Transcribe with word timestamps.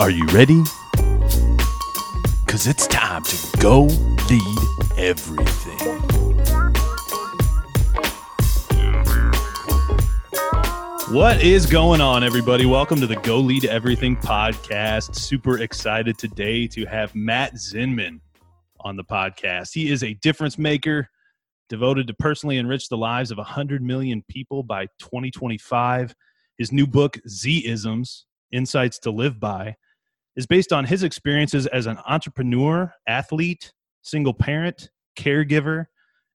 Are 0.00 0.08
you 0.08 0.24
ready? 0.28 0.62
Because 2.46 2.66
it's 2.66 2.86
time 2.86 3.22
to 3.22 3.58
go 3.58 3.82
lead 3.82 4.58
everything. 4.96 5.98
What 11.14 11.42
is 11.42 11.66
going 11.66 12.00
on, 12.00 12.24
everybody? 12.24 12.64
Welcome 12.64 12.98
to 13.00 13.06
the 13.06 13.16
Go 13.16 13.40
Lead 13.40 13.66
Everything 13.66 14.16
podcast. 14.16 15.16
Super 15.16 15.58
excited 15.58 16.16
today 16.16 16.66
to 16.68 16.86
have 16.86 17.14
Matt 17.14 17.56
Zinman 17.56 18.20
on 18.80 18.96
the 18.96 19.04
podcast. 19.04 19.74
He 19.74 19.90
is 19.90 20.02
a 20.02 20.14
difference 20.14 20.56
maker 20.56 21.10
devoted 21.68 22.06
to 22.06 22.14
personally 22.14 22.56
enrich 22.56 22.88
the 22.88 22.96
lives 22.96 23.30
of 23.30 23.36
100 23.36 23.82
million 23.82 24.24
people 24.30 24.62
by 24.62 24.86
2025. 24.98 26.14
His 26.56 26.72
new 26.72 26.86
book, 26.86 27.18
Z 27.28 27.66
Isms 27.66 28.24
Insights 28.50 28.98
to 29.00 29.10
Live 29.10 29.38
By, 29.38 29.76
is 30.40 30.46
based 30.46 30.72
on 30.72 30.86
his 30.86 31.02
experiences 31.02 31.66
as 31.66 31.84
an 31.84 31.98
entrepreneur, 32.06 32.90
athlete, 33.06 33.74
single 34.00 34.32
parent, 34.32 34.88
caregiver, 35.14 35.84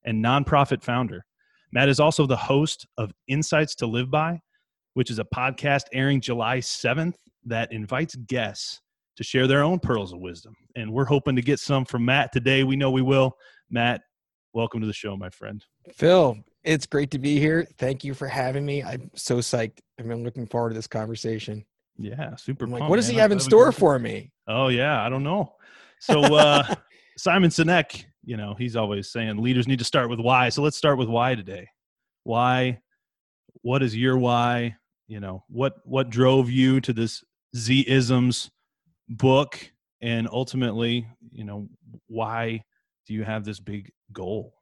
and 0.04 0.24
nonprofit 0.24 0.80
founder. 0.80 1.26
Matt 1.72 1.88
is 1.88 1.98
also 1.98 2.24
the 2.24 2.36
host 2.36 2.86
of 2.98 3.10
Insights 3.26 3.74
to 3.74 3.86
Live 3.88 4.08
By, 4.08 4.38
which 4.94 5.10
is 5.10 5.18
a 5.18 5.24
podcast 5.34 5.86
airing 5.92 6.20
July 6.20 6.58
7th 6.58 7.16
that 7.46 7.72
invites 7.72 8.14
guests 8.14 8.80
to 9.16 9.24
share 9.24 9.48
their 9.48 9.64
own 9.64 9.80
pearls 9.80 10.12
of 10.12 10.20
wisdom. 10.20 10.54
And 10.76 10.92
we're 10.92 11.04
hoping 11.04 11.34
to 11.34 11.42
get 11.42 11.58
some 11.58 11.84
from 11.84 12.04
Matt 12.04 12.32
today. 12.32 12.62
We 12.62 12.76
know 12.76 12.92
we 12.92 13.02
will. 13.02 13.36
Matt, 13.70 14.02
welcome 14.52 14.80
to 14.82 14.86
the 14.86 14.92
show, 14.92 15.16
my 15.16 15.30
friend. 15.30 15.64
Phil, 15.92 16.36
it's 16.62 16.86
great 16.86 17.10
to 17.10 17.18
be 17.18 17.40
here. 17.40 17.66
Thank 17.76 18.04
you 18.04 18.14
for 18.14 18.28
having 18.28 18.64
me. 18.64 18.84
I'm 18.84 19.10
so 19.16 19.38
psyched. 19.38 19.80
I've 19.98 20.06
been 20.06 20.22
looking 20.22 20.46
forward 20.46 20.68
to 20.68 20.74
this 20.76 20.86
conversation. 20.86 21.64
Yeah, 21.98 22.36
super. 22.36 22.66
Like, 22.66 22.88
what 22.88 22.96
does 22.96 23.06
man. 23.06 23.14
he 23.14 23.20
have 23.20 23.32
in 23.32 23.40
store 23.40 23.72
for 23.72 23.98
me? 23.98 24.32
Oh 24.46 24.68
yeah, 24.68 25.04
I 25.04 25.08
don't 25.08 25.24
know. 25.24 25.54
So 26.00 26.20
uh, 26.20 26.74
Simon 27.16 27.50
Sinek, 27.50 28.04
you 28.24 28.36
know, 28.36 28.54
he's 28.54 28.76
always 28.76 29.10
saying 29.10 29.38
leaders 29.38 29.66
need 29.66 29.78
to 29.78 29.84
start 29.84 30.10
with 30.10 30.20
why. 30.20 30.48
So 30.50 30.62
let's 30.62 30.76
start 30.76 30.98
with 30.98 31.08
why 31.08 31.34
today. 31.34 31.68
Why? 32.24 32.80
What 33.62 33.82
is 33.82 33.96
your 33.96 34.18
why? 34.18 34.76
You 35.08 35.20
know, 35.20 35.44
what 35.48 35.76
what 35.84 36.10
drove 36.10 36.50
you 36.50 36.80
to 36.82 36.92
this 36.92 37.24
Z 37.56 37.84
isms 37.88 38.50
book, 39.08 39.58
and 40.00 40.28
ultimately, 40.30 41.06
you 41.30 41.44
know, 41.44 41.68
why 42.08 42.64
do 43.06 43.14
you 43.14 43.24
have 43.24 43.44
this 43.44 43.60
big 43.60 43.92
goal? 44.12 44.54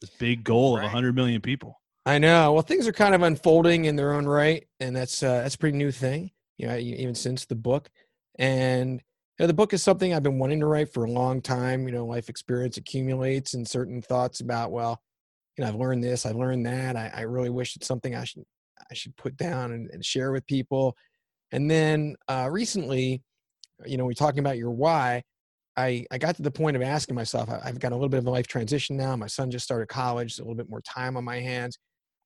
This 0.00 0.10
big 0.10 0.44
goal 0.44 0.74
of 0.74 0.80
Right. 0.80 0.86
100 0.86 1.14
million 1.14 1.40
people. 1.40 1.80
I 2.06 2.18
know. 2.18 2.52
Well, 2.52 2.62
things 2.62 2.86
are 2.86 2.92
kind 2.92 3.14
of 3.14 3.22
unfolding 3.22 3.86
in 3.86 3.96
their 3.96 4.12
own 4.12 4.26
right, 4.26 4.66
and 4.80 4.94
that's 4.94 5.22
uh, 5.22 5.42
that's 5.42 5.54
a 5.54 5.58
pretty 5.58 5.78
new 5.78 5.90
thing. 5.90 6.32
You 6.58 6.68
know, 6.68 6.76
even 6.76 7.14
since 7.14 7.44
the 7.46 7.54
book, 7.56 7.90
and 8.38 8.92
you 9.38 9.42
know, 9.42 9.46
the 9.46 9.54
book 9.54 9.72
is 9.72 9.82
something 9.82 10.14
I've 10.14 10.22
been 10.22 10.38
wanting 10.38 10.60
to 10.60 10.66
write 10.66 10.92
for 10.92 11.04
a 11.04 11.10
long 11.10 11.40
time. 11.42 11.86
You 11.88 11.94
know, 11.94 12.06
life 12.06 12.28
experience 12.28 12.76
accumulates, 12.76 13.54
and 13.54 13.66
certain 13.68 14.02
thoughts 14.02 14.40
about 14.40 14.70
well, 14.72 15.00
you 15.56 15.64
know, 15.64 15.68
I've 15.68 15.76
learned 15.76 16.04
this, 16.04 16.26
I've 16.26 16.36
learned 16.36 16.66
that. 16.66 16.96
I, 16.96 17.12
I 17.14 17.20
really 17.22 17.50
wish 17.50 17.76
it's 17.76 17.86
something 17.86 18.14
I 18.14 18.24
should 18.24 18.44
I 18.90 18.94
should 18.94 19.16
put 19.16 19.36
down 19.36 19.72
and, 19.72 19.90
and 19.92 20.04
share 20.04 20.32
with 20.32 20.46
people. 20.46 20.96
And 21.52 21.70
then 21.70 22.16
uh, 22.28 22.48
recently, 22.50 23.22
you 23.86 23.96
know, 23.96 24.04
we're 24.04 24.12
talking 24.14 24.40
about 24.40 24.58
your 24.58 24.70
why. 24.70 25.22
I, 25.76 26.06
I 26.10 26.18
got 26.18 26.36
to 26.36 26.42
the 26.42 26.50
point 26.50 26.76
of 26.76 26.82
asking 26.82 27.16
myself, 27.16 27.50
I- 27.50 27.60
I've 27.64 27.80
got 27.80 27.92
a 27.92 27.96
little 27.96 28.08
bit 28.08 28.18
of 28.18 28.26
a 28.26 28.30
life 28.30 28.46
transition 28.46 28.96
now. 28.96 29.16
My 29.16 29.26
son 29.26 29.50
just 29.50 29.64
started 29.64 29.88
college, 29.88 30.34
so 30.34 30.42
a 30.42 30.44
little 30.44 30.56
bit 30.56 30.70
more 30.70 30.82
time 30.82 31.16
on 31.16 31.24
my 31.24 31.40
hands. 31.40 31.78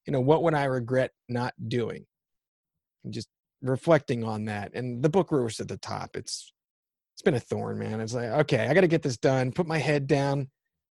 You 0.07 0.13
know, 0.13 0.21
what 0.21 0.43
would 0.43 0.55
I 0.55 0.65
regret 0.65 1.13
not 1.29 1.55
doing? 1.69 2.07
And 3.05 3.13
just 3.13 3.29
reflecting 3.63 4.25
on 4.25 4.45
that. 4.47 4.73
And 4.75 5.03
the 5.03 5.09
book 5.09 5.31
was 5.33 5.61
at 5.61 5.69
the 5.69 5.77
top. 5.77 6.17
It's 6.17 6.53
it's 7.15 7.23
been 7.23 7.35
a 7.35 7.41
thorn, 7.41 7.79
man. 7.79 8.01
It's 8.01 8.15
like, 8.15 8.29
okay, 8.29 8.69
I 8.69 8.75
got 8.75 8.83
to 8.83 8.89
get 8.89 9.03
this 9.03 9.17
done. 9.17 9.51
Put 9.51 9.67
my 9.67 9.79
head 9.79 10.07
down 10.07 10.51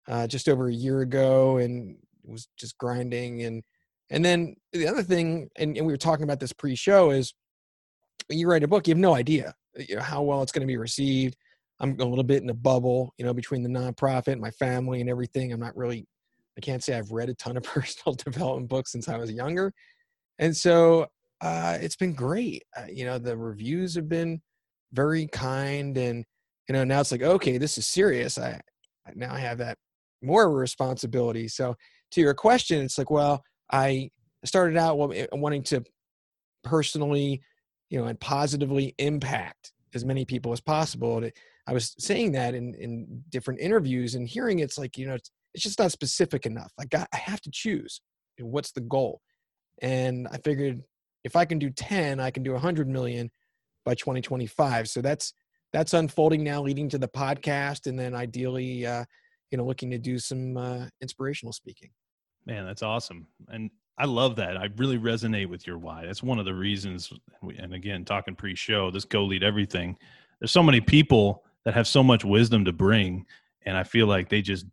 uh, 0.07 0.25
just 0.25 0.47
over 0.47 0.67
a 0.67 0.73
year 0.73 1.01
ago 1.01 1.57
and 1.57 1.97
was 2.23 2.47
just 2.57 2.77
grinding. 2.77 3.43
And 3.43 3.63
and 4.09 4.23
then 4.23 4.55
the 4.71 4.87
other 4.87 5.03
thing, 5.03 5.49
and, 5.57 5.75
and 5.75 5.85
we 5.85 5.91
were 5.91 5.97
talking 5.97 6.23
about 6.23 6.39
this 6.39 6.53
pre-show, 6.53 7.11
is 7.11 7.33
you 8.29 8.47
write 8.47 8.63
a 8.63 8.67
book, 8.67 8.87
you 8.87 8.91
have 8.93 8.99
no 8.99 9.15
idea 9.15 9.53
you 9.75 9.95
know, 9.95 10.01
how 10.01 10.21
well 10.21 10.41
it's 10.41 10.51
going 10.51 10.61
to 10.61 10.71
be 10.71 10.77
received. 10.77 11.35
I'm 11.79 11.99
a 11.99 12.05
little 12.05 12.23
bit 12.23 12.43
in 12.43 12.49
a 12.49 12.53
bubble, 12.53 13.13
you 13.17 13.25
know, 13.25 13.33
between 13.33 13.63
the 13.63 13.69
nonprofit, 13.69 14.39
my 14.39 14.51
family, 14.51 15.01
and 15.01 15.09
everything. 15.09 15.51
I'm 15.51 15.59
not 15.59 15.75
really, 15.75 16.05
I 16.57 16.61
can't 16.61 16.83
say 16.83 16.97
I've 16.97 17.11
read 17.11 17.29
a 17.29 17.33
ton 17.33 17.57
of 17.57 17.63
personal 17.63 18.15
development 18.15 18.69
books 18.69 18.91
since 18.91 19.09
I 19.09 19.17
was 19.17 19.31
younger, 19.31 19.73
and 20.39 20.55
so 20.55 21.07
uh, 21.43 21.77
it's 21.81 21.97
been 21.97 22.13
great. 22.13 22.63
Uh, 22.75 22.85
you 22.91 23.03
know, 23.03 23.19
the 23.19 23.35
reviews 23.35 23.95
have 23.95 24.07
been 24.07 24.41
very 24.93 25.27
kind, 25.27 25.97
and 25.97 26.23
you 26.69 26.73
know, 26.73 26.85
now 26.85 27.01
it's 27.01 27.11
like, 27.11 27.21
okay, 27.21 27.57
this 27.57 27.77
is 27.77 27.85
serious. 27.85 28.37
I, 28.37 28.61
I 29.05 29.11
now 29.13 29.33
I 29.33 29.39
have 29.39 29.57
that 29.57 29.77
more 30.21 30.49
responsibility. 30.49 31.49
So, 31.49 31.75
to 32.11 32.21
your 32.21 32.33
question, 32.33 32.81
it's 32.85 32.97
like, 32.97 33.11
well, 33.11 33.43
I 33.69 34.09
started 34.45 34.77
out 34.77 34.97
wanting 35.33 35.63
to 35.63 35.83
personally, 36.63 37.41
you 37.89 37.99
know, 37.99 38.05
and 38.05 38.17
positively 38.21 38.95
impact 38.97 39.73
as 39.93 40.05
many 40.05 40.23
people 40.23 40.53
as 40.53 40.61
possible. 40.61 41.17
And 41.17 41.29
I 41.67 41.73
was 41.73 41.93
saying 41.99 42.31
that 42.33 42.55
in 42.55 42.73
in 42.75 43.21
different 43.27 43.59
interviews 43.59 44.15
and 44.15 44.29
hearing 44.29 44.59
it's 44.59 44.77
like, 44.77 44.97
you 44.97 45.07
know, 45.07 45.15
it's, 45.15 45.29
it's 45.53 45.63
just 45.63 45.79
not 45.79 45.91
specific 45.91 46.45
enough. 46.45 46.71
I 46.79 46.85
got 46.85 47.09
I 47.13 47.17
have 47.17 47.41
to 47.41 47.51
choose. 47.51 47.99
What's 48.39 48.71
the 48.71 48.81
goal? 48.81 49.19
And 49.81 50.25
I 50.31 50.37
figured 50.37 50.81
if 51.23 51.35
I 51.35 51.45
can 51.45 51.59
do 51.59 51.69
10, 51.69 52.19
I 52.19 52.31
can 52.31 52.43
do 52.43 52.51
100 52.53 52.87
million 52.87 53.31
by 53.85 53.95
2025. 53.95 54.89
So 54.89 55.01
that's 55.01 55.33
that's 55.71 55.93
unfolding 55.93 56.43
now 56.43 56.61
leading 56.61 56.87
to 56.89 56.97
the 56.97 57.07
podcast 57.07 57.87
and 57.87 57.97
then 57.97 58.13
ideally 58.13 58.85
uh 58.85 59.03
you 59.49 59.57
know 59.57 59.65
looking 59.65 59.89
to 59.89 59.97
do 59.97 60.19
some 60.19 60.55
uh 60.57 60.85
inspirational 61.01 61.53
speaking. 61.53 61.89
Man, 62.45 62.65
that's 62.65 62.83
awesome. 62.83 63.27
And 63.49 63.71
I 63.97 64.05
love 64.05 64.35
that. 64.37 64.57
I 64.57 64.69
really 64.77 64.97
resonate 64.97 65.47
with 65.47 65.67
your 65.67 65.77
why. 65.77 66.05
That's 66.05 66.23
one 66.23 66.39
of 66.39 66.45
the 66.45 66.53
reasons. 66.53 67.11
we- 67.41 67.57
And 67.57 67.73
again, 67.73 68.03
talking 68.05 68.35
pre 68.35 68.55
show, 68.55 68.91
this 68.91 69.05
go 69.05 69.23
lead 69.23 69.43
everything. 69.43 69.97
There's 70.39 70.51
so 70.51 70.63
many 70.63 70.81
people 70.81 71.43
that 71.63 71.73
have 71.73 71.87
so 71.87 72.03
much 72.03 72.25
wisdom 72.25 72.65
to 72.65 72.73
bring. 72.73 73.25
And 73.65 73.77
I 73.77 73.83
feel 73.83 74.07
like 74.07 74.29
they 74.29 74.41
just 74.41 74.65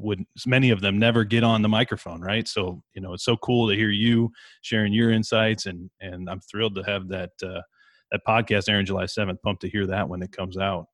would, 0.00 0.24
many 0.46 0.70
of 0.70 0.80
them 0.80 0.98
never 0.98 1.24
get 1.24 1.44
on 1.44 1.62
the 1.62 1.68
microphone, 1.68 2.20
right? 2.20 2.46
So, 2.46 2.82
you 2.94 3.00
know, 3.00 3.14
it's 3.14 3.24
so 3.24 3.36
cool 3.36 3.68
to 3.68 3.76
hear 3.76 3.90
you 3.90 4.30
sharing 4.62 4.92
your 4.92 5.10
insights. 5.10 5.66
And, 5.66 5.90
and 6.00 6.28
I'm 6.28 6.40
thrilled 6.40 6.74
to 6.76 6.82
have 6.82 7.08
that, 7.08 7.30
uh, 7.42 7.60
that 8.12 8.20
podcast 8.26 8.68
airing 8.68 8.86
July 8.86 9.04
7th. 9.04 9.40
Pumped 9.42 9.62
to 9.62 9.68
hear 9.68 9.86
that 9.86 10.08
when 10.08 10.22
it 10.22 10.32
comes 10.32 10.56
out. 10.56 10.86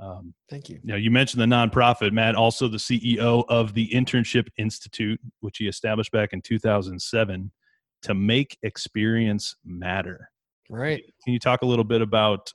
Um, 0.00 0.34
Thank 0.48 0.68
you. 0.68 0.76
you 0.82 0.92
know, 0.92 0.96
you 0.96 1.10
mentioned 1.10 1.42
the 1.42 1.54
nonprofit, 1.54 2.12
Matt, 2.12 2.34
also 2.34 2.68
the 2.68 2.78
CEO 2.78 3.44
of 3.48 3.74
the 3.74 3.88
Internship 3.90 4.48
Institute, 4.56 5.20
which 5.40 5.58
he 5.58 5.68
established 5.68 6.10
back 6.12 6.32
in 6.32 6.40
2007 6.40 7.50
to 8.02 8.14
make 8.14 8.56
experience 8.62 9.56
matter. 9.64 10.30
Right. 10.70 11.02
Can 11.24 11.32
you 11.34 11.38
talk 11.38 11.62
a 11.62 11.66
little 11.66 11.84
bit 11.84 12.00
about 12.00 12.52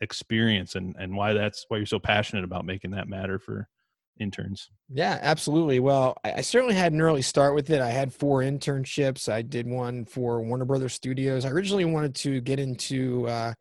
experience 0.00 0.74
and, 0.74 0.96
and 0.98 1.14
why 1.14 1.32
that's 1.32 1.64
why 1.68 1.76
you're 1.76 1.86
so 1.86 2.00
passionate 2.00 2.44
about 2.44 2.64
making 2.64 2.90
that 2.90 3.08
matter 3.08 3.38
for 3.38 3.68
interns? 4.18 4.70
Yeah, 4.88 5.18
absolutely. 5.20 5.80
Well, 5.80 6.16
I, 6.24 6.34
I 6.34 6.40
certainly 6.40 6.74
had 6.74 6.92
an 6.92 7.00
early 7.00 7.22
start 7.22 7.54
with 7.54 7.70
it. 7.70 7.80
I 7.80 7.90
had 7.90 8.12
four 8.12 8.40
internships. 8.40 9.30
I 9.30 9.42
did 9.42 9.66
one 9.66 10.04
for 10.04 10.40
Warner 10.42 10.64
Brothers 10.64 10.94
Studios. 10.94 11.44
I 11.44 11.50
originally 11.50 11.84
wanted 11.84 12.14
to 12.16 12.40
get 12.40 12.58
into 12.58 13.26
uh, 13.28 13.54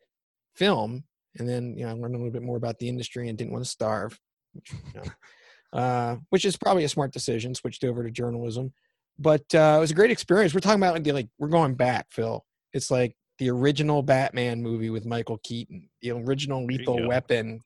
film, 0.56 1.03
and 1.38 1.47
then 1.47 1.78
you 1.78 1.85
know 1.85 1.91
I 1.91 1.94
learned 1.94 2.16
a 2.16 2.17
little 2.17 2.31
bit 2.31 2.44
more 2.44 2.57
about 2.57 2.79
the 2.79 2.89
industry 2.89 3.29
and 3.29 3.38
didn't 3.38 3.51
want 3.51 3.63
to 3.63 3.69
starve, 3.69 4.19
which, 4.53 4.72
you 4.72 5.01
know, 5.01 5.03
uh, 5.79 6.16
which 6.29 6.45
is 6.45 6.57
probably 6.57 6.83
a 6.83 6.89
smart 6.89 7.12
decision. 7.12 7.56
Switched 7.56 7.83
over 7.83 8.03
to 8.03 8.12
journalism, 8.12 8.73
but 9.18 9.44
uh, 9.53 9.75
it 9.78 9.81
was 9.81 9.91
a 9.91 9.95
great 9.95 10.12
experience. 10.12 10.53
We're 10.53 10.62
talking 10.62 10.81
about 10.81 11.06
like 11.06 11.29
we're 11.39 11.47
going 11.47 11.75
back, 11.75 12.07
Phil. 12.12 12.45
It's 12.73 12.91
like 12.91 13.16
the 13.38 13.50
original 13.50 14.04
Batman 14.04 14.62
movie 14.62 14.89
with 14.89 15.06
Michael 15.06 15.39
Keaton, 15.44 15.89
the 16.01 16.12
original 16.12 16.65
Lethal. 16.65 17.07
Weapon. 17.07 17.62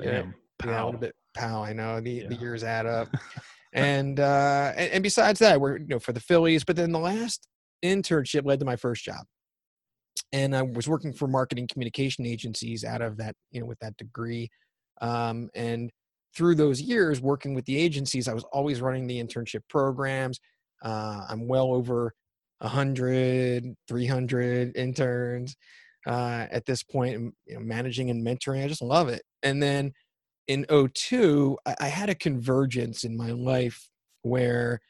Yeah, 0.00 0.10
Bam. 0.10 0.34
Yeah, 0.64 0.70
a 0.70 0.72
Pow. 0.72 0.84
little 0.86 1.00
bit 1.00 1.14
pow. 1.34 1.62
I 1.62 1.72
know 1.72 2.00
the, 2.00 2.26
the 2.26 2.34
years 2.36 2.64
add 2.64 2.86
up. 2.86 3.08
and, 3.72 4.20
uh, 4.20 4.72
and 4.76 4.92
and 4.92 5.02
besides 5.02 5.38
that, 5.40 5.60
we're 5.60 5.78
you 5.78 5.86
know 5.86 5.98
for 5.98 6.12
the 6.12 6.20
Phillies. 6.20 6.64
But 6.64 6.76
then 6.76 6.92
the 6.92 6.98
last 6.98 7.48
internship 7.84 8.44
led 8.44 8.60
to 8.60 8.66
my 8.66 8.76
first 8.76 9.04
job, 9.04 9.24
and 10.32 10.54
I 10.54 10.62
was 10.62 10.88
working 10.88 11.12
for 11.12 11.26
marketing 11.26 11.68
communication 11.70 12.26
agencies 12.26 12.84
out 12.84 13.02
of 13.02 13.16
that 13.18 13.34
you 13.50 13.60
know 13.60 13.66
with 13.66 13.78
that 13.80 13.96
degree. 13.96 14.50
Um, 15.00 15.48
and 15.54 15.90
through 16.34 16.54
those 16.54 16.80
years 16.80 17.20
working 17.20 17.54
with 17.54 17.64
the 17.66 17.76
agencies, 17.76 18.28
I 18.28 18.34
was 18.34 18.44
always 18.52 18.80
running 18.80 19.06
the 19.06 19.22
internship 19.22 19.60
programs. 19.68 20.40
Uh, 20.82 21.26
I'm 21.28 21.46
well 21.46 21.72
over 21.72 22.12
100, 22.58 23.74
300 23.88 24.76
interns 24.76 25.56
uh, 26.06 26.46
at 26.50 26.64
this 26.64 26.82
point, 26.82 27.16
point, 27.16 27.34
you 27.46 27.54
know, 27.54 27.60
managing 27.60 28.10
and 28.10 28.24
mentoring. 28.24 28.64
I 28.64 28.68
just 28.68 28.82
love 28.82 29.08
it. 29.08 29.22
And 29.42 29.62
then 29.62 29.92
in 30.48 30.66
02, 30.68 31.58
I, 31.66 31.74
I 31.80 31.88
had 31.88 32.10
a 32.10 32.14
convergence 32.14 33.04
in 33.04 33.16
my 33.16 33.30
life 33.30 33.88
where 34.22 34.80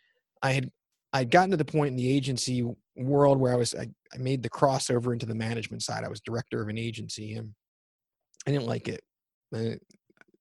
I 0.43 0.53
had 0.53 0.71
I'd 1.13 1.31
gotten 1.31 1.51
to 1.51 1.57
the 1.57 1.65
point 1.65 1.91
in 1.91 1.97
the 1.97 2.11
agency 2.11 2.65
world 2.97 3.39
where 3.39 3.53
I 3.53 3.57
was 3.57 3.75
I, 3.75 3.89
I 4.15 4.19
made 4.19 4.43
the 4.43 4.51
crossover 4.51 5.13
into 5.13 5.27
the 5.27 5.35
management 5.35 5.83
side. 5.83 6.05
I 6.05 6.09
was 6.09 6.21
director 6.21 6.63
of 6.63 6.69
an 6.69 6.79
agency 6.79 7.35
and 7.35 7.55
I 8.47 8.51
didn't 8.51 8.67
like 8.67 8.89
it. 8.89 9.03
I, 9.55 9.79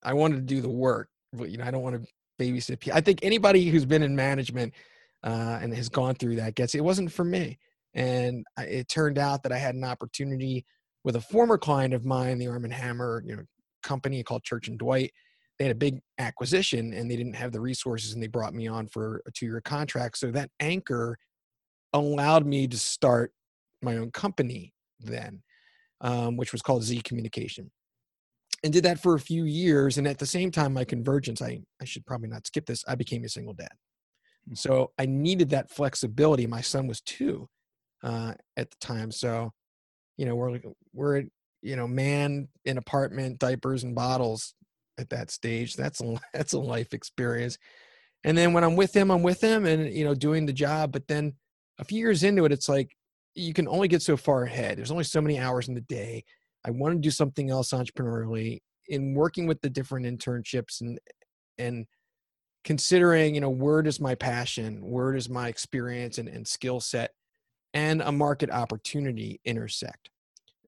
I 0.04 0.14
wanted 0.14 0.36
to 0.36 0.42
do 0.42 0.62
the 0.62 0.70
work, 0.70 1.10
but 1.34 1.50
you 1.50 1.58
know, 1.58 1.66
I 1.66 1.72
don't 1.72 1.84
want 1.84 2.02
to 2.02 2.08
babysit. 2.40 2.80
people. 2.80 2.98
I 2.98 3.02
think 3.02 3.20
anybody 3.22 3.70
who's 3.70 3.86
been 3.86 4.04
in 4.04 4.16
management 4.16 4.74
uh, 5.24 5.60
and 5.62 5.74
has 5.74 5.90
gone 5.90 6.16
through 6.16 6.38
that 6.38 6.56
gets 6.56 6.74
it 6.74 6.84
wasn't 6.84 7.12
for 7.12 7.24
me. 7.24 7.60
And 7.94 8.46
I, 8.58 8.64
it 8.64 8.88
turned 8.88 9.18
out 9.18 9.44
that 9.44 9.52
I 9.52 9.58
had 9.58 9.76
an 9.76 9.84
opportunity 9.84 10.66
with 11.04 11.16
a 11.16 11.22
former 11.22 11.58
client 11.58 11.94
of 11.94 12.06
mine, 12.06 12.38
the 12.38 12.48
Arm 12.48 12.64
and 12.64 12.74
Hammer, 12.74 13.24
you 13.26 13.36
know, 13.36 13.44
company 13.82 14.24
called 14.24 14.44
Church 14.44 14.68
and 14.68 14.78
Dwight. 14.78 15.12
They 15.58 15.66
had 15.66 15.76
a 15.76 15.80
big 15.80 16.00
acquisition 16.18 16.94
and 16.94 17.10
they 17.10 17.16
didn't 17.16 17.36
have 17.36 17.52
the 17.52 17.62
resources, 17.62 18.14
and 18.14 18.24
they 18.24 18.28
brought 18.28 18.54
me 18.54 18.68
on 18.68 18.88
for 18.88 19.22
a 19.28 19.32
two-year 19.32 19.62
contract. 19.62 20.18
So 20.18 20.32
that 20.32 20.50
anchor 20.60 21.18
allowed 21.94 22.46
me 22.46 22.68
to 22.68 22.78
start 22.78 23.32
my 23.82 23.98
own 23.98 24.12
company 24.12 24.74
then, 25.00 25.44
um, 26.02 26.38
which 26.38 26.52
was 26.52 26.62
called 26.62 26.84
Z 26.84 27.02
Communication 27.02 27.72
and 28.64 28.72
did 28.72 28.86
that 28.86 29.00
for 29.00 29.16
a 29.16 29.20
few 29.20 29.46
years. 29.46 29.98
And 29.98 30.08
at 30.08 30.20
the 30.20 30.26
same 30.26 30.52
time, 30.52 30.74
my 30.74 30.84
convergence, 30.84 31.42
I, 31.42 31.62
I 31.82 31.86
should 31.86 32.06
probably 32.06 32.30
not 32.30 32.48
skip 32.48 32.66
this, 32.66 32.84
I 32.88 32.96
became 32.96 33.24
a 33.24 33.30
single 33.30 33.54
dad. 33.54 33.72
Hmm. 34.48 34.56
So 34.56 34.92
I 35.00 35.06
needed 35.06 35.50
that 35.50 35.72
flexibility. 35.72 36.48
My 36.48 36.62
son 36.62 36.88
was 36.88 37.02
two 37.02 37.50
uh, 38.04 38.34
at 38.58 38.70
the 38.70 38.78
time. 38.80 39.12
So, 39.12 39.52
you 40.18 40.26
know, 40.26 40.36
we're, 40.36 40.60
we're, 40.94 41.24
you 41.62 41.76
know, 41.76 41.88
man 41.88 42.48
in 42.66 42.78
apartment, 42.78 43.40
diapers 43.40 43.84
and 43.84 43.96
bottles 43.96 44.54
at 44.98 45.10
that 45.10 45.32
stage. 45.32 45.76
That's 45.76 46.02
a, 46.02 46.20
that's 46.34 46.54
a 46.54 46.60
life 46.60 46.94
experience. 46.94 47.58
And 48.24 48.38
then 48.38 48.54
when 48.54 48.64
I'm 48.64 48.76
with 48.76 48.96
him, 48.96 49.10
I'm 49.12 49.24
with 49.24 49.42
him 49.42 49.66
and, 49.66 49.92
you 49.92 50.04
know, 50.04 50.14
doing 50.14 50.46
the 50.46 50.54
job. 50.54 50.92
But 50.92 51.08
then 51.08 51.34
a 51.80 51.84
few 51.84 52.00
years 52.00 52.24
into 52.24 52.46
it, 52.46 52.52
it's 52.52 52.70
like, 52.70 52.96
you 53.34 53.54
can 53.54 53.68
only 53.68 53.88
get 53.88 54.02
so 54.02 54.18
far 54.18 54.44
ahead. 54.44 54.78
There's 54.78 54.92
only 54.92 55.06
so 55.06 55.22
many 55.22 55.40
hours 55.40 55.70
in 55.70 55.74
the 55.74 55.82
day 55.82 56.24
I 56.66 56.72
want 56.72 56.96
to 56.96 57.00
do 57.00 57.12
something 57.12 57.50
else 57.50 57.72
entrepreneurially 57.72 58.60
in 58.88 59.14
working 59.14 59.48
with 59.48 59.62
the 59.62 59.70
different 59.70 60.06
internships 60.06 60.82
and 60.82 61.00
and 61.58 61.86
considering 62.64 63.34
you 63.34 63.42
know 63.42 63.50
where 63.50 63.82
does 63.82 64.00
my 64.00 64.16
passion 64.16 64.80
where 64.84 65.14
does 65.14 65.30
my 65.30 65.48
experience 65.48 66.18
and, 66.18 66.28
and 66.28 66.48
skill 66.48 66.80
set 66.80 67.12
and 67.74 68.02
a 68.02 68.12
market 68.12 68.52
opportunity 68.52 69.40
intersect 69.46 70.10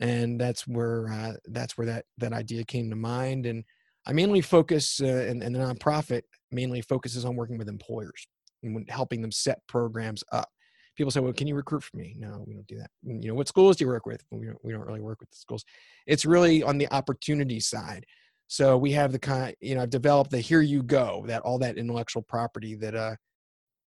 and 0.03 0.39
that's 0.39 0.67
where 0.67 1.11
uh, 1.11 1.33
that's 1.47 1.77
where 1.77 1.87
that 1.87 2.05
that 2.19 2.33
idea 2.33 2.63
came 2.63 2.89
to 2.89 2.95
mind 2.95 3.45
and 3.45 3.63
i 4.05 4.13
mainly 4.13 4.41
focus 4.41 5.01
uh, 5.01 5.05
and, 5.05 5.41
and 5.41 5.55
the 5.55 5.59
nonprofit 5.59 6.21
mainly 6.51 6.81
focuses 6.81 7.25
on 7.25 7.35
working 7.35 7.57
with 7.57 7.69
employers 7.69 8.27
and 8.61 8.89
helping 8.89 9.21
them 9.21 9.31
set 9.31 9.59
programs 9.67 10.23
up 10.31 10.49
people 10.95 11.11
say, 11.11 11.19
well, 11.19 11.33
can 11.33 11.47
you 11.47 11.55
recruit 11.55 11.83
for 11.83 11.97
me? 11.97 12.15
No, 12.17 12.43
we 12.45 12.53
don't 12.53 12.67
do 12.67 12.77
that. 12.77 12.89
You 13.03 13.29
know, 13.29 13.33
what 13.35 13.47
schools 13.47 13.77
do 13.77 13.85
you 13.85 13.89
work 13.89 14.05
with? 14.05 14.23
We 14.31 14.47
don't, 14.47 14.63
we 14.63 14.71
don't 14.71 14.85
really 14.85 15.01
work 15.01 15.19
with 15.19 15.31
the 15.31 15.37
schools. 15.37 15.65
It's 16.05 16.25
really 16.25 16.63
on 16.63 16.77
the 16.77 16.91
opportunity 16.91 17.59
side. 17.59 18.05
So 18.47 18.77
we 18.77 18.91
have 18.91 19.11
the 19.11 19.19
kind, 19.19 19.55
you 19.61 19.75
know, 19.75 19.81
I've 19.81 19.89
developed 19.89 20.31
the 20.31 20.39
here 20.39 20.61
you 20.61 20.83
go, 20.83 21.23
that 21.27 21.41
all 21.41 21.57
that 21.59 21.77
intellectual 21.77 22.21
property 22.21 22.75
that 22.75 22.95
uh 22.95 23.15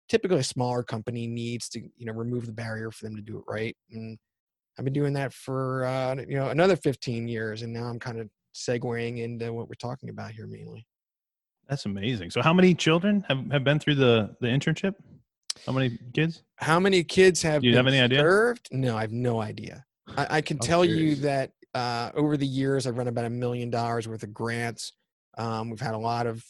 typically 0.09 0.39
a 0.39 0.45
smaller 0.45 0.83
company 0.83 1.27
needs 1.27 1.69
to, 1.71 1.81
you 1.81 2.07
know, 2.07 2.13
remove 2.13 2.47
the 2.47 2.53
barrier 2.53 2.91
for 2.91 3.05
them 3.05 3.17
to 3.17 3.23
do 3.23 3.39
it 3.39 3.45
right. 3.49 3.77
And 3.91 4.19
I've 4.79 4.85
been 4.85 4.95
doing 4.95 5.13
that 5.15 5.33
for 5.33 5.85
uh, 5.85 6.17
you 6.29 6.37
know, 6.37 6.49
another 6.49 6.77
15 6.77 7.29
years. 7.29 7.63
And 7.63 7.73
now 7.73 7.85
I'm 7.85 7.99
kind 7.99 8.19
of 8.19 8.29
segueing 8.55 9.23
into 9.23 9.53
what 9.53 9.69
we're 9.69 9.75
talking 9.75 10.09
about 10.09 10.33
here 10.33 10.47
mainly. 10.47 10.87
That's 11.69 11.87
amazing. 11.87 12.31
So 12.31 12.43
how 12.43 12.53
many 12.53 12.75
children 12.75 13.25
have, 13.29 13.39
have 13.51 13.65
been 13.65 13.79
through 13.79 13.95
the 13.95 14.37
the 14.41 14.49
internship? 14.49 14.95
How 15.67 15.73
many 15.73 15.99
kids? 16.13 16.43
How 16.57 16.79
many 16.79 17.05
kids 17.05 17.41
have 17.43 17.63
Do 17.63 17.69
you 17.69 17.77
have 17.77 17.87
any 17.87 18.01
idea? 18.01 18.19
served? 18.19 18.69
No, 18.71 18.97
I 18.97 19.03
have 19.03 19.13
no 19.13 19.41
idea. 19.41 19.85
I, 20.17 20.27
I 20.31 20.41
can 20.41 20.59
tell 20.59 20.85
you 20.85 21.15
that 21.17 21.53
uh, 21.75 22.11
over 22.15 22.37
the 22.37 22.47
years, 22.47 22.87
I've 22.87 22.99
run 22.99 23.09
about 23.09 23.25
a 23.25 23.31
million 23.31 23.71
dollars 23.71 24.07
worth 24.07 24.23
of 24.23 24.35
grants. 24.35 24.93
Um, 25.39 25.71
we've 25.71 25.81
had 25.81 25.95
a 25.95 25.99
lot 25.99 26.27
of 26.27 26.45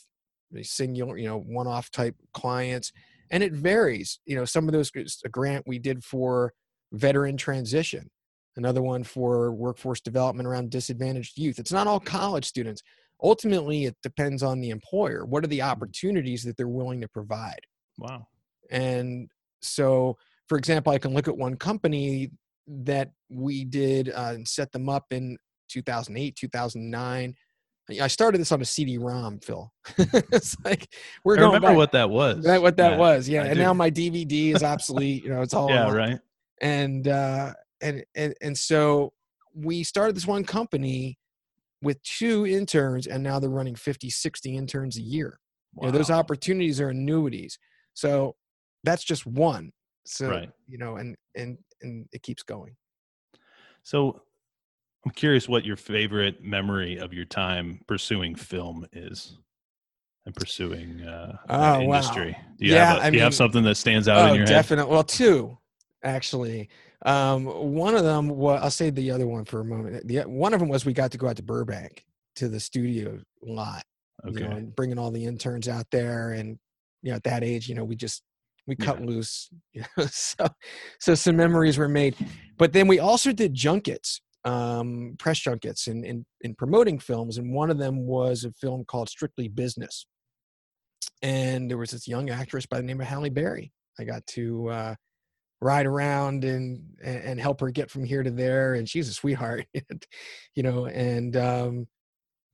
singular, 0.62 1.16
you 1.16 1.28
know, 1.28 1.38
one-off 1.38 1.90
type 1.90 2.16
clients, 2.32 2.92
and 3.30 3.42
it 3.42 3.52
varies. 3.52 4.18
You 4.26 4.36
know, 4.36 4.44
some 4.44 4.68
of 4.68 4.72
those 4.72 4.90
a 5.24 5.28
grant 5.28 5.64
we 5.66 5.78
did 5.78 6.02
for 6.02 6.52
veteran 6.94 7.36
transition, 7.36 8.10
another 8.56 8.82
one 8.82 9.04
for 9.04 9.52
workforce 9.52 10.00
development 10.00 10.46
around 10.46 10.70
disadvantaged 10.70 11.38
youth. 11.38 11.58
It's 11.58 11.72
not 11.72 11.86
all 11.86 12.00
college 12.00 12.44
students. 12.44 12.82
Ultimately, 13.22 13.84
it 13.84 13.96
depends 14.02 14.42
on 14.42 14.60
the 14.60 14.70
employer. 14.70 15.24
What 15.24 15.44
are 15.44 15.48
the 15.48 15.60
mm. 15.60 15.70
opportunities 15.70 16.42
that 16.44 16.56
they're 16.56 16.68
willing 16.68 17.00
to 17.00 17.08
provide? 17.08 17.60
Wow. 17.98 18.26
And 18.70 19.28
so, 19.62 20.16
for 20.48 20.58
example, 20.58 20.92
I 20.92 20.98
can 20.98 21.14
look 21.14 21.28
at 21.28 21.36
one 21.36 21.56
company 21.56 22.30
that 22.66 23.10
we 23.30 23.64
did 23.64 24.10
uh, 24.10 24.32
and 24.34 24.46
set 24.46 24.72
them 24.72 24.88
up 24.88 25.06
in 25.10 25.36
2008, 25.68 26.36
2009. 26.36 27.34
I 28.00 28.06
started 28.06 28.40
this 28.40 28.50
on 28.50 28.62
a 28.62 28.64
CD-ROM, 28.64 29.40
Phil. 29.40 29.70
it's 29.98 30.56
like 30.64 30.88
we're 31.22 31.34
I 31.36 31.40
going 31.40 31.48
remember 31.48 31.68
back. 31.68 31.76
what 31.76 31.92
that 31.92 32.08
was. 32.08 32.42
That 32.44 32.62
what 32.62 32.78
that 32.78 32.92
yeah, 32.92 32.98
was, 32.98 33.28
yeah. 33.28 33.42
I 33.42 33.46
and 33.46 33.56
do. 33.56 33.62
now 33.62 33.74
my 33.74 33.90
DVD 33.90 34.54
is 34.54 34.62
obsolete. 34.62 35.22
you 35.22 35.30
know, 35.30 35.42
it's 35.42 35.52
all 35.54 35.68
yeah, 35.68 35.92
right. 35.92 36.18
And 36.60 37.08
uh, 37.08 37.54
and 37.80 38.04
and 38.14 38.34
and 38.40 38.56
so 38.56 39.12
we 39.54 39.82
started 39.82 40.16
this 40.16 40.26
one 40.26 40.44
company 40.44 41.18
with 41.82 42.02
two 42.02 42.46
interns, 42.46 43.06
and 43.06 43.22
now 43.22 43.38
they're 43.38 43.50
running 43.50 43.74
50, 43.74 44.08
60 44.08 44.56
interns 44.56 44.96
a 44.96 45.02
year. 45.02 45.38
Wow. 45.74 45.86
You 45.86 45.92
know, 45.92 45.98
those 45.98 46.10
opportunities 46.10 46.80
are 46.80 46.88
annuities. 46.88 47.58
So 47.92 48.36
that's 48.84 49.04
just 49.04 49.26
one 49.26 49.72
so 50.06 50.28
right. 50.28 50.50
you 50.68 50.78
know 50.78 50.96
and 50.96 51.16
and 51.34 51.58
and 51.82 52.06
it 52.12 52.22
keeps 52.22 52.42
going 52.42 52.76
so 53.82 54.20
i'm 55.04 55.12
curious 55.12 55.48
what 55.48 55.64
your 55.64 55.76
favorite 55.76 56.44
memory 56.44 56.98
of 56.98 57.12
your 57.12 57.24
time 57.24 57.80
pursuing 57.88 58.34
film 58.34 58.86
is 58.92 59.38
and 60.26 60.34
pursuing 60.34 61.02
uh 61.02 61.36
oh, 61.48 61.80
industry 61.80 62.32
wow. 62.38 62.54
do 62.58 62.66
you, 62.66 62.74
yeah, 62.74 62.86
have, 62.86 62.96
a, 62.96 63.00
do 63.00 63.04
mean, 63.06 63.14
you 63.14 63.20
have 63.20 63.34
something 63.34 63.64
that 63.64 63.76
stands 63.76 64.08
out 64.08 64.18
oh, 64.18 64.26
in 64.28 64.36
your 64.36 64.46
head? 64.46 64.52
definitely 64.52 64.92
well 64.92 65.04
two 65.04 65.56
actually 66.04 66.68
um 67.06 67.44
one 67.46 67.94
of 67.94 68.04
them 68.04 68.28
well 68.28 68.62
i'll 68.62 68.70
say 68.70 68.90
the 68.90 69.10
other 69.10 69.26
one 69.26 69.44
for 69.44 69.60
a 69.60 69.64
moment 69.64 70.06
the 70.06 70.20
one 70.22 70.54
of 70.54 70.60
them 70.60 70.68
was 70.68 70.84
we 70.84 70.92
got 70.92 71.10
to 71.10 71.18
go 71.18 71.28
out 71.28 71.36
to 71.36 71.42
burbank 71.42 72.04
to 72.36 72.48
the 72.48 72.60
studio 72.60 73.18
lot 73.42 73.82
okay 74.26 74.42
you 74.42 74.48
know, 74.48 74.56
and 74.56 74.76
bringing 74.76 74.98
all 74.98 75.10
the 75.10 75.24
interns 75.24 75.68
out 75.68 75.86
there 75.90 76.32
and 76.32 76.58
you 77.02 77.10
know 77.10 77.16
at 77.16 77.22
that 77.22 77.42
age 77.42 77.68
you 77.68 77.74
know 77.74 77.84
we 77.84 77.96
just 77.96 78.22
we 78.66 78.76
cut 78.76 79.00
yeah. 79.00 79.06
loose 79.06 79.50
you 79.72 79.82
know, 79.96 80.06
so 80.06 80.48
so 80.98 81.14
some 81.14 81.36
memories 81.36 81.78
were 81.78 81.88
made. 81.88 82.16
But 82.58 82.72
then 82.72 82.88
we 82.88 82.98
also 82.98 83.32
did 83.32 83.54
junkets 83.54 84.20
um, 84.44 85.16
press 85.18 85.38
junkets 85.38 85.86
in, 85.86 86.04
in 86.04 86.24
in 86.42 86.54
promoting 86.54 86.98
films 86.98 87.38
and 87.38 87.52
one 87.52 87.70
of 87.70 87.78
them 87.78 88.06
was 88.06 88.44
a 88.44 88.52
film 88.52 88.84
called 88.84 89.08
strictly 89.08 89.48
business. 89.48 90.06
And 91.22 91.70
there 91.70 91.78
was 91.78 91.90
this 91.90 92.06
young 92.06 92.30
actress 92.30 92.66
by 92.66 92.78
the 92.78 92.82
name 92.82 93.00
of 93.00 93.06
halle 93.06 93.30
berry. 93.30 93.72
I 93.98 94.04
got 94.04 94.26
to 94.28 94.68
uh, 94.68 94.94
ride 95.64 95.86
around 95.86 96.44
and 96.44 96.82
and 97.02 97.40
help 97.40 97.60
her 97.60 97.70
get 97.70 97.90
from 97.90 98.04
here 98.04 98.22
to 98.22 98.30
there 98.30 98.74
and 98.74 98.88
she's 98.88 99.08
a 99.08 99.14
sweetheart 99.14 99.66
you 100.54 100.62
know 100.62 100.86
and 100.86 101.36
um, 101.36 101.86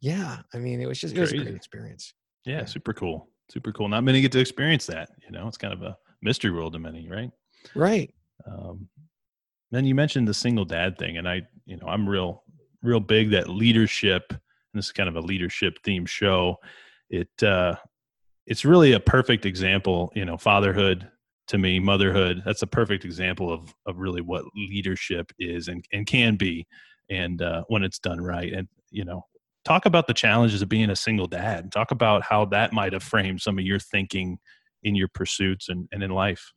yeah 0.00 0.38
i 0.55 0.59
mean 0.59 0.81
it 0.81 0.87
was 0.87 1.00
just 1.00 1.17
it 1.17 1.21
was 1.21 1.33
a 1.33 1.37
great 1.37 1.55
experience 1.55 2.14
yeah, 2.45 2.61
yeah 2.61 2.64
super 2.64 2.93
cool 2.93 3.29
super 3.50 3.73
cool. 3.73 3.88
Not 3.88 4.05
many 4.05 4.21
get 4.21 4.33
to 4.33 4.40
experience 4.40 4.87
that. 4.87 5.11
You 5.25 5.33
know, 5.33 5.47
it's 5.49 5.59
kind 5.59 5.75
of 5.75 5.83
a 5.83 5.97
mystery 6.23 6.50
world 6.50 6.73
to 6.75 6.79
many, 6.79 7.09
right? 7.09 7.31
Right. 7.75 8.12
Um, 8.47 8.88
then 9.71 9.85
you 9.85 9.95
mentioned 9.95 10.26
the 10.26 10.35
single 10.35 10.64
dad 10.64 10.99
thing, 10.99 11.19
and 11.19 11.29
I, 11.29 11.43
you 11.67 11.76
know, 11.76 11.87
I'm 11.87 12.09
real, 12.09 12.43
real 12.83 13.00
big 13.00 13.31
that 13.31 13.49
leadership. 13.49 14.25
And 14.31 14.38
this 14.79 14.87
is 14.87 14.93
kind 14.93 15.09
of 15.09 15.17
a 15.17 15.21
leadership 15.21 15.79
theme 15.85 16.07
show. 16.07 16.57
It, 17.09 17.43
uh, 17.43 17.75
it's 18.47 18.64
really 18.64 18.93
a 18.93 19.00
perfect 19.00 19.47
example. 19.47 20.12
You 20.14 20.25
know, 20.25 20.37
fatherhood 20.37 21.09
to 21.50 21.59
me, 21.59 21.80
motherhood. 21.80 22.42
That's 22.45 22.62
a 22.62 22.66
perfect 22.66 23.04
example 23.04 23.52
of 23.52 23.75
of 23.87 23.99
really 23.99 24.21
what 24.21 24.45
leadership 24.54 25.33
is 25.38 25.69
and 25.69 25.85
and 25.92 26.07
can 26.07 26.37
be, 26.37 26.66
and 27.11 27.42
uh, 27.42 27.64
when 27.69 27.83
it's 27.83 27.99
done 27.99 28.21
right. 28.21 28.52
And 28.52 28.69
you 28.90 29.04
know, 29.04 29.26
talk 29.64 29.85
about 29.85 30.07
the 30.07 30.14
challenges 30.14 30.62
of 30.62 30.69
being 30.69 30.90
a 30.90 30.97
single 30.97 31.26
dad. 31.26 31.73
Talk 31.73 31.90
about 31.90 32.23
how 32.23 32.45
that 32.47 32.73
might 32.73 32.92
have 32.92 33.02
framed 33.02 33.40
some 33.40 33.59
of 33.59 33.64
your 33.64 33.80
thinking 33.80 34.38
in 34.85 34.95
your 34.95 35.09
pursuits 35.09 35.69
and, 35.69 35.88
and 35.92 36.02
in 36.02 36.11
life. 36.11 36.52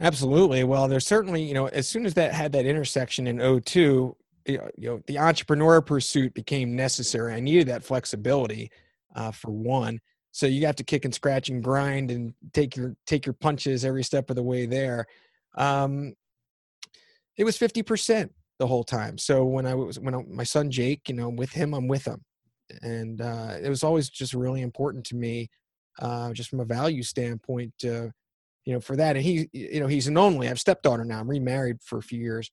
Absolutely. 0.00 0.64
Well, 0.64 0.88
there's 0.88 1.06
certainly, 1.06 1.42
you 1.42 1.54
know, 1.54 1.66
as 1.66 1.86
soon 1.86 2.04
as 2.04 2.14
that 2.14 2.32
had 2.32 2.52
that 2.52 2.66
intersection 2.66 3.26
in 3.26 3.62
02, 3.62 4.16
you 4.46 4.60
know, 4.78 5.00
the 5.06 5.18
entrepreneur 5.18 5.80
pursuit 5.80 6.34
became 6.34 6.74
necessary. 6.74 7.32
I 7.32 7.40
needed 7.40 7.68
that 7.68 7.84
flexibility 7.84 8.70
uh, 9.14 9.30
for 9.30 9.52
one. 9.52 10.00
So 10.34 10.46
you 10.46 10.66
have 10.66 10.74
to 10.76 10.84
kick 10.84 11.04
and 11.04 11.14
scratch 11.14 11.48
and 11.48 11.62
grind 11.62 12.10
and 12.10 12.34
take 12.52 12.74
your 12.74 12.96
take 13.06 13.24
your 13.24 13.34
punches 13.34 13.84
every 13.84 14.02
step 14.02 14.30
of 14.30 14.36
the 14.36 14.42
way 14.42 14.66
there. 14.66 15.06
Um, 15.56 16.14
it 17.36 17.44
was 17.44 17.56
50% 17.56 18.30
the 18.58 18.66
whole 18.66 18.82
time. 18.82 19.16
So 19.16 19.44
when 19.44 19.64
I 19.64 19.76
was 19.76 20.00
when 20.00 20.12
I, 20.12 20.24
my 20.28 20.42
son 20.42 20.72
Jake, 20.72 21.08
you 21.08 21.14
know, 21.14 21.28
with 21.28 21.52
him, 21.52 21.72
I'm 21.72 21.86
with 21.86 22.04
him, 22.04 22.24
and 22.82 23.20
uh, 23.20 23.58
it 23.62 23.68
was 23.68 23.84
always 23.84 24.10
just 24.10 24.34
really 24.34 24.62
important 24.62 25.06
to 25.06 25.14
me, 25.14 25.50
uh, 26.00 26.32
just 26.32 26.50
from 26.50 26.58
a 26.58 26.64
value 26.64 27.04
standpoint, 27.04 27.72
to, 27.78 28.10
you 28.64 28.72
know, 28.72 28.80
for 28.80 28.96
that. 28.96 29.14
And 29.14 29.24
he, 29.24 29.48
you 29.52 29.78
know, 29.78 29.86
he's 29.86 30.08
an 30.08 30.18
only. 30.18 30.48
I 30.48 30.48
have 30.48 30.58
stepdaughter 30.58 31.04
now. 31.04 31.20
I'm 31.20 31.30
remarried 31.30 31.76
for 31.80 32.00
a 32.00 32.02
few 32.02 32.18
years, 32.18 32.50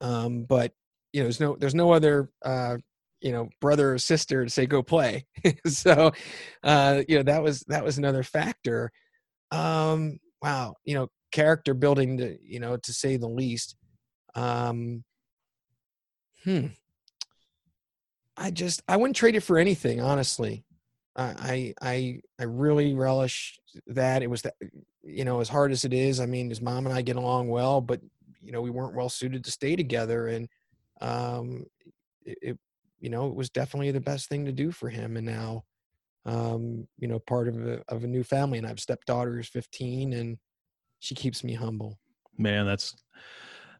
um, 0.00 0.44
but 0.44 0.70
you 1.12 1.20
know, 1.20 1.24
there's 1.24 1.40
no 1.40 1.56
there's 1.58 1.74
no 1.74 1.90
other 1.90 2.30
uh, 2.44 2.76
you 3.20 3.32
know 3.32 3.48
brother 3.60 3.94
or 3.94 3.98
sister 3.98 4.44
to 4.44 4.50
say 4.50 4.66
go 4.66 4.82
play. 4.82 5.26
So 5.66 6.12
uh 6.62 7.02
you 7.08 7.16
know 7.16 7.22
that 7.24 7.42
was 7.42 7.60
that 7.68 7.84
was 7.84 7.98
another 7.98 8.22
factor. 8.22 8.90
Um 9.50 10.18
wow 10.42 10.74
you 10.84 10.94
know 10.94 11.08
character 11.32 11.74
building 11.74 12.18
to 12.18 12.38
you 12.42 12.60
know 12.60 12.76
to 12.76 12.92
say 12.92 13.16
the 13.16 13.28
least 13.28 13.76
um 14.34 15.04
hmm. 16.44 16.66
I 18.36 18.50
just 18.50 18.82
i 18.88 18.96
wouldn't 18.96 19.16
trade 19.16 19.34
it 19.34 19.40
for 19.40 19.58
anything 19.58 20.00
honestly. 20.00 20.64
I 21.18 21.74
i 21.80 22.20
i 22.38 22.44
really 22.44 22.94
relish 22.94 23.58
that. 23.86 24.22
It 24.22 24.28
was 24.28 24.42
that 24.42 24.54
you 25.06 25.24
know 25.24 25.40
as 25.40 25.48
hard 25.48 25.72
as 25.72 25.84
it 25.84 25.92
is 25.92 26.20
i 26.20 26.26
mean 26.26 26.48
his 26.48 26.60
mom 26.60 26.86
and 26.86 26.94
i 26.94 27.00
get 27.00 27.16
along 27.16 27.48
well 27.48 27.80
but 27.80 28.00
you 28.42 28.52
know 28.52 28.60
we 28.60 28.70
weren't 28.70 28.96
well 28.96 29.08
suited 29.08 29.44
to 29.44 29.50
stay 29.50 29.76
together 29.76 30.26
and 30.26 30.48
um 31.00 31.64
it, 32.24 32.58
you 33.06 33.10
know 33.10 33.28
it 33.28 33.34
was 33.34 33.48
definitely 33.48 33.92
the 33.92 34.00
best 34.00 34.28
thing 34.28 34.44
to 34.44 34.52
do 34.52 34.72
for 34.72 34.88
him 34.88 35.16
and 35.16 35.24
now 35.24 35.64
um 36.26 36.86
you 36.98 37.06
know 37.06 37.20
part 37.20 37.46
of 37.46 37.66
a, 37.66 37.80
of 37.88 38.02
a 38.02 38.06
new 38.06 38.24
family 38.24 38.58
and 38.58 38.66
i 38.66 38.68
have 38.68 38.80
stepdaughter 38.80 39.36
who's 39.36 39.48
15 39.48 40.12
and 40.12 40.36
she 40.98 41.14
keeps 41.14 41.44
me 41.44 41.54
humble 41.54 41.98
Man, 42.38 42.66
that's 42.66 42.94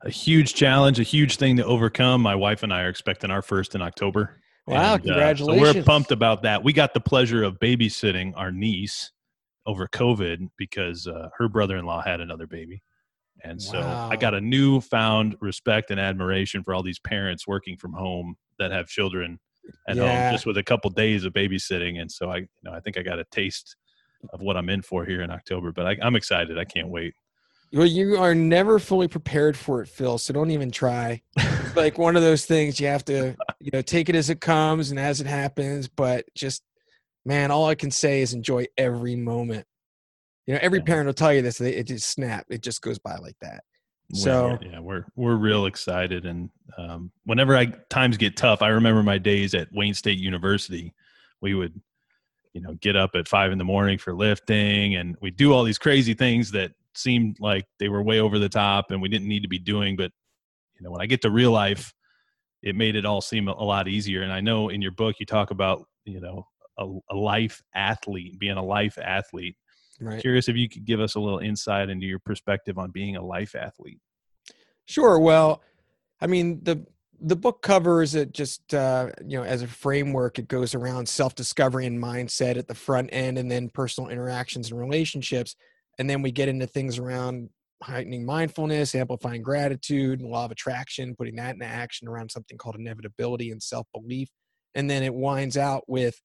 a 0.03 0.11
huge 0.11 0.55
challenge, 0.55 0.99
a 0.99 1.05
huge 1.05 1.37
thing 1.37 1.57
to 1.57 1.65
overcome. 1.65 2.23
My 2.23 2.35
wife 2.35 2.63
and 2.63 2.73
I 2.73 2.83
are 2.83 2.89
expecting 2.89 3.31
our 3.31 3.43
first 3.43 3.75
in 3.75 3.83
October. 3.83 4.41
wow 4.67 4.95
And, 4.95 5.03
uh, 5.03 5.05
congratulations 5.05 5.69
so 5.69 5.79
we're 5.79 5.85
pumped 5.85 6.13
about 6.13 6.43
that. 6.43 6.65
We 6.65 6.73
got 6.73 6.95
the 6.95 7.01
pleasure 7.01 7.43
of 7.43 7.59
babysitting 7.59 8.33
our 8.37 8.53
niece 8.53 9.13
over 9.67 9.89
COVID 9.89 10.49
because 10.57 11.07
uh, 11.07 11.29
her 11.39 11.49
brother-in-law 11.49 12.03
had 12.03 12.21
another 12.21 12.47
baby. 12.47 12.83
And 13.45 13.61
so 13.61 13.81
I 14.11 14.17
got 14.17 14.35
a 14.35 14.41
newfound 14.41 15.37
respect 15.41 15.91
and 15.91 16.01
admiration 16.01 16.63
for 16.65 16.75
all 16.75 16.83
these 16.83 16.99
parents 16.99 17.47
working 17.47 17.77
from 17.77 17.93
home 17.93 18.37
that 18.59 18.73
have 18.73 18.87
children 18.89 19.39
at 19.89 19.97
Yeah. 19.97 20.03
home 20.05 20.33
just 20.33 20.47
with 20.47 20.57
a 20.59 20.63
couple 20.63 20.91
days 20.91 21.25
of 21.25 21.33
babysitting. 21.33 22.01
And 22.01 22.11
so 22.11 22.31
I, 22.31 22.39
you 22.39 22.49
know, 22.65 22.73
I 22.73 22.81
think 22.81 22.97
I 22.99 23.03
got 23.03 23.19
a 23.19 23.25
taste 23.31 23.77
of 24.33 24.41
what 24.41 24.57
I'm 24.57 24.69
in 24.69 24.83
for 24.83 25.05
here 25.05 25.23
in 25.23 25.31
October. 25.31 25.71
But 25.73 25.87
I, 25.87 25.97
I'm 26.03 26.17
excited. 26.17 26.59
I 26.59 26.65
can't 26.65 26.89
wait. 26.89 27.15
well 27.73 27.87
you 27.87 28.17
are 28.17 28.35
never 28.35 28.79
fully 28.79 29.09
prepared 29.09 29.57
for 29.57 29.83
it 29.83 29.89
phil 29.89 30.19
so 30.19 30.33
don't 30.33 30.51
even 30.53 30.71
try 30.71 31.21
It's 31.37 31.77
like 31.77 31.99
one 31.99 32.15
of 32.17 32.23
those 32.23 32.47
things 32.47 32.79
you 32.81 32.87
have 32.87 33.05
to 33.07 33.37
you 33.61 33.71
know 33.73 33.83
take 33.83 34.09
it 34.09 34.15
as 34.15 34.31
it 34.31 34.41
comes 34.41 34.91
and 34.91 34.99
as 35.01 35.21
it 35.21 35.27
happens 35.27 35.89
but 35.89 36.25
just 36.35 36.63
man 37.25 37.51
all 37.51 37.67
i 37.67 37.75
can 37.75 37.91
say 37.91 38.23
is 38.23 38.33
enjoy 38.33 38.67
every 38.79 39.17
moment 39.17 39.67
you 40.47 40.55
know 40.55 40.61
every 40.63 40.79
Yeah. 40.81 40.85
parent 40.85 41.07
will 41.07 41.15
tell 41.15 41.33
you 41.33 41.43
this 41.43 41.59
they, 41.59 41.75
it 41.75 41.87
just 41.89 42.09
snap 42.11 42.47
it 42.49 42.63
just 42.63 42.81
goes 42.83 42.99
by 42.99 43.17
like 43.17 43.37
that 43.41 43.63
So- 44.15 44.49
we're- 44.61 44.71
yeah, 44.71 44.79
we're 44.81 45.05
we're 45.17 45.37
real 45.37 45.67
excited, 45.67 46.27
and 46.27 46.49
um, 46.79 47.11
whenever 47.25 47.57
I 47.57 47.67
times 47.91 48.17
get 48.17 48.37
tough, 48.37 48.63
I 48.63 48.69
remember 48.69 49.03
my 49.03 49.19
days 49.19 49.53
at 49.55 49.69
Wayne 49.73 49.95
State 49.95 50.19
University. 50.19 50.95
We 51.41 51.55
would, 51.55 51.81
you 52.53 52.61
know, 52.61 52.75
get 52.81 52.95
up 52.97 53.11
at 53.15 53.27
five 53.29 53.51
in 53.51 53.59
the 53.59 53.65
morning 53.65 53.99
for 53.99 54.15
lifting, 54.15 54.95
and 54.95 55.17
we 55.21 55.31
do 55.33 55.53
all 55.53 55.65
these 55.65 55.79
crazy 55.79 56.15
things 56.15 56.53
that 56.53 56.71
seemed 56.95 57.39
like 57.41 57.65
they 57.81 57.89
were 57.89 58.01
way 58.03 58.21
over 58.21 58.39
the 58.39 58.49
top, 58.49 58.91
and 58.93 59.03
we 59.03 59.09
didn't 59.09 59.27
need 59.29 59.43
to 59.43 59.49
be 59.49 59.59
doing. 59.59 59.97
But 59.97 60.13
you 60.79 60.85
know, 60.85 60.93
when 60.93 61.01
I 61.03 61.07
get 61.07 61.23
to 61.23 61.31
real 61.31 61.51
life, 61.51 61.93
it 62.63 62.77
made 62.77 62.95
it 62.95 63.05
all 63.05 63.21
seem 63.21 63.49
a, 63.49 63.53
a 63.53 63.65
lot 63.65 63.89
easier. 63.89 64.23
And 64.23 64.33
I 64.33 64.41
know 64.41 64.69
in 64.69 64.81
your 64.83 64.93
book 64.93 65.17
you 65.19 65.27
talk 65.27 65.51
about 65.51 65.85
you 66.05 66.21
know 66.21 66.47
a, 66.79 66.87
a 67.11 67.17
life 67.17 67.61
athlete, 67.75 68.39
being 68.39 68.57
a 68.57 68.65
life 68.65 68.99
athlete. 69.03 69.57
Right 70.01 70.21
Curious 70.21 70.49
if 70.49 70.57
you 70.57 70.69
could 70.69 70.85
give 70.85 71.01
us 71.01 71.15
a 71.15 71.21
little 71.21 71.39
insight 71.39 71.89
into 71.89 72.07
your 72.07 72.19
perspective 72.19 72.79
on 72.79 72.91
being 72.91 73.17
a 73.17 73.25
life 73.25 73.55
athlete. 73.55 74.01
Sure. 74.85 75.19
Well, 75.19 75.63
I 76.21 76.27
mean 76.27 76.61
the 76.63 76.87
the 77.21 77.37
book 77.37 77.63
covers 77.63 78.15
it 78.15 78.33
just 78.33 78.75
uh, 78.75 79.11
you 79.27 79.39
know 79.39 79.45
as 79.45 79.63
a 79.63 79.67
framework. 79.67 80.39
It 80.39 80.49
goes 80.49 80.75
around 80.75 81.09
self 81.09 81.35
discovery 81.35 81.87
and 81.87 82.03
mindset 82.03 82.57
at 82.57 82.69
the 82.69 82.75
front 82.75 83.11
end, 83.13 83.39
and 83.39 83.51
then 83.51 83.69
personal 83.71 84.11
interactions 84.11 84.71
and 84.71 84.79
relationships, 84.79 85.57
and 85.99 86.09
then 86.09 86.23
we 86.23 86.31
get 86.31 86.49
into 86.49 86.67
things 86.67 86.99
around 86.99 87.49
heightening 87.83 88.25
mindfulness, 88.25 88.95
amplifying 88.95 89.43
gratitude, 89.43 90.21
and 90.21 90.31
law 90.31 90.45
of 90.45 90.51
attraction, 90.51 91.15
putting 91.17 91.37
that 91.37 91.55
into 91.55 91.67
action 91.67 92.09
around 92.09 92.31
something 92.31 92.57
called 92.57 92.77
inevitability 92.77 93.51
and 93.51 93.63
self 93.63 93.87
belief, 93.95 94.29
and 94.75 94.91
then 94.91 95.03
it 95.03 95.15
winds 95.15 95.57
out 95.57 95.85
with 95.87 96.21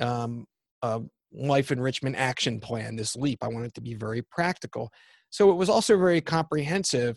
um, 0.00 0.46
a 0.82 1.02
life 1.34 1.72
enrichment 1.72 2.16
action 2.16 2.60
plan. 2.60 2.96
This 2.96 3.16
leap, 3.16 3.38
I 3.42 3.48
want 3.48 3.66
it 3.66 3.74
to 3.74 3.80
be 3.80 3.94
very 3.94 4.22
practical. 4.22 4.90
So 5.30 5.50
it 5.50 5.54
was 5.54 5.68
also 5.68 5.96
very 5.98 6.20
comprehensive 6.20 7.16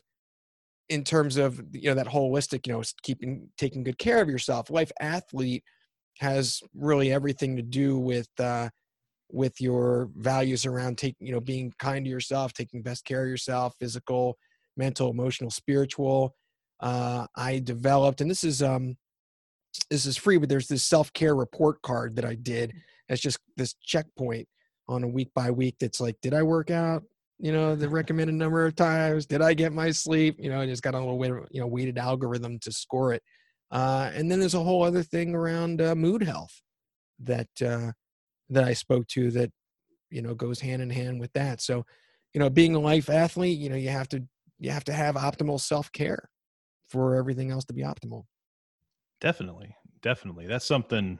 in 0.89 1.03
terms 1.03 1.37
of 1.37 1.61
you 1.71 1.89
know 1.89 1.95
that 1.95 2.07
holistic 2.07 2.67
you 2.67 2.73
know 2.73 2.83
keeping 3.01 3.49
taking 3.57 3.83
good 3.83 3.97
care 3.97 4.21
of 4.21 4.29
yourself 4.29 4.69
life 4.69 4.91
athlete 5.01 5.63
has 6.19 6.61
really 6.75 7.11
everything 7.11 7.55
to 7.55 7.61
do 7.61 7.97
with 7.97 8.29
uh 8.39 8.69
with 9.31 9.59
your 9.59 10.09
values 10.15 10.65
around 10.65 10.97
taking 10.97 11.27
you 11.27 11.33
know 11.33 11.39
being 11.39 11.73
kind 11.79 12.05
to 12.05 12.11
yourself 12.11 12.53
taking 12.53 12.81
best 12.81 13.03
care 13.05 13.23
of 13.23 13.29
yourself 13.29 13.73
physical 13.79 14.37
mental 14.77 15.09
emotional 15.09 15.49
spiritual 15.49 16.35
uh 16.81 17.25
i 17.35 17.59
developed 17.59 18.21
and 18.21 18.29
this 18.29 18.43
is 18.43 18.61
um 18.61 18.95
this 19.89 20.05
is 20.05 20.15
free 20.15 20.37
but 20.37 20.49
there's 20.49 20.67
this 20.67 20.83
self-care 20.83 21.35
report 21.35 21.81
card 21.81 22.15
that 22.15 22.25
i 22.25 22.35
did 22.35 22.71
as 23.09 23.19
just 23.19 23.39
this 23.57 23.75
checkpoint 23.83 24.47
on 24.87 25.03
a 25.03 25.07
week 25.07 25.29
by 25.33 25.51
week 25.51 25.75
that's 25.79 25.99
like 25.99 26.15
did 26.21 26.33
i 26.33 26.43
work 26.43 26.69
out 26.69 27.03
you 27.39 27.51
know 27.51 27.75
the 27.75 27.89
recommended 27.99 28.35
number 28.35 28.65
of 28.65 28.75
times? 28.75 29.25
Did 29.25 29.41
i 29.41 29.53
get 29.53 29.73
my 29.73 29.91
sleep? 29.91 30.37
You 30.39 30.49
know 30.49 30.61
and 30.61 30.71
it's 30.71 30.81
got 30.81 30.93
a 30.93 30.99
little 30.99 31.17
weight, 31.17 31.31
you 31.51 31.61
know 31.61 31.67
weighted 31.67 31.97
algorithm 31.97 32.59
to 32.59 32.71
score 32.71 33.13
it. 33.13 33.23
Uh, 33.71 34.11
and 34.13 34.29
then 34.29 34.39
there's 34.39 34.53
a 34.53 34.63
whole 34.63 34.83
other 34.83 35.03
thing 35.03 35.33
around 35.33 35.81
uh, 35.81 35.95
mood 35.95 36.23
health 36.23 36.61
that 37.19 37.49
uh, 37.65 37.91
that 38.49 38.63
i 38.63 38.73
spoke 38.73 39.07
to 39.07 39.31
that 39.31 39.51
you 40.09 40.21
know 40.21 40.35
goes 40.35 40.59
hand 40.59 40.81
in 40.81 40.89
hand 40.89 41.19
with 41.19 41.33
that. 41.33 41.61
So 41.61 41.85
you 42.33 42.39
know 42.39 42.49
being 42.49 42.75
a 42.75 42.79
life 42.79 43.09
athlete 43.09 43.59
you 43.59 43.69
know 43.69 43.75
you 43.75 43.89
have 43.89 44.09
to 44.09 44.23
you 44.59 44.71
have 44.71 44.85
to 44.85 44.93
have 44.93 45.15
optimal 45.15 45.59
self-care 45.59 46.29
for 46.87 47.15
everything 47.15 47.51
else 47.51 47.65
to 47.65 47.73
be 47.73 47.81
optimal. 47.81 48.23
Definitely, 49.19 49.75
definitely. 50.01 50.45
That's 50.45 50.65
something 50.65 51.19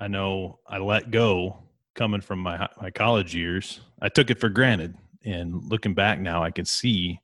I 0.00 0.08
know 0.08 0.60
I 0.66 0.78
let 0.78 1.10
go 1.10 1.62
coming 1.94 2.20
from 2.20 2.38
my 2.40 2.68
my 2.80 2.90
college 2.90 3.34
years. 3.34 3.80
I 4.00 4.08
took 4.08 4.30
it 4.30 4.40
for 4.40 4.48
granted, 4.48 4.96
and 5.24 5.62
looking 5.64 5.94
back 5.94 6.20
now, 6.20 6.42
I 6.42 6.50
can 6.50 6.64
see 6.64 7.20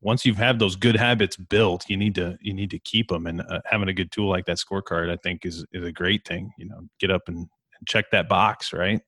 once 0.00 0.24
you've 0.24 0.36
had 0.36 0.58
those 0.58 0.76
good 0.76 0.96
habits 0.96 1.36
built, 1.36 1.84
you 1.88 1.96
need 1.96 2.14
to 2.14 2.38
you 2.40 2.54
need 2.54 2.70
to 2.70 2.78
keep 2.78 3.08
them. 3.08 3.26
And 3.26 3.40
uh, 3.40 3.60
having 3.64 3.88
a 3.88 3.92
good 3.92 4.12
tool 4.12 4.28
like 4.28 4.46
that 4.46 4.58
scorecard, 4.58 5.10
I 5.10 5.16
think, 5.16 5.44
is 5.44 5.64
is 5.72 5.84
a 5.84 5.92
great 5.92 6.26
thing. 6.26 6.52
You 6.58 6.66
know, 6.68 6.80
get 7.00 7.10
up 7.10 7.22
and, 7.28 7.38
and 7.38 7.88
check 7.88 8.10
that 8.12 8.28
box, 8.28 8.72
right? 8.72 9.00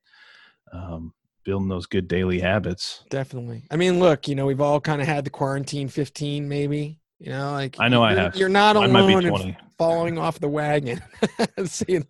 Um, 0.73 1.14
building 1.45 1.69
those 1.69 1.87
good 1.87 2.09
daily 2.09 2.40
habits. 2.40 3.05
Definitely. 3.11 3.64
I 3.71 3.76
mean, 3.76 4.00
look, 4.00 4.28
you 4.28 4.35
know, 4.35 4.45
we've 4.45 4.61
all 4.61 4.81
kind 4.81 5.00
of 5.00 5.07
had 5.07 5.25
the 5.25 5.31
quarantine 5.31 5.88
15, 5.88 6.47
maybe. 6.47 7.00
You 7.18 7.30
know, 7.30 7.52
like 7.52 7.76
I 7.80 7.88
know 7.88 8.02
I 8.02 8.14
have. 8.14 8.37
You're 8.37 8.48
not 8.48 8.76
Mine 8.76 8.94
alone 8.94 9.26
in 9.26 9.56
falling 9.76 10.18
off 10.18 10.38
the 10.38 10.48
wagon. 10.48 11.00
See, 11.64 12.00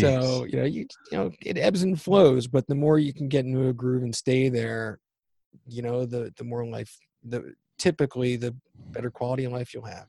so 0.00 0.44
you 0.44 0.56
know, 0.56 0.64
you 0.64 0.86
you 1.10 1.18
know, 1.18 1.32
it 1.44 1.58
ebbs 1.58 1.82
and 1.82 2.00
flows, 2.00 2.46
but 2.46 2.66
the 2.66 2.74
more 2.74 2.98
you 2.98 3.12
can 3.12 3.28
get 3.28 3.44
into 3.44 3.68
a 3.68 3.72
groove 3.72 4.02
and 4.02 4.14
stay 4.14 4.48
there, 4.48 4.98
you 5.66 5.82
know, 5.82 6.06
the 6.06 6.32
the 6.36 6.44
more 6.44 6.66
life, 6.66 6.96
the 7.24 7.54
typically 7.78 8.36
the 8.36 8.54
better 8.90 9.10
quality 9.10 9.44
of 9.44 9.52
life 9.52 9.72
you'll 9.72 9.84
have. 9.84 10.06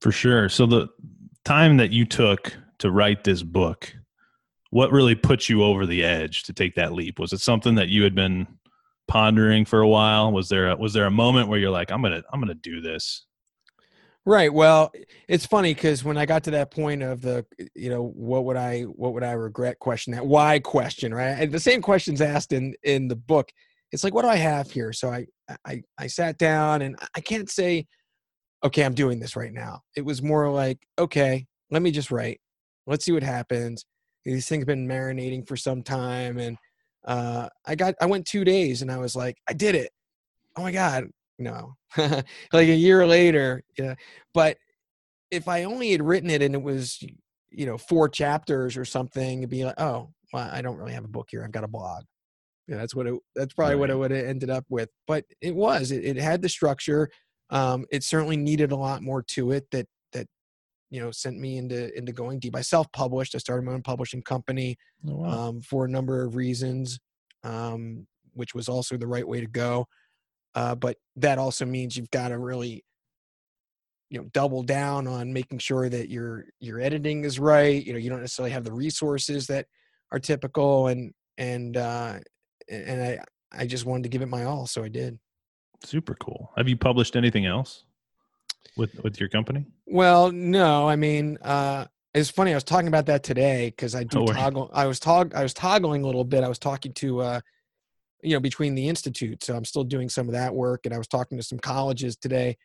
For 0.00 0.12
sure. 0.12 0.48
So 0.50 0.66
the 0.66 0.88
time 1.44 1.78
that 1.78 1.90
you 1.90 2.04
took 2.04 2.54
to 2.78 2.90
write 2.90 3.24
this 3.24 3.42
book, 3.42 3.94
what 4.70 4.92
really 4.92 5.14
put 5.14 5.48
you 5.48 5.62
over 5.62 5.86
the 5.86 6.04
edge 6.04 6.42
to 6.44 6.52
take 6.52 6.74
that 6.74 6.92
leap? 6.92 7.18
Was 7.18 7.32
it 7.32 7.40
something 7.40 7.74
that 7.76 7.88
you 7.88 8.02
had 8.02 8.14
been 8.14 8.46
pondering 9.08 9.64
for 9.64 9.80
a 9.80 9.88
while? 9.88 10.32
Was 10.32 10.48
there 10.48 10.70
a, 10.70 10.76
was 10.76 10.92
there 10.92 11.06
a 11.06 11.10
moment 11.10 11.48
where 11.48 11.58
you're 11.58 11.70
like, 11.70 11.90
I'm 11.90 12.02
gonna 12.02 12.22
I'm 12.32 12.40
gonna 12.40 12.54
do 12.54 12.80
this? 12.80 13.26
Right. 14.26 14.52
Well, 14.52 14.90
it's 15.28 15.44
funny 15.44 15.74
because 15.74 16.02
when 16.02 16.16
I 16.16 16.24
got 16.24 16.44
to 16.44 16.50
that 16.52 16.70
point 16.70 17.02
of 17.02 17.20
the, 17.20 17.44
you 17.74 17.90
know, 17.90 18.06
what 18.16 18.46
would 18.46 18.56
I, 18.56 18.82
what 18.82 19.12
would 19.12 19.22
I 19.22 19.32
regret 19.32 19.78
question, 19.80 20.14
that 20.14 20.24
why 20.24 20.60
question, 20.60 21.12
right? 21.12 21.32
And 21.38 21.52
the 21.52 21.60
same 21.60 21.82
questions 21.82 22.22
asked 22.22 22.52
in 22.52 22.74
in 22.84 23.06
the 23.06 23.16
book. 23.16 23.50
It's 23.92 24.02
like, 24.02 24.14
what 24.14 24.22
do 24.22 24.28
I 24.28 24.36
have 24.36 24.70
here? 24.70 24.94
So 24.94 25.10
I, 25.10 25.26
I, 25.66 25.82
I 25.98 26.06
sat 26.06 26.38
down 26.38 26.80
and 26.80 26.96
I 27.14 27.20
can't 27.20 27.50
say, 27.50 27.86
okay, 28.64 28.82
I'm 28.82 28.94
doing 28.94 29.20
this 29.20 29.36
right 29.36 29.52
now. 29.52 29.82
It 29.94 30.06
was 30.06 30.22
more 30.22 30.50
like, 30.50 30.78
okay, 30.98 31.46
let 31.70 31.82
me 31.82 31.90
just 31.90 32.10
write. 32.10 32.40
Let's 32.86 33.04
see 33.04 33.12
what 33.12 33.22
happens. 33.22 33.84
These 34.24 34.48
things 34.48 34.62
have 34.62 34.68
been 34.68 34.88
marinating 34.88 35.46
for 35.46 35.56
some 35.56 35.82
time, 35.82 36.38
and 36.38 36.56
uh, 37.04 37.48
I 37.66 37.74
got, 37.74 37.94
I 38.00 38.06
went 38.06 38.26
two 38.26 38.44
days, 38.44 38.82
and 38.82 38.90
I 38.90 38.98
was 38.98 39.14
like, 39.16 39.36
I 39.48 39.52
did 39.52 39.74
it. 39.74 39.90
Oh 40.56 40.62
my 40.62 40.72
god, 40.72 41.04
no. 41.38 41.74
like 41.96 42.22
a 42.52 42.64
year 42.74 43.06
later, 43.06 43.62
yeah 43.78 43.94
but 44.32 44.56
if 45.30 45.48
I 45.48 45.64
only 45.64 45.90
had 45.92 46.02
written 46.02 46.30
it 46.30 46.42
and 46.42 46.54
it 46.54 46.62
was, 46.62 47.02
you 47.50 47.66
know, 47.66 47.78
four 47.78 48.08
chapters 48.08 48.76
or 48.76 48.84
something, 48.84 49.38
it'd 49.38 49.50
be 49.50 49.64
like, 49.64 49.80
oh, 49.80 50.10
well, 50.32 50.48
I 50.52 50.62
don't 50.62 50.76
really 50.76 50.92
have 50.92 51.04
a 51.04 51.08
book 51.08 51.28
here. 51.30 51.42
I've 51.44 51.52
got 51.52 51.64
a 51.64 51.68
blog. 51.68 52.04
Yeah, 52.68 52.76
that's 52.76 52.94
what 52.94 53.06
it. 53.06 53.14
That's 53.34 53.52
probably 53.52 53.76
what 53.76 53.90
it 53.90 53.94
Right. 53.94 53.98
would 54.00 54.10
have 54.12 54.24
ended 54.26 54.50
up 54.50 54.64
with. 54.68 54.90
But 55.06 55.24
it 55.40 55.54
was. 55.54 55.90
It, 55.90 56.04
it 56.04 56.16
had 56.16 56.40
the 56.40 56.48
structure. 56.48 57.10
Um, 57.50 57.84
it 57.92 58.02
certainly 58.04 58.36
needed 58.36 58.72
a 58.72 58.76
lot 58.76 59.02
more 59.02 59.22
to 59.28 59.50
it. 59.52 59.66
That 59.70 59.86
you 60.94 61.00
know 61.00 61.10
sent 61.10 61.36
me 61.36 61.56
into 61.56 61.92
into 61.98 62.12
going 62.12 62.38
deep. 62.38 62.54
I 62.54 62.60
self 62.60 62.86
published. 62.92 63.34
I 63.34 63.38
started 63.38 63.66
my 63.66 63.72
own 63.72 63.82
publishing 63.82 64.22
company 64.22 64.76
Oh, 65.08 65.16
wow. 65.16 65.28
um, 65.48 65.60
for 65.60 65.86
a 65.86 65.88
number 65.88 66.22
of 66.22 66.36
reasons, 66.36 67.00
um, 67.42 68.06
which 68.34 68.54
was 68.54 68.68
also 68.68 68.96
the 68.96 69.08
right 69.08 69.26
way 69.26 69.40
to 69.40 69.48
go. 69.48 69.88
Uh, 70.54 70.76
but 70.76 70.96
that 71.16 71.36
also 71.36 71.64
means 71.66 71.96
you've 71.96 72.12
got 72.12 72.28
to 72.28 72.38
really, 72.38 72.84
you 74.08 74.20
know, 74.20 74.28
double 74.32 74.62
down 74.62 75.08
on 75.08 75.32
making 75.32 75.58
sure 75.58 75.88
that 75.88 76.10
your 76.10 76.44
your 76.60 76.80
editing 76.80 77.24
is 77.24 77.40
right. 77.40 77.84
You 77.84 77.92
know, 77.92 77.98
you 77.98 78.08
don't 78.08 78.20
necessarily 78.20 78.52
have 78.52 78.62
the 78.62 78.72
resources 78.72 79.48
that 79.48 79.66
are 80.12 80.20
typical, 80.20 80.86
and 80.86 81.12
and 81.38 81.76
uh, 81.76 82.20
and 82.70 83.02
I 83.02 83.18
I 83.50 83.66
just 83.66 83.84
wanted 83.84 84.04
to 84.04 84.10
give 84.10 84.22
it 84.22 84.28
my 84.28 84.44
all, 84.44 84.68
so 84.68 84.84
I 84.84 84.88
did. 84.88 85.18
Super 85.82 86.14
cool. 86.20 86.52
Have 86.56 86.68
you 86.68 86.76
published 86.76 87.16
anything 87.16 87.46
else 87.46 87.84
with 88.76 89.02
with 89.02 89.20
your 89.20 89.28
company? 89.28 89.66
Well, 89.86 90.32
no, 90.32 90.88
I 90.88 90.96
mean, 90.96 91.38
uh, 91.42 91.86
it's 92.14 92.30
funny. 92.30 92.52
I 92.52 92.54
was 92.54 92.64
talking 92.64 92.88
about 92.88 93.06
that 93.06 93.22
today 93.22 93.70
because 93.70 93.94
I 93.94 94.04
do 94.04 94.20
Oh, 94.22 94.26
toggle. 94.26 94.70
I 94.72 94.86
was 94.86 95.00
tog. 95.00 95.34
I 95.34 95.42
was 95.42 95.54
toggling 95.54 96.02
a 96.02 96.06
little 96.06 96.24
bit. 96.24 96.44
I 96.44 96.48
was 96.48 96.58
talking 96.58 96.92
to, 96.94 97.20
uh, 97.20 97.40
you 98.22 98.34
know, 98.34 98.40
between 98.40 98.74
the 98.74 98.88
institute. 98.88 99.44
So 99.44 99.56
I'm 99.56 99.64
still 99.64 99.84
doing 99.84 100.08
some 100.08 100.28
of 100.28 100.32
that 100.32 100.54
work, 100.54 100.86
and 100.86 100.94
I 100.94 100.98
was 100.98 101.08
talking 101.08 101.36
to 101.38 101.44
some 101.44 101.58
colleges 101.58 102.16
today, 102.16 102.56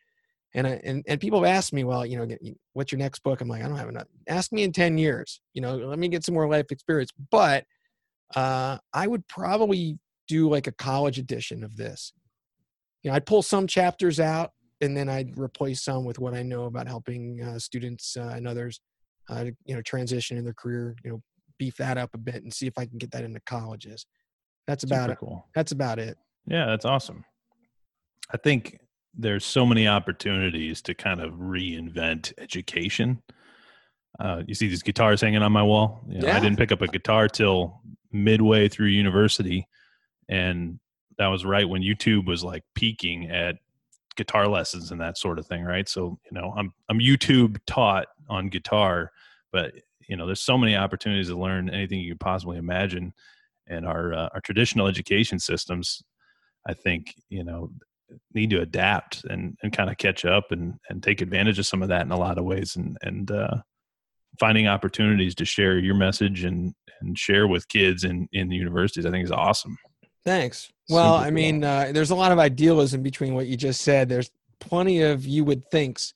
and 0.54 0.66
I, 0.66 0.80
and 0.84 1.04
and 1.08 1.20
people 1.20 1.42
have 1.42 1.54
asked 1.54 1.72
me, 1.72 1.84
well, 1.84 2.06
you 2.06 2.16
know, 2.16 2.36
what's 2.72 2.92
your 2.92 2.98
next 2.98 3.22
book? 3.22 3.40
I'm 3.40 3.48
like, 3.48 3.62
I 3.62 3.68
don't 3.68 3.76
have 3.76 3.88
enough. 3.88 4.06
Ask 4.28 4.52
me 4.52 4.62
in 4.62 4.72
ten 4.72 4.98
years. 4.98 5.40
You 5.52 5.62
know, 5.62 5.76
let 5.76 5.98
me 5.98 6.08
get 6.08 6.24
some 6.24 6.34
more 6.34 6.48
life 6.48 6.66
experience. 6.70 7.10
But 7.30 7.64
uh, 8.34 8.78
I 8.92 9.06
would 9.06 9.26
probably 9.26 9.98
do 10.28 10.48
like 10.48 10.68
a 10.68 10.72
college 10.72 11.18
edition 11.18 11.64
of 11.64 11.76
this. 11.76 12.12
You 13.02 13.10
know, 13.10 13.16
I'd 13.16 13.26
pull 13.26 13.42
some 13.42 13.66
chapters 13.66 14.20
out 14.20 14.52
and 14.80 14.96
then 14.96 15.08
I'd 15.08 15.38
replace 15.38 15.82
some 15.82 16.04
with 16.04 16.18
what 16.18 16.34
I 16.34 16.42
know 16.42 16.64
about 16.64 16.86
helping 16.86 17.42
uh, 17.42 17.58
students 17.58 18.16
uh, 18.16 18.32
and 18.34 18.48
others, 18.48 18.80
uh, 19.28 19.44
to, 19.44 19.52
you 19.64 19.74
know, 19.74 19.82
transition 19.82 20.38
in 20.38 20.44
their 20.44 20.54
career. 20.54 20.96
You 21.04 21.10
know, 21.10 21.22
beef 21.58 21.76
that 21.76 21.98
up 21.98 22.10
a 22.14 22.18
bit 22.18 22.42
and 22.42 22.52
see 22.52 22.66
if 22.66 22.78
I 22.78 22.86
can 22.86 22.98
get 22.98 23.10
that 23.12 23.22
into 23.22 23.40
colleges. 23.40 24.06
That's 24.66 24.84
about 24.84 25.10
Super 25.10 25.12
it. 25.12 25.18
cool. 25.18 25.46
That's 25.54 25.72
about 25.72 25.98
it. 25.98 26.16
Yeah, 26.46 26.66
that's 26.66 26.84
awesome. 26.84 27.24
I 28.32 28.36
think 28.36 28.78
there's 29.14 29.44
so 29.44 29.66
many 29.66 29.86
opportunities 29.86 30.80
to 30.82 30.94
kind 30.94 31.20
of 31.20 31.32
reinvent 31.34 32.32
education. 32.38 33.22
Uh, 34.18 34.42
you 34.46 34.54
see 34.54 34.68
these 34.68 34.82
guitars 34.82 35.20
hanging 35.20 35.42
on 35.42 35.52
my 35.52 35.62
wall. 35.62 36.00
You 36.08 36.20
know, 36.20 36.30
I 36.30 36.40
didn't 36.40 36.58
pick 36.58 36.72
up 36.72 36.82
a 36.82 36.86
guitar 36.86 37.28
till 37.28 37.80
midway 38.12 38.68
through 38.68 38.86
university, 38.86 39.66
and 40.28 40.78
that 41.18 41.28
was 41.28 41.44
right 41.44 41.68
when 41.68 41.82
YouTube 41.82 42.26
was 42.26 42.42
like 42.42 42.62
peaking 42.74 43.30
at 43.30 43.56
guitar 44.20 44.46
lessons 44.46 44.92
and 44.92 45.00
that 45.00 45.16
sort 45.16 45.38
of 45.38 45.46
thing, 45.46 45.64
right? 45.64 45.88
So 45.88 46.18
you 46.30 46.38
know, 46.38 46.52
I'm 46.54 46.74
I'm 46.90 46.98
YouTube 46.98 47.58
taught 47.66 48.06
on 48.28 48.50
guitar, 48.50 49.12
but 49.50 49.72
you 50.08 50.16
know, 50.16 50.26
there's 50.26 50.42
so 50.42 50.58
many 50.58 50.76
opportunities 50.76 51.28
to 51.28 51.38
learn 51.38 51.70
anything 51.70 52.00
you 52.00 52.12
could 52.12 52.20
possibly 52.20 52.58
imagine, 52.58 53.14
and 53.66 53.86
our 53.86 54.12
uh, 54.12 54.28
our 54.34 54.40
traditional 54.42 54.86
education 54.86 55.38
systems 55.38 56.02
I 56.68 56.74
think 56.74 57.14
you 57.30 57.44
know 57.44 57.70
need 58.34 58.50
to 58.50 58.60
adapt 58.60 59.24
and 59.24 59.56
and 59.62 59.72
kind 59.72 59.88
of 59.88 59.96
catch 59.96 60.24
up 60.24 60.52
and 60.52 60.74
and 60.90 61.02
take 61.02 61.22
advantage 61.22 61.58
of 61.58 61.66
some 61.66 61.82
of 61.82 61.88
that 61.88 62.02
in 62.02 62.12
a 62.12 62.18
lot 62.18 62.38
of 62.38 62.44
ways 62.44 62.76
and 62.76 62.98
and 63.02 63.30
uh, 63.30 63.56
finding 64.38 64.66
opportunities 64.66 65.34
to 65.36 65.44
share 65.44 65.78
your 65.78 65.94
message 65.94 66.44
and 66.44 66.74
and 67.00 67.18
share 67.18 67.46
with 67.46 67.68
kids 67.68 68.04
in 68.04 68.28
in 68.32 68.48
the 68.48 68.56
universities 68.56 69.06
I 69.06 69.10
think 69.10 69.24
is 69.24 69.32
awesome. 69.32 69.78
Thanks. 70.24 70.70
Well, 70.90 71.14
I 71.14 71.30
mean, 71.30 71.62
uh, 71.64 71.90
there's 71.92 72.10
a 72.10 72.14
lot 72.14 72.32
of 72.32 72.38
idealism 72.38 73.02
between 73.02 73.34
what 73.34 73.46
you 73.46 73.56
just 73.56 73.82
said. 73.82 74.08
There's 74.08 74.30
plenty 74.58 75.02
of 75.02 75.24
you 75.26 75.44
would 75.44 75.68
thinks 75.70 76.14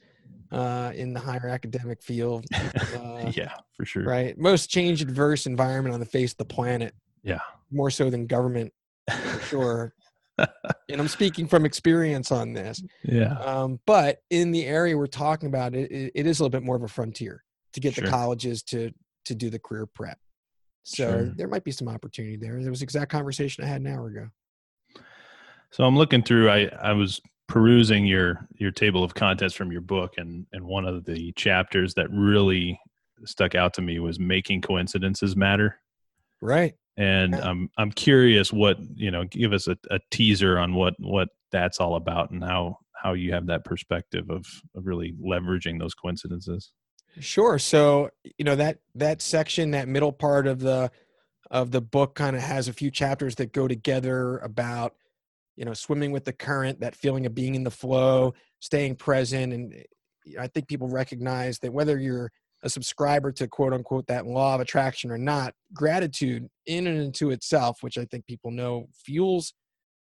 uh, 0.52 0.92
in 0.94 1.12
the 1.14 1.20
higher 1.20 1.48
academic 1.48 2.02
field. 2.02 2.44
Uh, 2.94 3.30
yeah, 3.34 3.52
for 3.76 3.84
sure. 3.84 4.04
right. 4.04 4.38
Most 4.38 4.70
change 4.70 5.02
adverse 5.02 5.46
environment 5.46 5.92
on 5.94 6.00
the 6.00 6.06
face 6.06 6.32
of 6.32 6.38
the 6.38 6.44
planet. 6.44 6.94
Yeah. 7.22 7.40
More 7.72 7.90
so 7.90 8.08
than 8.08 8.26
government, 8.26 8.72
for 9.10 9.40
sure. 9.40 9.94
and 10.38 11.00
I'm 11.00 11.08
speaking 11.08 11.48
from 11.48 11.64
experience 11.64 12.30
on 12.30 12.52
this. 12.52 12.82
Yeah. 13.02 13.32
Um, 13.40 13.80
but 13.86 14.18
in 14.30 14.52
the 14.52 14.64
area 14.64 14.96
we're 14.96 15.06
talking 15.06 15.48
about, 15.48 15.74
it, 15.74 15.90
it, 15.90 16.12
it 16.14 16.26
is 16.26 16.38
a 16.38 16.42
little 16.42 16.50
bit 16.50 16.64
more 16.64 16.76
of 16.76 16.82
a 16.82 16.88
frontier 16.88 17.42
to 17.72 17.80
get 17.80 17.94
Sure. 17.94 18.04
the 18.04 18.10
colleges 18.10 18.62
to 18.64 18.92
to 19.26 19.34
do 19.34 19.50
the 19.50 19.58
career 19.58 19.86
prep. 19.86 20.18
So 20.84 21.10
Sure. 21.10 21.24
there 21.36 21.48
might 21.48 21.64
be 21.64 21.72
some 21.72 21.88
opportunity 21.88 22.36
there. 22.36 22.60
There 22.60 22.70
was 22.70 22.80
the 22.80 22.84
exact 22.84 23.10
conversation 23.10 23.64
I 23.64 23.66
had 23.68 23.80
an 23.80 23.86
hour 23.88 24.06
ago. 24.08 24.28
So 25.74 25.82
I'm 25.82 25.96
looking 25.96 26.22
through. 26.22 26.48
I 26.50 26.70
I 26.80 26.92
was 26.92 27.20
perusing 27.48 28.06
your 28.06 28.46
your 28.54 28.70
table 28.70 29.02
of 29.02 29.14
contents 29.14 29.56
from 29.56 29.72
your 29.72 29.80
book, 29.80 30.14
and 30.18 30.46
and 30.52 30.64
one 30.64 30.86
of 30.86 31.04
the 31.04 31.32
chapters 31.32 31.94
that 31.94 32.06
really 32.12 32.78
stuck 33.24 33.56
out 33.56 33.74
to 33.74 33.82
me 33.82 33.98
was 33.98 34.20
making 34.20 34.60
coincidences 34.62 35.34
matter. 35.34 35.80
Right. 36.40 36.74
and 36.96 37.32
Yeah. 37.32 37.50
I'm 37.50 37.70
I'm 37.76 37.90
curious 37.90 38.52
what 38.52 38.78
you 38.94 39.10
know. 39.10 39.24
Give 39.24 39.52
us 39.52 39.66
a, 39.66 39.76
a 39.90 39.98
teaser 40.12 40.60
on 40.60 40.74
what 40.74 40.94
what 41.00 41.30
that's 41.50 41.80
all 41.80 41.96
about 41.96 42.30
and 42.30 42.44
how 42.44 42.78
how 42.94 43.14
you 43.14 43.32
have 43.32 43.46
that 43.48 43.64
perspective 43.64 44.30
of, 44.30 44.46
of 44.76 44.86
really 44.86 45.12
leveraging 45.20 45.80
those 45.80 45.94
coincidences. 45.94 46.70
Sure. 47.18 47.58
So 47.58 48.10
you 48.38 48.44
know 48.44 48.54
that 48.54 48.78
that 48.94 49.20
section, 49.20 49.72
that 49.72 49.88
middle 49.88 50.12
part 50.12 50.46
of 50.46 50.60
the 50.60 50.92
of 51.50 51.72
the 51.72 51.80
book, 51.80 52.14
kind 52.14 52.36
of 52.36 52.42
has 52.42 52.68
a 52.68 52.72
few 52.72 52.92
chapters 52.92 53.34
that 53.36 53.52
go 53.52 53.66
together 53.66 54.38
about 54.38 54.94
you 55.56 55.64
know 55.64 55.74
swimming 55.74 56.12
with 56.12 56.24
the 56.24 56.32
current, 56.32 56.80
that 56.80 56.96
feeling 56.96 57.26
of 57.26 57.34
being 57.34 57.54
in 57.54 57.64
the 57.64 57.70
flow, 57.70 58.34
staying 58.60 58.96
present, 58.96 59.52
and 59.52 59.74
eh, 59.74 60.40
I 60.40 60.48
think 60.48 60.68
people 60.68 60.88
recognize 60.88 61.58
that 61.60 61.72
whether 61.72 61.98
you're 61.98 62.30
a 62.62 62.68
subscriber 62.68 63.30
to 63.32 63.46
quote 63.46 63.72
unquote 63.74 64.06
that 64.06 64.26
law 64.26 64.54
of 64.54 64.60
attraction 64.60 65.10
or 65.10 65.18
not, 65.18 65.54
gratitude 65.74 66.48
in 66.66 66.86
and 66.86 66.98
into 66.98 67.30
itself, 67.30 67.78
which 67.82 67.98
I 67.98 68.06
think 68.06 68.26
people 68.26 68.50
know 68.50 68.86
fuels 68.94 69.52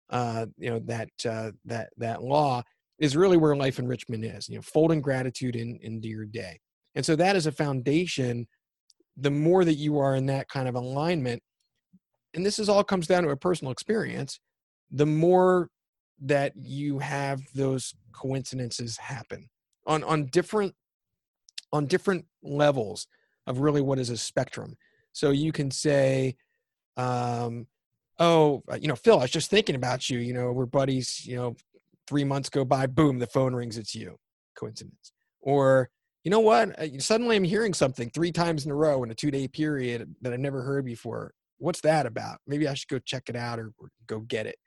uh, 0.09 0.45
you 0.57 0.69
know 0.69 0.79
that 0.85 1.09
uh, 1.27 1.51
that 1.65 1.89
that 1.97 2.23
law 2.23 2.63
is 2.99 3.15
really 3.15 3.37
where 3.37 3.55
life 3.55 3.79
enrichment 3.79 4.23
is. 4.25 4.49
You 4.49 4.55
know, 4.55 4.61
folding 4.61 5.01
gratitude 5.01 5.55
in 5.55 5.79
into 5.81 6.07
your 6.07 6.25
day. 6.25 6.59
And 6.95 7.05
so 7.05 7.15
that 7.15 7.35
is 7.35 7.45
a 7.45 7.51
foundation. 7.51 8.47
The 9.17 9.31
more 9.31 9.65
that 9.65 9.75
you 9.75 9.99
are 9.99 10.15
in 10.15 10.27
that 10.27 10.47
kind 10.47 10.67
of 10.67 10.75
alignment, 10.75 11.41
and 12.33 12.45
this 12.45 12.59
is 12.59 12.69
all 12.69 12.83
comes 12.83 13.07
down 13.07 13.23
to 13.23 13.29
a 13.29 13.37
personal 13.37 13.71
experience, 13.71 14.39
the 14.91 15.05
more 15.05 15.69
that 16.21 16.53
you 16.55 16.99
have 16.99 17.41
those 17.53 17.93
coincidences 18.11 18.97
happen 18.97 19.49
on 19.85 20.03
on 20.03 20.25
different 20.27 20.73
on 21.71 21.85
different 21.85 22.25
levels 22.41 23.07
of 23.45 23.59
really 23.59 23.81
what 23.81 23.99
is 23.99 24.09
a 24.09 24.17
spectrum. 24.17 24.75
So 25.13 25.31
you 25.31 25.51
can 25.51 25.71
say, 25.71 26.35
um, 26.95 27.67
oh, 28.19 28.63
uh, 28.71 28.77
you 28.79 28.87
know, 28.87 28.95
Phil, 28.95 29.19
I 29.19 29.23
was 29.23 29.31
just 29.31 29.49
thinking 29.49 29.75
about 29.75 30.09
you. 30.09 30.19
You 30.19 30.33
know, 30.33 30.51
we're 30.51 30.65
buddies. 30.65 31.25
You 31.25 31.35
know, 31.37 31.55
three 32.07 32.23
months 32.23 32.49
go 32.49 32.63
by, 32.65 32.87
boom, 32.87 33.19
the 33.19 33.27
phone 33.27 33.53
rings. 33.53 33.77
It's 33.77 33.95
you. 33.95 34.17
Coincidence. 34.55 35.11
Or 35.41 35.89
you 36.23 36.31
know 36.31 36.39
what? 36.39 36.77
Uh, 36.79 36.99
Suddenly 36.99 37.35
I'm 37.35 37.43
hearing 37.43 37.73
something 37.73 38.09
three 38.09 38.31
times 38.31 38.65
in 38.65 38.71
a 38.71 38.75
row 38.75 39.03
in 39.03 39.11
a 39.11 39.15
two 39.15 39.31
day 39.31 39.47
period 39.47 40.13
that 40.21 40.33
I've 40.33 40.39
never 40.39 40.61
heard 40.61 40.85
before. 40.85 41.33
What's 41.59 41.81
that 41.81 42.05
about? 42.05 42.39
Maybe 42.45 42.67
I 42.67 42.73
should 42.73 42.89
go 42.89 42.99
check 42.99 43.29
it 43.29 43.35
out 43.35 43.59
or, 43.59 43.71
or 43.79 43.89
go 44.07 44.19
get 44.19 44.45
it. 44.45 44.57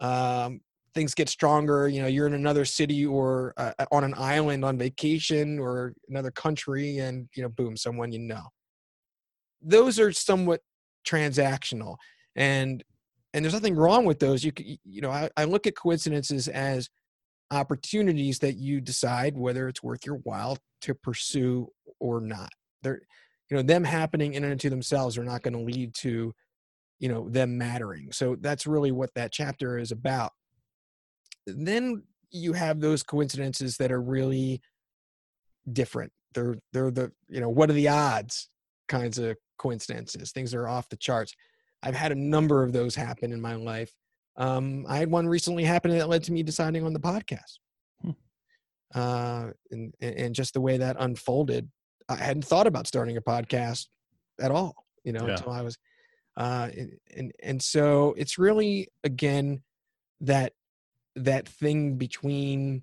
Um, 0.00 0.60
things 0.94 1.14
get 1.14 1.28
stronger. 1.28 1.88
You 1.88 2.02
know, 2.02 2.08
you're 2.08 2.26
in 2.26 2.34
another 2.34 2.64
city 2.64 3.06
or 3.06 3.54
uh, 3.56 3.72
on 3.90 4.04
an 4.04 4.14
island 4.16 4.64
on 4.64 4.78
vacation 4.78 5.58
or 5.58 5.94
another 6.08 6.30
country, 6.30 6.98
and 6.98 7.28
you 7.34 7.42
know, 7.42 7.48
boom, 7.48 7.76
someone 7.76 8.12
you 8.12 8.20
know. 8.20 8.48
Those 9.62 9.98
are 9.98 10.12
somewhat 10.12 10.60
transactional, 11.06 11.96
and 12.36 12.82
and 13.34 13.44
there's 13.44 13.54
nothing 13.54 13.76
wrong 13.76 14.04
with 14.04 14.18
those. 14.18 14.44
You 14.44 14.52
you 14.56 15.00
know, 15.00 15.10
I, 15.10 15.30
I 15.36 15.44
look 15.44 15.66
at 15.66 15.76
coincidences 15.76 16.48
as 16.48 16.88
opportunities 17.50 18.38
that 18.40 18.56
you 18.56 18.80
decide 18.80 19.36
whether 19.36 19.68
it's 19.68 19.82
worth 19.82 20.04
your 20.04 20.16
while 20.24 20.58
to 20.82 20.94
pursue 20.94 21.68
or 21.98 22.20
not. 22.20 22.50
They're, 22.82 23.00
you 23.50 23.56
know, 23.56 23.62
them 23.62 23.84
happening 23.84 24.34
in 24.34 24.44
and 24.44 24.60
to 24.60 24.70
themselves 24.70 25.16
are 25.16 25.24
not 25.24 25.42
going 25.42 25.54
to 25.54 25.60
lead 25.60 25.94
to, 26.00 26.34
you 26.98 27.08
know, 27.08 27.28
them 27.28 27.56
mattering. 27.58 28.12
So 28.12 28.36
that's 28.40 28.66
really 28.66 28.92
what 28.92 29.10
that 29.14 29.32
chapter 29.32 29.78
is 29.78 29.92
about. 29.92 30.32
Then 31.46 32.02
you 32.30 32.52
have 32.52 32.80
those 32.80 33.02
coincidences 33.02 33.76
that 33.78 33.92
are 33.92 34.00
really 34.02 34.60
different. 35.72 36.12
They're 36.34 36.56
they're 36.72 36.90
the 36.90 37.12
you 37.28 37.40
know 37.40 37.48
what 37.48 37.70
are 37.70 37.74
the 37.74 37.88
odds 37.88 38.48
kinds 38.88 39.18
of 39.18 39.36
coincidences. 39.58 40.32
Things 40.32 40.50
that 40.50 40.58
are 40.58 40.68
off 40.68 40.88
the 40.88 40.96
charts. 40.96 41.34
I've 41.82 41.94
had 41.94 42.12
a 42.12 42.16
number 42.16 42.62
of 42.62 42.72
those 42.72 42.94
happen 42.94 43.32
in 43.32 43.40
my 43.40 43.54
life. 43.54 43.92
Um, 44.36 44.84
I 44.88 44.98
had 44.98 45.10
one 45.10 45.26
recently 45.28 45.64
happen 45.64 45.90
that 45.96 46.08
led 46.08 46.24
to 46.24 46.32
me 46.32 46.42
deciding 46.42 46.84
on 46.84 46.92
the 46.92 47.00
podcast. 47.00 47.58
Hmm. 48.02 48.10
Uh, 48.94 49.48
and, 49.70 49.94
and 50.00 50.34
just 50.34 50.54
the 50.54 50.60
way 50.60 50.78
that 50.78 50.96
unfolded, 50.98 51.68
I 52.08 52.16
hadn't 52.16 52.44
thought 52.44 52.66
about 52.66 52.86
starting 52.86 53.16
a 53.16 53.20
podcast 53.20 53.86
at 54.40 54.50
all, 54.50 54.86
you 55.04 55.12
know, 55.12 55.26
Yeah. 55.26 55.34
until 55.34 55.52
I 55.52 55.62
was, 55.62 55.76
uh, 56.38 56.70
and, 56.76 56.98
and 57.14 57.32
and 57.42 57.62
so 57.62 58.14
it's 58.16 58.38
really 58.38 58.88
again 59.04 59.62
that 60.20 60.52
that 61.16 61.48
thing 61.48 61.96
between 61.96 62.82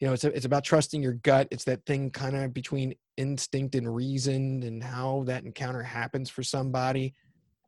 you 0.00 0.06
know, 0.06 0.12
it's 0.12 0.24
a, 0.24 0.28
it's 0.28 0.46
about 0.46 0.64
trusting 0.64 1.02
your 1.02 1.14
gut. 1.14 1.48
It's 1.50 1.64
that 1.64 1.84
thing 1.84 2.10
kind 2.10 2.36
of 2.36 2.54
between 2.54 2.94
instinct 3.16 3.74
and 3.74 3.92
reason, 3.92 4.62
and 4.62 4.82
how 4.82 5.24
that 5.26 5.44
encounter 5.44 5.82
happens 5.82 6.30
for 6.30 6.42
somebody, 6.42 7.14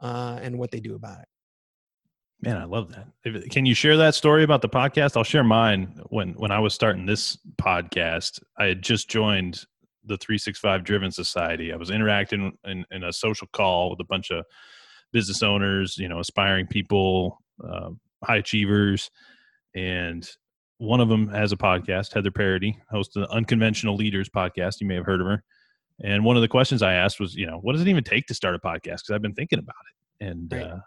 uh, 0.01 0.39
and 0.41 0.59
what 0.59 0.71
they 0.71 0.81
do 0.81 0.95
about 0.95 1.21
it. 1.21 1.29
Man, 2.43 2.57
I 2.57 2.65
love 2.65 2.93
that. 2.93 3.51
Can 3.51 3.67
you 3.67 3.75
share 3.75 3.97
that 3.99 4.15
story 4.15 4.45
about 4.45 4.63
the 4.63 4.69
podcast? 4.69 5.17
I'll 5.17 5.25
share 5.25 5.45
mine. 5.45 6.01
When 6.09 6.35
when 6.35 6.53
I 6.53 6.61
was 6.61 6.73
starting 6.73 7.05
this 7.05 7.37
podcast, 7.61 8.41
I 8.59 8.67
had 8.67 8.83
just 8.83 9.11
joined 9.11 9.65
the 10.05 10.17
365 10.17 10.85
Driven 10.85 11.11
Society. 11.11 11.73
I 11.73 11.77
was 11.77 11.91
interacting 11.91 12.57
in, 12.65 12.85
in 12.91 13.05
a 13.05 13.13
social 13.13 13.49
call 13.53 13.91
with 13.91 14.01
a 14.01 14.05
bunch 14.05 14.31
of 14.31 14.45
business 15.13 15.43
owners, 15.43 15.97
you 15.99 16.09
know, 16.09 16.21
aspiring 16.21 16.67
people, 16.67 17.39
uh, 17.63 17.91
high 18.25 18.37
achievers, 18.37 19.11
and 19.75 20.29
one 20.79 21.01
of 21.01 21.09
them 21.09 21.29
has 21.29 21.53
a 21.53 21.57
podcast. 21.57 22.15
Heather 22.15 22.31
Parady 22.31 22.77
hosts 22.91 23.15
the 23.15 23.29
Unconventional 23.31 23.97
Leaders 23.97 24.29
podcast. 24.29 24.81
You 24.81 24.87
may 24.87 24.95
have 24.95 25.07
heard 25.07 25.21
of 25.21 25.27
her. 25.27 25.43
And 26.03 26.25
one 26.25 26.37
of 26.37 26.43
the 26.43 26.49
questions 26.49 26.83
I 26.83 26.95
asked 26.95 27.21
was, 27.21 27.35
you 27.35 27.47
know, 27.47 27.59
what 27.59 27.73
does 27.73 27.83
it 27.83 27.89
even 27.89 28.05
take 28.05 28.27
to 28.27 28.35
start 28.35 28.55
a 28.55 28.59
podcast? 28.59 28.83
Because 28.83 29.11
I've 29.11 29.23
been 29.23 29.35
thinking 29.35 29.59
about 29.59 29.75
it, 30.21 30.27
and 30.27 30.53
right. 30.53 30.63
uh, 30.63 30.79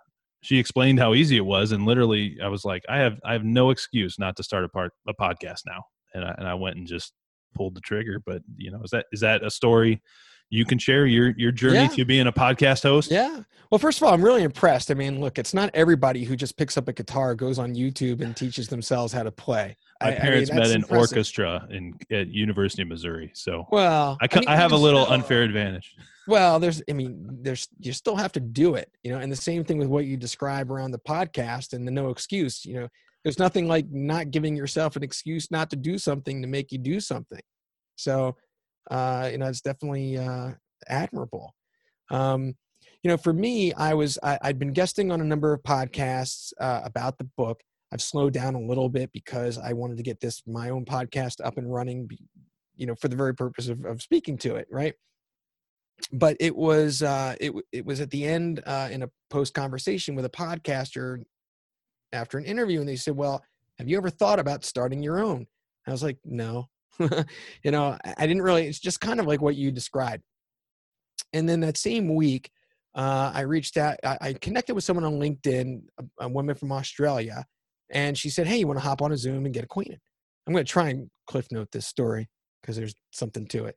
she 0.43 0.59
explained 0.59 0.99
how 0.99 1.13
easy 1.13 1.37
it 1.37 1.45
was 1.45 1.71
and 1.71 1.85
literally 1.85 2.37
i 2.43 2.47
was 2.47 2.63
like 2.63 2.83
i 2.89 2.97
have 2.97 3.19
i 3.25 3.33
have 3.33 3.43
no 3.43 3.71
excuse 3.71 4.19
not 4.19 4.35
to 4.35 4.43
start 4.43 4.63
a 4.63 4.69
part 4.69 4.91
a 5.07 5.13
podcast 5.13 5.61
now 5.65 5.83
and 6.13 6.23
i, 6.23 6.35
and 6.37 6.47
I 6.47 6.53
went 6.53 6.77
and 6.77 6.85
just 6.85 7.13
pulled 7.55 7.75
the 7.75 7.81
trigger 7.81 8.21
but 8.23 8.41
you 8.57 8.69
know 8.69 8.81
is 8.83 8.91
that 8.91 9.05
is 9.11 9.21
that 9.21 9.43
a 9.43 9.49
story 9.49 10.01
you 10.53 10.65
can 10.65 10.77
share 10.77 11.05
your 11.07 11.33
your 11.37 11.51
journey 11.51 11.75
yeah. 11.75 11.87
to 11.87 12.05
being 12.05 12.27
a 12.27 12.31
podcast 12.31 12.83
host 12.83 13.09
yeah 13.09 13.41
well 13.71 13.79
first 13.79 13.99
of 13.99 14.07
all 14.07 14.13
i'm 14.13 14.23
really 14.23 14.43
impressed 14.43 14.91
i 14.91 14.93
mean 14.93 15.19
look 15.19 15.39
it's 15.39 15.53
not 15.53 15.69
everybody 15.73 16.23
who 16.23 16.35
just 16.35 16.55
picks 16.57 16.77
up 16.77 16.87
a 16.87 16.93
guitar 16.93 17.33
goes 17.33 17.57
on 17.57 17.73
youtube 17.73 18.21
and 18.21 18.37
teaches 18.37 18.67
themselves 18.67 19.11
how 19.11 19.23
to 19.23 19.31
play 19.31 19.75
my 20.01 20.09
I, 20.09 20.15
parents 20.15 20.51
I 20.51 20.53
mean, 20.53 20.61
met 20.61 20.69
in 20.69 20.83
impressive. 20.83 20.97
orchestra 20.97 21.67
in 21.71 21.97
at 22.11 22.27
university 22.27 22.83
of 22.83 22.87
missouri 22.87 23.31
so 23.33 23.65
well 23.71 24.17
i, 24.21 24.27
I, 24.31 24.39
mean, 24.39 24.47
I 24.47 24.55
have 24.55 24.71
a 24.71 24.77
little 24.77 25.07
unfair 25.07 25.41
advantage 25.41 25.95
well, 26.25 26.57
there's, 26.57 26.81
I 26.89 26.93
mean, 26.93 27.39
there's, 27.41 27.67
you 27.79 27.91
still 27.91 28.15
have 28.15 28.31
to 28.31 28.39
do 28.39 28.75
it, 28.75 28.89
you 29.03 29.11
know, 29.11 29.19
and 29.19 29.29
the 29.29 29.35
same 29.35 29.65
thing 29.65 29.77
with 29.77 29.89
what 29.89 30.05
you 30.05 30.15
describe 30.15 30.71
around 30.71 30.91
the 30.91 30.99
podcast 30.99 31.73
and 31.73 31.85
the 31.85 31.91
no 31.91 32.11
excuse, 32.11 32.63
you 32.63 32.75
know, 32.75 32.87
there's 33.23 33.39
nothing 33.39 33.67
like 33.67 33.91
not 33.91 34.31
giving 34.31 34.55
yourself 34.55 34.95
an 34.95 35.03
excuse 35.03 35.51
not 35.51 35.69
to 35.71 35.75
do 35.75 35.97
something 35.97 36.41
to 36.41 36.47
make 36.47 36.71
you 36.71 36.77
do 36.77 37.01
something. 37.01 37.41
So, 37.97 38.37
uh, 38.91 39.29
you 39.31 39.37
know, 39.37 39.47
it's 39.47 39.61
definitely 39.61 40.17
uh, 40.17 40.51
admirable. 40.87 41.53
Um, 42.11 42.55
you 43.01 43.09
know, 43.09 43.17
for 43.17 43.33
me, 43.33 43.73
I 43.73 43.93
was, 43.93 44.17
I, 44.23 44.37
had 44.41 44.59
been 44.59 44.73
guesting 44.73 45.11
on 45.11 45.21
a 45.21 45.25
number 45.25 45.53
of 45.53 45.61
podcasts 45.63 46.53
uh, 46.59 46.81
about 46.83 47.17
the 47.17 47.29
book. 47.37 47.61
I've 47.91 48.01
slowed 48.01 48.33
down 48.33 48.55
a 48.55 48.61
little 48.61 48.89
bit 48.89 49.11
because 49.13 49.57
I 49.57 49.73
wanted 49.73 49.97
to 49.97 50.03
get 50.03 50.19
this, 50.19 50.41
my 50.47 50.69
own 50.69 50.85
podcast 50.85 51.35
up 51.43 51.57
and 51.57 51.71
running, 51.71 52.09
you 52.75 52.87
know, 52.87 52.95
for 52.95 53.07
the 53.07 53.15
very 53.15 53.35
purpose 53.35 53.67
of, 53.67 53.85
of 53.85 54.01
speaking 54.01 54.37
to 54.39 54.55
it. 54.55 54.67
Right 54.71 54.95
but 56.11 56.35
it 56.39 56.55
was 56.55 57.01
uh, 57.01 57.35
it 57.39 57.53
it 57.71 57.85
was 57.85 58.01
at 58.01 58.09
the 58.09 58.25
end 58.25 58.61
uh, 58.65 58.89
in 58.91 59.03
a 59.03 59.09
post 59.29 59.53
conversation 59.53 60.15
with 60.15 60.25
a 60.25 60.29
podcaster 60.29 61.23
after 62.11 62.37
an 62.37 62.45
interview, 62.45 62.79
and 62.79 62.89
they 62.89 62.95
said, 62.95 63.15
"Well, 63.15 63.43
have 63.77 63.87
you 63.87 63.97
ever 63.97 64.09
thought 64.09 64.39
about 64.39 64.65
starting 64.65 65.01
your 65.01 65.19
own?" 65.19 65.47
I 65.87 65.91
was 65.91 66.03
like, 66.03 66.17
"No." 66.25 66.67
you 67.63 67.71
know, 67.71 67.97
I 68.17 68.27
didn't 68.27 68.41
really. 68.41 68.67
It's 68.67 68.79
just 68.79 69.01
kind 69.01 69.19
of 69.19 69.25
like 69.25 69.41
what 69.41 69.55
you 69.55 69.71
described. 69.71 70.23
And 71.33 71.47
then 71.47 71.61
that 71.61 71.77
same 71.77 72.13
week, 72.15 72.49
uh, 72.95 73.31
I 73.33 73.41
reached 73.41 73.77
out. 73.77 73.97
I, 74.03 74.17
I, 74.21 74.33
connected 74.33 74.75
with 74.75 74.83
someone 74.83 75.05
on 75.05 75.19
LinkedIn, 75.19 75.81
a, 75.99 76.25
a 76.25 76.29
woman 76.29 76.55
from 76.55 76.71
Australia, 76.71 77.45
and 77.91 78.17
she 78.17 78.29
said, 78.29 78.47
"Hey, 78.47 78.57
you 78.57 78.67
want 78.67 78.79
to 78.79 78.85
hop 78.85 79.01
on 79.01 79.11
a 79.11 79.17
Zoom 79.17 79.45
and 79.45 79.53
get 79.53 79.63
acquainted?" 79.63 79.99
I'm 80.45 80.53
going 80.53 80.65
to 80.65 80.71
try 80.71 80.89
and 80.89 81.09
cliff 81.25 81.47
note 81.51 81.69
this 81.71 81.87
story 81.87 82.29
because 82.61 82.75
there's 82.75 82.93
something 83.11 83.47
to 83.47 83.65
it 83.65 83.75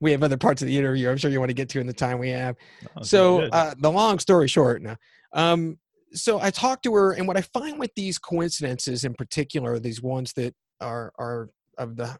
we 0.00 0.12
have 0.12 0.22
other 0.22 0.36
parts 0.36 0.62
of 0.62 0.68
the 0.68 0.78
interview. 0.78 1.10
I'm 1.10 1.16
sure 1.16 1.30
you 1.30 1.40
want 1.40 1.50
to 1.50 1.54
get 1.54 1.68
to 1.70 1.80
in 1.80 1.86
the 1.86 1.92
time 1.92 2.18
we 2.18 2.30
have. 2.30 2.56
Oh, 2.96 3.02
so 3.02 3.42
uh, 3.42 3.74
the 3.78 3.90
long 3.90 4.18
story 4.18 4.48
short, 4.48 4.82
now, 4.82 4.96
um, 5.32 5.78
so 6.12 6.40
I 6.40 6.50
talked 6.50 6.84
to 6.84 6.94
her, 6.94 7.12
and 7.12 7.26
what 7.26 7.36
I 7.36 7.42
find 7.42 7.78
with 7.78 7.90
these 7.94 8.18
coincidences 8.18 9.04
in 9.04 9.14
particular, 9.14 9.78
these 9.78 10.02
ones 10.02 10.32
that 10.34 10.54
are 10.80 11.12
are 11.18 11.50
of 11.76 11.96
the 11.96 12.16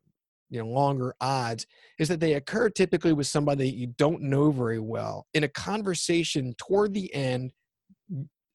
you 0.51 0.59
know 0.59 0.67
longer 0.67 1.15
odds, 1.21 1.67
is 1.99 2.09
that 2.09 2.21
they 2.21 2.35
occur 2.35 2.69
typically 2.69 3.13
with 3.13 3.27
somebody 3.27 3.71
that 3.71 3.77
you 3.77 3.89
don't 3.99 4.23
know 4.23 4.51
very 4.51 4.81
well 4.81 5.27
in 5.35 5.45
a 5.45 5.49
conversation 5.49 6.55
toward 6.59 6.95
the 6.95 7.13
end 7.15 7.53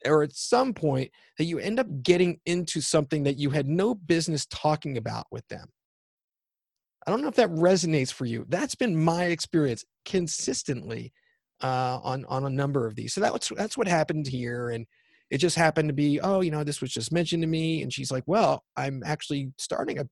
or 0.06 0.24
at 0.24 0.34
some 0.34 0.74
point 0.74 1.10
that 1.38 1.46
you 1.46 1.60
end 1.60 1.80
up 1.80 1.88
getting 2.04 2.40
into 2.46 2.82
something 2.82 3.24
that 3.24 3.38
you 3.38 3.50
had 3.50 3.68
no 3.68 3.96
business 3.96 4.46
talking 4.48 4.98
about 4.98 5.26
with 5.32 5.48
them 5.48 5.68
I 7.06 7.12
don't 7.12 7.22
know 7.22 7.28
if 7.28 7.36
that 7.36 7.50
resonates 7.52 8.12
for 8.12 8.26
you. 8.26 8.46
That's 8.48 8.76
been 8.76 8.96
my 8.96 9.26
experience 9.26 9.84
consistently 10.06 11.12
uh, 11.62 12.00
on 12.04 12.26
on 12.26 12.46
a 12.46 12.50
number 12.50 12.88
of 12.88 12.96
these. 12.96 13.14
So 13.14 13.22
that's 13.22 13.50
that's 13.50 13.78
what 13.78 13.88
happened 13.88 14.28
here, 14.28 14.70
and 14.70 14.86
it 15.30 15.38
just 15.38 15.56
happened 15.56 15.90
to 15.90 15.94
be, 15.94 16.20
oh, 16.22 16.42
you 16.42 16.52
know, 16.52 16.64
this 16.64 16.82
was 16.82 16.92
just 16.92 17.12
mentioned 17.12 17.44
to 17.44 17.48
me, 17.48 17.82
and 17.82 17.92
she's 17.92 18.12
like, 18.12 18.24
well, 18.26 18.64
I'm 18.78 19.04
actually 19.06 19.52
starting 19.58 20.00
a 20.00 20.06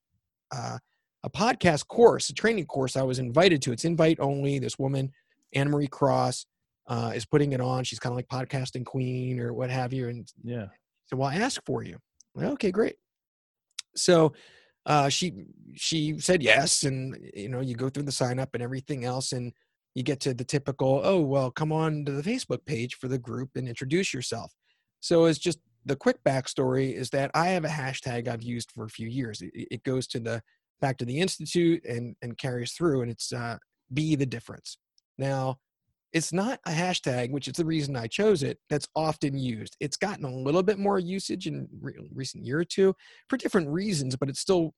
uh, 0.53 0.77
a 1.23 1.29
podcast 1.29 1.87
course, 1.87 2.29
a 2.29 2.33
training 2.33 2.65
course. 2.65 2.95
I 2.95 3.03
was 3.03 3.19
invited 3.19 3.61
to. 3.63 3.71
It's 3.71 3.85
invite 3.85 4.19
only. 4.19 4.59
This 4.59 4.79
woman, 4.79 5.11
Annemarie 5.55 5.89
Cross, 5.89 6.45
uh, 6.87 7.11
is 7.13 7.25
putting 7.25 7.53
it 7.53 7.61
on. 7.61 7.83
She's 7.83 7.99
kind 7.99 8.11
of 8.11 8.17
like 8.17 8.27
podcasting 8.27 8.85
queen 8.85 9.39
or 9.39 9.53
what 9.53 9.69
have 9.69 9.93
you. 9.93 10.09
And 10.09 10.31
yeah, 10.43 10.67
so 11.05 11.17
well, 11.17 11.29
I 11.29 11.35
ask 11.35 11.61
for 11.65 11.83
you. 11.83 11.97
okay, 12.39 12.71
great. 12.71 12.95
So 13.95 14.33
uh, 14.85 15.09
she 15.09 15.45
she 15.75 16.19
said 16.19 16.41
yes, 16.41 16.83
and 16.83 17.17
you 17.35 17.49
know 17.49 17.61
you 17.61 17.75
go 17.75 17.89
through 17.89 18.03
the 18.03 18.11
sign 18.11 18.39
up 18.39 18.49
and 18.53 18.63
everything 18.63 19.05
else, 19.05 19.31
and 19.31 19.53
you 19.93 20.03
get 20.03 20.19
to 20.21 20.33
the 20.33 20.43
typical 20.43 21.01
oh 21.03 21.19
well 21.19 21.51
come 21.51 21.71
on 21.71 22.05
to 22.05 22.11
the 22.13 22.23
Facebook 22.23 22.65
page 22.65 22.95
for 22.95 23.07
the 23.07 23.19
group 23.19 23.51
and 23.55 23.67
introduce 23.67 24.13
yourself. 24.13 24.53
So 25.01 25.25
it's 25.25 25.39
just 25.39 25.59
the 25.85 25.95
quick 25.95 26.23
backstory 26.23 26.93
is 26.93 27.09
that 27.09 27.31
I 27.33 27.49
have 27.49 27.65
a 27.65 27.69
hashtag 27.69 28.27
I've 28.27 28.43
used 28.43 28.71
for 28.71 28.85
a 28.85 28.89
few 28.89 29.07
years. 29.07 29.41
It, 29.41 29.51
it 29.53 29.83
goes 29.83 30.07
to 30.07 30.19
the 30.19 30.41
back 30.81 30.97
to 30.97 31.05
the 31.05 31.19
institute 31.19 31.85
and 31.85 32.15
and 32.21 32.37
carries 32.37 32.73
through, 32.73 33.01
and 33.01 33.11
it's 33.11 33.31
uh, 33.31 33.57
be 33.93 34.15
the 34.15 34.25
difference. 34.25 34.77
Now 35.17 35.57
it's 36.13 36.33
not 36.33 36.59
a 36.65 36.71
hashtag, 36.71 37.31
which 37.31 37.47
is 37.47 37.53
the 37.53 37.65
reason 37.65 37.95
I 37.95 38.07
chose 38.07 38.43
it, 38.43 38.57
that's 38.69 38.87
often 38.95 39.37
used. 39.37 39.77
It's 39.79 39.95
gotten 39.95 40.25
a 40.25 40.35
little 40.35 40.63
bit 40.63 40.77
more 40.77 40.99
usage 40.99 41.47
in 41.47 41.67
re- 41.79 41.95
recent 42.13 42.45
year 42.45 42.59
or 42.59 42.65
two 42.65 42.93
for 43.29 43.37
different 43.37 43.69
reasons, 43.69 44.15
but 44.17 44.27
it's 44.27 44.41
still, 44.41 44.73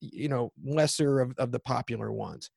you 0.00 0.28
know, 0.28 0.52
lesser 0.64 1.20
of, 1.20 1.32
of 1.38 1.50
the 1.50 1.58
popular 1.58 2.12
ones. 2.12 2.50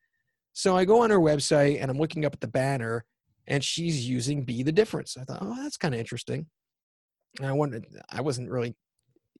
So 0.53 0.77
I 0.77 0.85
go 0.85 1.01
on 1.01 1.09
her 1.09 1.19
website 1.19 1.81
and 1.81 1.89
I'm 1.89 1.97
looking 1.97 2.25
up 2.25 2.33
at 2.33 2.41
the 2.41 2.47
banner 2.47 3.05
and 3.47 3.63
she's 3.63 4.07
using 4.07 4.43
Be 4.43 4.61
the 4.61 4.71
Difference. 4.71 5.17
I 5.19 5.23
thought, 5.23 5.39
oh, 5.41 5.55
that's 5.63 5.77
kind 5.77 5.93
of 5.93 5.99
interesting. 5.99 6.45
And 7.39 7.47
I 7.47 7.53
wanted, 7.53 7.85
I 8.09 8.21
wasn't 8.21 8.51
really, 8.51 8.75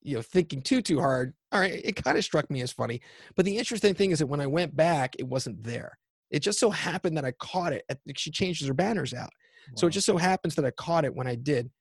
you 0.05 0.15
know, 0.15 0.21
thinking 0.21 0.61
too, 0.61 0.81
too 0.81 0.99
hard. 0.99 1.33
All 1.51 1.59
right, 1.59 1.81
it 1.83 2.01
kind 2.03 2.17
of 2.17 2.23
struck 2.23 2.49
me 2.49 2.61
as 2.61 2.71
funny. 2.71 3.01
But 3.35 3.45
the 3.45 3.57
interesting 3.57 3.95
thing 3.95 4.11
is 4.11 4.19
that 4.19 4.27
when 4.27 4.41
I 4.41 4.47
went 4.47 4.75
back, 4.75 5.15
it 5.17 5.27
wasn't 5.27 5.63
there. 5.63 5.97
It 6.29 6.39
just 6.39 6.59
so 6.59 6.69
happened 6.69 7.17
that 7.17 7.25
I 7.25 7.31
caught 7.39 7.73
it. 7.73 7.83
At, 7.89 7.99
she 8.15 8.31
changes 8.31 8.67
her 8.67 8.73
banners 8.73 9.13
out. 9.13 9.29
Wow. 9.29 9.73
So 9.77 9.87
it 9.87 9.91
just 9.91 10.05
so 10.05 10.17
happens 10.17 10.55
that 10.55 10.65
I 10.65 10.71
caught 10.71 11.05
it 11.05 11.15
when 11.15 11.27
I 11.27 11.35
did. 11.35 11.71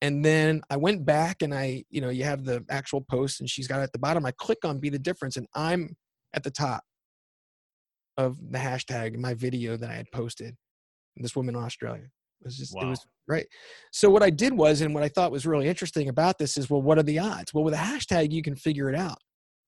And 0.00 0.24
then 0.24 0.62
I 0.70 0.76
went 0.76 1.04
back 1.04 1.42
and 1.42 1.54
I, 1.54 1.84
you 1.90 2.00
know, 2.00 2.08
you 2.08 2.24
have 2.24 2.44
the 2.44 2.64
actual 2.70 3.00
post 3.00 3.40
and 3.40 3.50
she's 3.50 3.66
got 3.66 3.80
it 3.80 3.84
at 3.84 3.92
the 3.92 3.98
bottom. 3.98 4.24
I 4.26 4.32
click 4.32 4.64
on 4.64 4.78
Be 4.78 4.90
the 4.90 4.98
Difference 4.98 5.36
and 5.36 5.46
I'm 5.54 5.96
at 6.34 6.42
the 6.42 6.50
top 6.50 6.82
of 8.16 8.38
the 8.50 8.58
hashtag, 8.58 9.16
my 9.16 9.34
video 9.34 9.76
that 9.76 9.90
I 9.90 9.94
had 9.94 10.10
posted. 10.12 10.56
This 11.16 11.34
woman 11.34 11.56
in 11.56 11.62
Australia. 11.62 12.06
It 12.40 12.46
was 12.46 12.56
just, 12.56 12.74
wow. 12.74 12.82
it 12.82 12.90
was 12.90 13.06
right. 13.26 13.46
So 13.92 14.10
what 14.10 14.22
I 14.22 14.30
did 14.30 14.52
was, 14.52 14.80
and 14.80 14.94
what 14.94 15.02
I 15.02 15.08
thought 15.08 15.32
was 15.32 15.46
really 15.46 15.68
interesting 15.68 16.08
about 16.08 16.38
this 16.38 16.56
is, 16.56 16.70
well, 16.70 16.82
what 16.82 16.98
are 16.98 17.02
the 17.02 17.18
odds? 17.18 17.52
Well, 17.52 17.64
with 17.64 17.74
a 17.74 17.78
hashtag, 17.78 18.32
you 18.32 18.42
can 18.42 18.56
figure 18.56 18.88
it 18.88 18.94
out. 18.94 19.18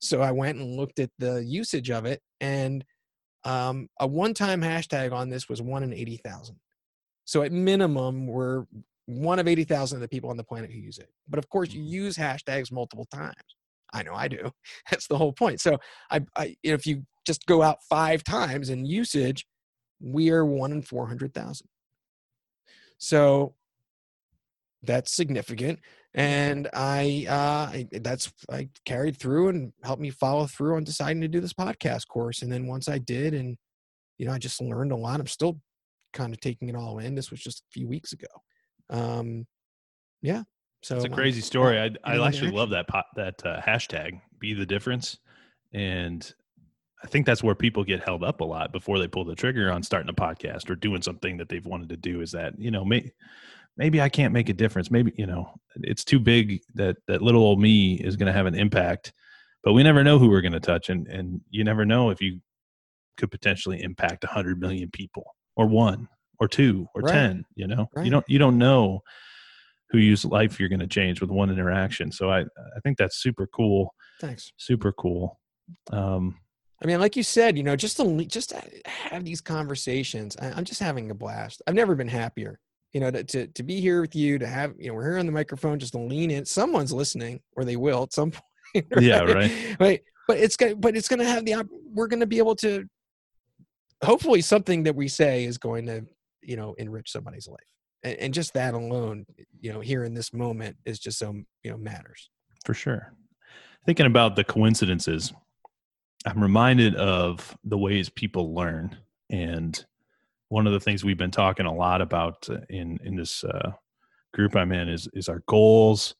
So 0.00 0.22
I 0.22 0.32
went 0.32 0.58
and 0.58 0.76
looked 0.76 0.98
at 0.98 1.10
the 1.18 1.44
usage 1.44 1.90
of 1.90 2.06
it 2.06 2.20
and 2.40 2.84
um, 3.44 3.88
a 3.98 4.06
one-time 4.06 4.62
hashtag 4.62 5.12
on 5.12 5.28
this 5.28 5.48
was 5.48 5.62
one 5.62 5.82
in 5.82 5.92
80,000. 5.92 6.56
So 7.24 7.42
at 7.42 7.52
minimum, 7.52 8.26
we're 8.26 8.64
one 9.06 9.38
of 9.38 9.48
80,000 9.48 9.96
of 9.96 10.00
the 10.00 10.08
people 10.08 10.30
on 10.30 10.36
the 10.36 10.44
planet 10.44 10.70
who 10.70 10.78
use 10.78 10.98
it. 10.98 11.08
But 11.28 11.38
of 11.38 11.48
course, 11.48 11.72
you 11.72 11.80
mm-hmm. 11.80 11.92
use 11.92 12.16
hashtags 12.16 12.72
multiple 12.72 13.06
times. 13.12 13.34
I 13.92 14.02
know 14.02 14.14
I 14.14 14.28
do. 14.28 14.50
That's 14.90 15.06
the 15.06 15.18
whole 15.18 15.32
point. 15.32 15.60
So 15.60 15.78
I, 16.10 16.20
I 16.36 16.56
if 16.62 16.86
you 16.86 17.04
just 17.26 17.46
go 17.46 17.62
out 17.62 17.78
five 17.88 18.24
times 18.24 18.70
in 18.70 18.84
usage, 18.84 19.46
we 20.00 20.30
are 20.30 20.44
one 20.44 20.72
in 20.72 20.82
400,000. 20.82 21.66
So 23.00 23.54
that's 24.82 25.12
significant 25.12 25.80
and 26.14 26.68
I, 26.74 27.26
uh, 27.28 27.76
I 27.76 27.88
that's 28.00 28.32
I 28.50 28.68
carried 28.84 29.16
through 29.16 29.48
and 29.48 29.72
helped 29.84 30.02
me 30.02 30.10
follow 30.10 30.46
through 30.46 30.76
on 30.76 30.84
deciding 30.84 31.20
to 31.22 31.28
do 31.28 31.40
this 31.40 31.52
podcast 31.52 32.08
course. 32.08 32.42
And 32.42 32.50
then 32.50 32.66
once 32.66 32.88
I 32.88 32.98
did, 32.98 33.32
and 33.32 33.56
you 34.18 34.26
know, 34.26 34.32
I 34.32 34.38
just 34.38 34.60
learned 34.60 34.92
a 34.92 34.96
lot. 34.96 35.20
I'm 35.20 35.26
still 35.26 35.60
kind 36.12 36.32
of 36.32 36.40
taking 36.40 36.68
it 36.68 36.74
all 36.74 36.98
in. 36.98 37.14
This 37.14 37.30
was 37.30 37.40
just 37.40 37.60
a 37.60 37.70
few 37.72 37.86
weeks 37.86 38.12
ago. 38.12 38.26
Um, 38.90 39.46
yeah. 40.20 40.42
So 40.82 40.96
it's 40.96 41.04
a 41.04 41.10
crazy 41.10 41.42
story. 41.42 41.78
I 41.78 41.90
I 42.02 42.26
actually 42.26 42.50
love 42.50 42.70
that 42.70 42.88
pot, 42.88 43.06
that 43.14 43.46
uh, 43.46 43.60
hashtag. 43.60 44.20
Be 44.40 44.54
the 44.54 44.66
difference, 44.66 45.18
and 45.72 46.34
I 47.02 47.06
think 47.06 47.24
that's 47.26 47.42
where 47.42 47.54
people 47.54 47.82
get 47.84 48.04
held 48.04 48.22
up 48.22 48.40
a 48.40 48.44
lot 48.44 48.72
before 48.72 48.98
they 48.98 49.08
pull 49.08 49.24
the 49.24 49.34
trigger 49.34 49.70
on 49.72 49.82
starting 49.82 50.10
a 50.10 50.14
podcast 50.14 50.68
or 50.68 50.74
doing 50.76 51.00
something 51.02 51.36
that 51.38 51.48
they've 51.48 51.64
wanted 51.64 51.88
to 51.90 51.96
do. 51.96 52.20
Is 52.20 52.32
that 52.32 52.58
you 52.58 52.70
know 52.70 52.84
may, 52.84 53.10
maybe 53.76 54.00
I 54.00 54.08
can't 54.08 54.34
make 54.34 54.48
a 54.48 54.52
difference. 54.54 54.90
Maybe 54.90 55.12
you 55.16 55.26
know 55.26 55.50
it's 55.76 56.04
too 56.04 56.18
big 56.20 56.60
that 56.74 56.96
that 57.08 57.22
little 57.22 57.42
old 57.42 57.60
me 57.60 57.94
is 57.94 58.16
going 58.16 58.26
to 58.26 58.32
have 58.32 58.46
an 58.46 58.54
impact. 58.54 59.12
But 59.62 59.72
we 59.74 59.82
never 59.82 60.02
know 60.04 60.18
who 60.18 60.28
we're 60.30 60.40
going 60.42 60.52
to 60.52 60.60
touch, 60.60 60.88
and 60.90 61.06
and 61.08 61.40
you 61.50 61.64
never 61.64 61.84
know 61.84 62.10
if 62.10 62.20
you 62.20 62.40
could 63.16 63.30
potentially 63.30 63.82
impact 63.82 64.24
a 64.24 64.28
hundred 64.28 64.58
million 64.60 64.90
people 64.90 65.24
or 65.56 65.66
one 65.66 66.08
or 66.38 66.48
two 66.48 66.86
or 66.94 67.02
Right. 67.02 67.12
ten. 67.12 67.44
You 67.54 67.66
know, 67.66 67.88
Right. 67.94 68.04
you 68.04 68.10
don't 68.10 68.24
you 68.28 68.38
don't 68.38 68.58
know 68.58 69.00
who 69.90 69.98
whose 69.98 70.24
life 70.24 70.60
you're 70.60 70.68
going 70.68 70.80
to 70.80 70.86
change 70.86 71.20
with 71.20 71.30
one 71.30 71.50
interaction. 71.50 72.12
So 72.12 72.30
I 72.30 72.40
I 72.40 72.80
think 72.82 72.98
that's 72.98 73.16
super 73.22 73.46
cool, 73.46 73.94
Thanks. 74.20 74.52
super 74.58 74.92
cool. 74.92 75.40
Um, 75.90 76.38
I 76.82 76.86
mean, 76.86 76.98
like 76.98 77.16
you 77.16 77.22
said, 77.22 77.58
you 77.58 77.62
know, 77.62 77.76
just 77.76 77.98
to 77.98 78.24
just 78.24 78.50
to 78.50 78.62
have 78.86 79.24
these 79.24 79.40
conversations, 79.40 80.36
I, 80.40 80.50
I'm 80.50 80.64
just 80.64 80.80
having 80.80 81.10
a 81.10 81.14
blast. 81.14 81.60
I've 81.66 81.74
never 81.74 81.94
been 81.94 82.08
happier. 82.08 82.58
You 82.92 83.00
know, 83.00 83.10
to, 83.10 83.22
to 83.22 83.46
to 83.48 83.62
be 83.62 83.80
here 83.80 84.00
with 84.00 84.16
you, 84.16 84.38
to 84.38 84.46
have 84.46 84.74
you 84.78 84.88
know, 84.88 84.94
we're 84.94 85.10
here 85.10 85.18
on 85.18 85.26
the 85.26 85.32
microphone, 85.32 85.78
just 85.78 85.92
to 85.92 85.98
lean 85.98 86.30
in. 86.30 86.44
Someone's 86.44 86.92
listening, 86.92 87.40
or 87.54 87.64
they 87.64 87.76
will 87.76 88.04
at 88.04 88.12
some 88.12 88.30
point. 88.74 88.86
Yeah, 89.00 89.20
right. 89.20 89.76
Right. 89.78 90.02
But 90.26 90.38
it's 90.38 90.56
gonna, 90.56 90.76
but 90.76 90.96
it's 90.96 91.08
gonna 91.08 91.24
have 91.24 91.44
the. 91.44 91.68
We're 91.92 92.08
gonna 92.08 92.26
be 92.26 92.38
able 92.38 92.56
to. 92.56 92.88
Hopefully, 94.02 94.40
something 94.40 94.84
that 94.84 94.96
we 94.96 95.08
say 95.08 95.44
is 95.44 95.58
going 95.58 95.84
to, 95.86 96.06
you 96.40 96.56
know, 96.56 96.72
enrich 96.78 97.12
somebody's 97.12 97.46
life, 97.46 97.58
and, 98.02 98.16
and 98.16 98.34
just 98.34 98.54
that 98.54 98.72
alone, 98.72 99.26
you 99.60 99.72
know, 99.72 99.80
here 99.80 100.04
in 100.04 100.14
this 100.14 100.32
moment 100.32 100.76
is 100.86 100.98
just 100.98 101.18
so 101.18 101.34
you 101.62 101.70
know 101.70 101.76
matters. 101.76 102.30
for 102.64 102.72
sure. 102.72 103.12
Thinking 103.86 104.06
about 104.06 104.36
the 104.36 104.44
coincidences, 104.44 105.32
I'm 106.26 106.42
reminded 106.42 106.96
of 106.96 107.56
the 107.64 107.78
ways 107.78 108.08
people 108.08 108.54
learn, 108.54 108.96
and 109.30 109.84
one 110.48 110.66
of 110.66 110.72
the 110.72 110.80
things 110.80 111.04
we've 111.04 111.16
been 111.16 111.30
talking 111.30 111.66
a 111.66 111.74
lot 111.74 112.02
about 112.02 112.48
uh, 112.50 112.58
in 112.68 112.98
in 113.04 113.16
this 113.16 113.44
uh, 113.44 113.72
group 114.34 114.54
I'm 114.56 114.72
in 114.72 114.88
is 114.88 115.08
is 115.14 115.28
our 115.28 115.42
goals 115.46 116.14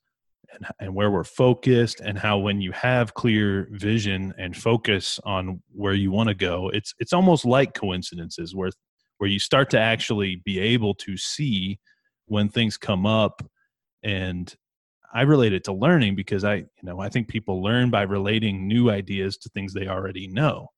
and 0.52 0.66
and 0.80 0.94
where 0.94 1.10
we're 1.10 1.24
focused, 1.24 2.00
and 2.00 2.18
how 2.18 2.38
when 2.38 2.60
you 2.60 2.72
have 2.72 3.14
clear 3.14 3.68
vision 3.72 4.32
and 4.38 4.56
focus 4.56 5.20
on 5.24 5.62
where 5.72 5.94
you 5.94 6.10
want 6.10 6.28
to 6.28 6.34
go, 6.34 6.70
it's 6.70 6.94
it's 6.98 7.12
almost 7.12 7.44
like 7.44 7.74
coincidences 7.74 8.54
where 8.54 8.70
where 9.18 9.28
you 9.28 9.38
start 9.38 9.68
to 9.70 9.78
actually 9.78 10.36
be 10.46 10.58
able 10.58 10.94
to 10.94 11.16
see 11.16 11.78
when 12.24 12.48
things 12.48 12.78
come 12.78 13.04
up 13.04 13.42
and 14.02 14.56
I 15.12 15.22
relate 15.22 15.52
it 15.52 15.64
to 15.64 15.72
learning 15.72 16.14
because 16.16 16.44
I, 16.44 16.56
you 16.56 16.66
know, 16.82 17.00
I 17.00 17.08
think 17.08 17.28
people 17.28 17.62
learn 17.62 17.90
by 17.90 18.02
relating 18.02 18.66
new 18.68 18.90
ideas 18.90 19.36
to 19.38 19.48
things 19.50 19.72
they 19.74 19.88
already 19.88 20.28
know, 20.28 20.68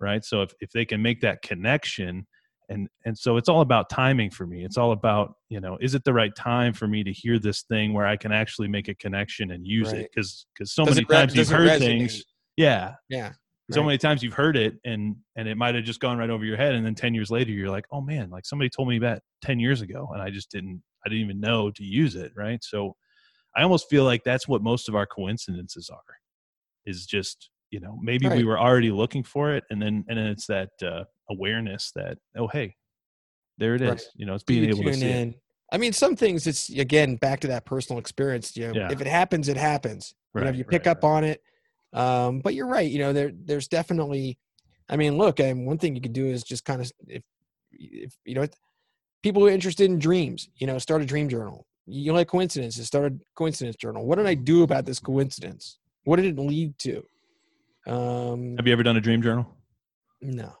right? 0.00 0.24
So 0.24 0.42
if 0.42 0.52
if 0.60 0.70
they 0.70 0.84
can 0.84 1.02
make 1.02 1.20
that 1.22 1.42
connection, 1.42 2.26
and 2.68 2.88
and 3.04 3.16
so 3.18 3.36
it's 3.36 3.48
all 3.48 3.60
about 3.62 3.88
timing 3.90 4.30
for 4.30 4.46
me. 4.46 4.64
It's 4.64 4.76
all 4.78 4.92
about 4.92 5.34
you 5.48 5.60
know, 5.60 5.78
is 5.80 5.94
it 5.94 6.04
the 6.04 6.12
right 6.12 6.34
time 6.34 6.72
for 6.74 6.86
me 6.88 7.04
to 7.04 7.12
hear 7.12 7.38
this 7.38 7.62
thing 7.62 7.92
where 7.94 8.06
I 8.06 8.16
can 8.16 8.32
actually 8.32 8.68
make 8.68 8.88
a 8.88 8.94
connection 8.94 9.50
and 9.52 9.66
use 9.66 9.92
it? 9.92 10.08
Because 10.14 10.46
because 10.54 10.72
so 10.72 10.84
Does 10.84 10.96
many 10.96 11.06
re- 11.06 11.16
times 11.16 11.34
you've 11.36 11.48
heard 11.48 11.66
resonate? 11.66 11.98
things, 11.98 12.24
yeah. 12.56 12.94
Yeah. 13.08 13.32
So 13.70 13.82
Right. 13.82 13.86
many 13.86 13.98
times 13.98 14.22
you've 14.22 14.34
heard 14.34 14.56
it 14.56 14.74
and 14.84 15.16
and 15.36 15.46
it 15.46 15.56
might 15.56 15.74
have 15.74 15.84
just 15.84 16.00
gone 16.00 16.18
right 16.18 16.30
over 16.30 16.44
your 16.44 16.56
head, 16.56 16.74
and 16.74 16.84
then 16.86 16.94
ten 16.94 17.14
years 17.14 17.30
later 17.30 17.52
you're 17.52 17.70
like, 17.70 17.84
oh 17.92 18.00
man, 18.00 18.30
like 18.30 18.46
somebody 18.46 18.70
told 18.70 18.88
me 18.88 18.98
that 19.00 19.22
ten 19.42 19.60
years 19.60 19.82
ago, 19.82 20.08
and 20.12 20.22
I 20.22 20.30
just 20.30 20.50
didn't 20.50 20.82
I 21.04 21.08
didn't 21.10 21.24
even 21.24 21.40
know 21.40 21.70
to 21.72 21.84
use 21.84 22.14
it, 22.16 22.32
right? 22.36 22.62
So 22.64 22.96
I 23.56 23.62
almost 23.62 23.88
feel 23.88 24.04
like 24.04 24.24
that's 24.24 24.46
what 24.46 24.62
most 24.62 24.88
of 24.88 24.94
our 24.94 25.06
coincidences 25.06 25.90
are, 25.90 26.16
is 26.86 27.06
just 27.06 27.50
you 27.70 27.80
know 27.80 27.98
maybe 28.02 28.28
we 28.28 28.44
were 28.44 28.58
already 28.58 28.90
looking 28.90 29.22
for 29.24 29.54
it, 29.54 29.64
and 29.70 29.80
then 29.80 30.04
and 30.08 30.18
then 30.18 30.26
it's 30.26 30.46
that 30.46 30.70
uh, 30.82 31.04
awareness 31.30 31.92
that 31.96 32.18
oh 32.36 32.48
hey, 32.48 32.74
there 33.58 33.74
it 33.74 33.82
is, 33.82 33.88
Right. 33.88 34.02
you 34.16 34.26
know, 34.26 34.34
it's 34.34 34.44
being 34.44 34.64
you 34.64 34.70
able 34.70 34.84
to 34.84 34.90
tune 34.92 35.00
see 35.00 35.06
it. 35.06 35.40
I 35.70 35.76
mean, 35.76 35.92
some 35.92 36.16
things 36.16 36.46
it's 36.46 36.70
again 36.70 37.16
back 37.16 37.40
to 37.40 37.48
that 37.48 37.66
personal 37.66 37.98
experience. 37.98 38.56
You 38.56 38.68
know, 38.68 38.74
Yeah. 38.80 38.92
if 38.92 39.00
it 39.00 39.06
happens, 39.06 39.48
it 39.48 39.56
happens. 39.56 40.14
You 40.34 40.40
know, 40.40 40.46
Right, 40.46 40.54
if 40.54 40.58
you 40.58 40.64
pick 40.64 40.86
right, 40.86 40.96
up 40.96 41.04
on 41.04 41.24
it. 41.24 41.42
Um, 41.92 42.40
but 42.40 42.54
you're 42.54 42.66
right. 42.66 42.90
You 42.90 42.98
know, 43.00 43.12
there 43.12 43.32
there's 43.34 43.68
definitely. 43.68 44.38
I 44.88 44.96
mean, 44.96 45.18
look, 45.18 45.38
and 45.40 45.66
one 45.66 45.76
thing 45.76 45.94
you 45.94 46.00
could 46.00 46.14
do 46.14 46.26
is 46.26 46.42
just 46.42 46.64
kind 46.64 46.80
of 46.80 46.90
if 47.06 47.22
if 47.72 48.16
you 48.24 48.34
know 48.34 48.46
people 49.22 49.42
who 49.42 49.48
are 49.48 49.52
interested 49.52 49.90
in 49.90 49.98
dreams, 49.98 50.48
you 50.56 50.66
know, 50.66 50.78
start 50.78 51.02
a 51.02 51.06
dream 51.06 51.28
journal. 51.28 51.66
You 51.90 52.12
like 52.12 52.28
coincidences, 52.28 52.86
start 52.86 53.12
a 53.12 53.16
coincidence 53.34 53.76
journal. 53.76 54.04
What 54.04 54.16
did 54.18 54.26
I 54.26 54.34
do 54.34 54.62
about 54.62 54.84
this 54.84 54.98
coincidence? 54.98 55.78
What 56.04 56.16
did 56.16 56.26
it 56.26 56.38
lead 56.38 56.78
to? 56.80 57.02
Um, 57.86 58.56
Have 58.58 58.66
you 58.66 58.72
ever 58.74 58.82
done 58.82 58.96
a 58.96 59.00
dream 59.00 59.22
journal? 59.22 59.46
no. 60.20 60.52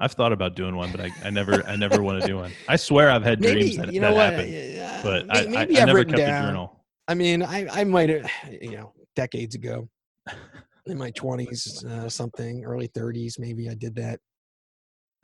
I've 0.00 0.12
thought 0.12 0.32
about 0.32 0.54
doing 0.54 0.76
one, 0.76 0.92
but 0.92 1.00
I, 1.00 1.10
I 1.24 1.30
never 1.30 1.66
I 1.66 1.74
never 1.74 2.00
want 2.04 2.20
to 2.20 2.26
do 2.28 2.36
one. 2.36 2.52
I 2.68 2.76
swear 2.76 3.10
I've 3.10 3.24
had 3.24 3.40
Maybe 3.40 3.62
dreams 3.62 3.76
that, 3.78 3.92
you 3.92 4.00
know 4.00 4.14
that 4.14 4.32
what? 4.36 4.46
happen, 4.46 4.78
uh, 4.80 5.00
but 5.02 5.26
may- 5.26 5.32
I, 5.34 5.42
I, 5.42 5.46
maybe 5.46 5.80
I 5.80 5.84
never 5.84 6.04
kept 6.04 6.18
down. 6.18 6.44
a 6.44 6.46
journal. 6.46 6.84
I 7.08 7.14
mean, 7.14 7.42
I 7.42 7.66
I 7.68 7.82
might 7.82 8.08
have, 8.10 8.30
you 8.62 8.76
know, 8.76 8.92
decades 9.16 9.56
ago, 9.56 9.88
in 10.86 10.98
my 10.98 11.10
twenties, 11.10 11.84
uh, 11.84 12.08
something, 12.08 12.64
early 12.64 12.86
thirties, 12.86 13.40
maybe 13.40 13.68
I 13.68 13.74
did 13.74 13.96
that. 13.96 14.20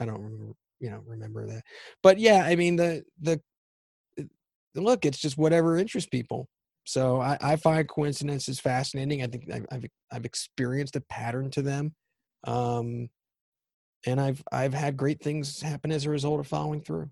I 0.00 0.06
don't 0.06 0.20
remember, 0.20 0.54
you 0.80 0.90
know, 0.90 1.02
remember 1.06 1.46
that. 1.46 1.62
But 2.02 2.18
yeah, 2.18 2.42
I 2.44 2.56
mean, 2.56 2.74
the 2.74 3.04
the 3.20 3.40
look, 4.74 5.04
it's 5.04 5.18
just 5.18 5.38
whatever 5.38 5.76
interests 5.76 6.08
people. 6.08 6.48
So 6.84 7.20
I, 7.20 7.38
I 7.40 7.56
find 7.56 7.88
coincidences 7.88 8.60
fascinating. 8.60 9.22
I 9.22 9.26
think 9.26 9.50
I've, 9.52 9.66
I've 9.70 9.84
I've 10.12 10.24
experienced 10.24 10.96
a 10.96 11.00
pattern 11.00 11.50
to 11.52 11.62
them, 11.62 11.94
um, 12.46 13.08
and 14.06 14.20
I've 14.20 14.42
I've 14.52 14.74
had 14.74 14.96
great 14.96 15.22
things 15.22 15.62
happen 15.62 15.90
as 15.90 16.04
a 16.04 16.10
result 16.10 16.40
of 16.40 16.46
following 16.46 16.82
through. 16.82 17.08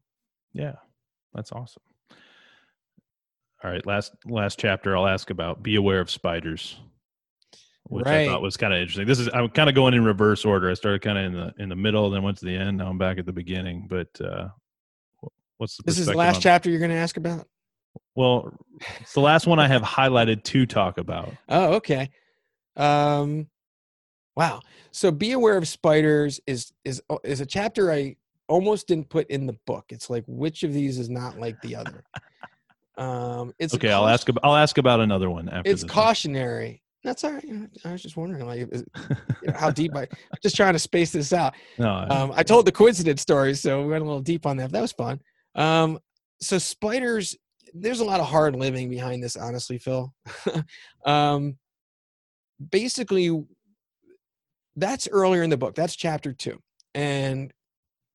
Yeah, 0.52 0.74
that's 1.32 1.52
awesome. 1.52 1.82
All 3.64 3.70
right, 3.70 3.84
last 3.86 4.12
last 4.26 4.58
chapter 4.58 4.96
I'll 4.96 5.06
ask 5.06 5.30
about. 5.30 5.62
Be 5.62 5.76
aware 5.76 6.00
of 6.00 6.10
spiders, 6.10 6.78
which 7.84 8.06
I 8.06 8.26
thought 8.26 8.42
was 8.42 8.58
kind 8.58 8.74
of 8.74 8.80
interesting. 8.80 9.06
This 9.06 9.20
is 9.20 9.30
I'm 9.32 9.48
kind 9.48 9.70
of 9.70 9.74
going 9.74 9.94
in 9.94 10.04
reverse 10.04 10.44
order. 10.44 10.70
I 10.70 10.74
started 10.74 11.00
kind 11.00 11.16
of 11.16 11.24
in 11.24 11.32
the 11.32 11.54
in 11.62 11.68
the 11.70 11.76
middle, 11.76 12.10
then 12.10 12.22
went 12.22 12.36
to 12.38 12.44
the 12.44 12.54
end. 12.54 12.76
Now 12.76 12.88
I'm 12.88 12.98
back 12.98 13.16
at 13.18 13.24
the 13.24 13.32
beginning. 13.32 13.86
But 13.88 14.08
uh, 14.20 14.48
what's 15.56 15.78
the 15.78 15.84
This 15.84 15.98
is 15.98 16.06
the 16.06 16.16
last 16.16 16.36
on- 16.36 16.42
chapter 16.42 16.68
you're 16.68 16.80
going 16.80 16.90
to 16.90 16.96
ask 16.96 17.16
about. 17.16 17.46
Well, 18.14 18.52
it's 19.00 19.14
the 19.14 19.20
last 19.20 19.46
one 19.46 19.58
I 19.58 19.68
have 19.68 19.82
highlighted 19.82 20.42
to 20.44 20.66
talk 20.66 20.98
about. 20.98 21.32
Oh, 21.48 21.74
okay. 21.74 22.10
Um, 22.76 23.46
wow. 24.36 24.60
So 24.90 25.10
be 25.10 25.32
aware 25.32 25.56
of 25.56 25.66
spiders 25.66 26.40
is 26.46 26.72
is 26.84 27.02
is 27.24 27.40
a 27.40 27.46
chapter 27.46 27.90
I 27.92 28.16
almost 28.48 28.86
didn't 28.88 29.08
put 29.08 29.28
in 29.30 29.46
the 29.46 29.56
book. 29.66 29.86
It's 29.90 30.10
like 30.10 30.24
which 30.26 30.62
of 30.62 30.72
these 30.74 30.98
is 30.98 31.08
not 31.08 31.38
like 31.38 31.60
the 31.62 31.76
other. 31.76 32.04
Um, 32.98 33.54
it's 33.58 33.74
Okay, 33.74 33.90
I'll 33.90 34.06
ask. 34.08 34.28
About, 34.28 34.44
I'll 34.44 34.56
ask 34.56 34.76
about 34.78 35.00
another 35.00 35.30
one 35.30 35.48
after 35.48 35.70
It's 35.70 35.82
this. 35.82 35.88
one. 35.88 36.04
cautionary. 36.04 36.82
That's 37.04 37.24
all 37.24 37.32
right. 37.32 37.44
I 37.84 37.92
was 37.92 38.02
just 38.02 38.16
wondering, 38.16 38.46
like, 38.46 38.68
is- 38.70 38.84
you 39.42 39.48
know, 39.48 39.54
how 39.56 39.70
deep 39.70 39.96
I. 39.96 40.06
Just 40.42 40.54
trying 40.54 40.74
to 40.74 40.78
space 40.78 41.10
this 41.10 41.32
out. 41.32 41.54
no, 41.78 41.88
I- 41.90 42.06
Um, 42.08 42.32
I 42.34 42.42
told 42.42 42.66
the 42.66 42.70
coincidence 42.72 43.22
story, 43.22 43.54
so 43.54 43.82
we 43.82 43.88
went 43.90 44.02
a 44.02 44.06
little 44.06 44.20
deep 44.20 44.44
on 44.46 44.58
that. 44.58 44.70
That 44.70 44.82
was 44.82 44.92
fun. 44.92 45.20
Um, 45.54 45.98
so 46.40 46.58
spiders, 46.58 47.34
there's 47.74 48.00
a 48.00 48.04
lot 48.04 48.20
of 48.20 48.26
hard 48.26 48.56
living 48.56 48.88
behind 48.88 49.22
this, 49.22 49.36
honestly, 49.36 49.78
Phil. 49.78 50.12
um, 51.06 51.56
basically, 52.70 53.44
that's 54.76 55.08
earlier 55.10 55.42
in 55.42 55.50
the 55.50 55.56
book. 55.56 55.74
That's 55.74 55.96
chapter 55.96 56.32
two, 56.32 56.60
and 56.94 57.52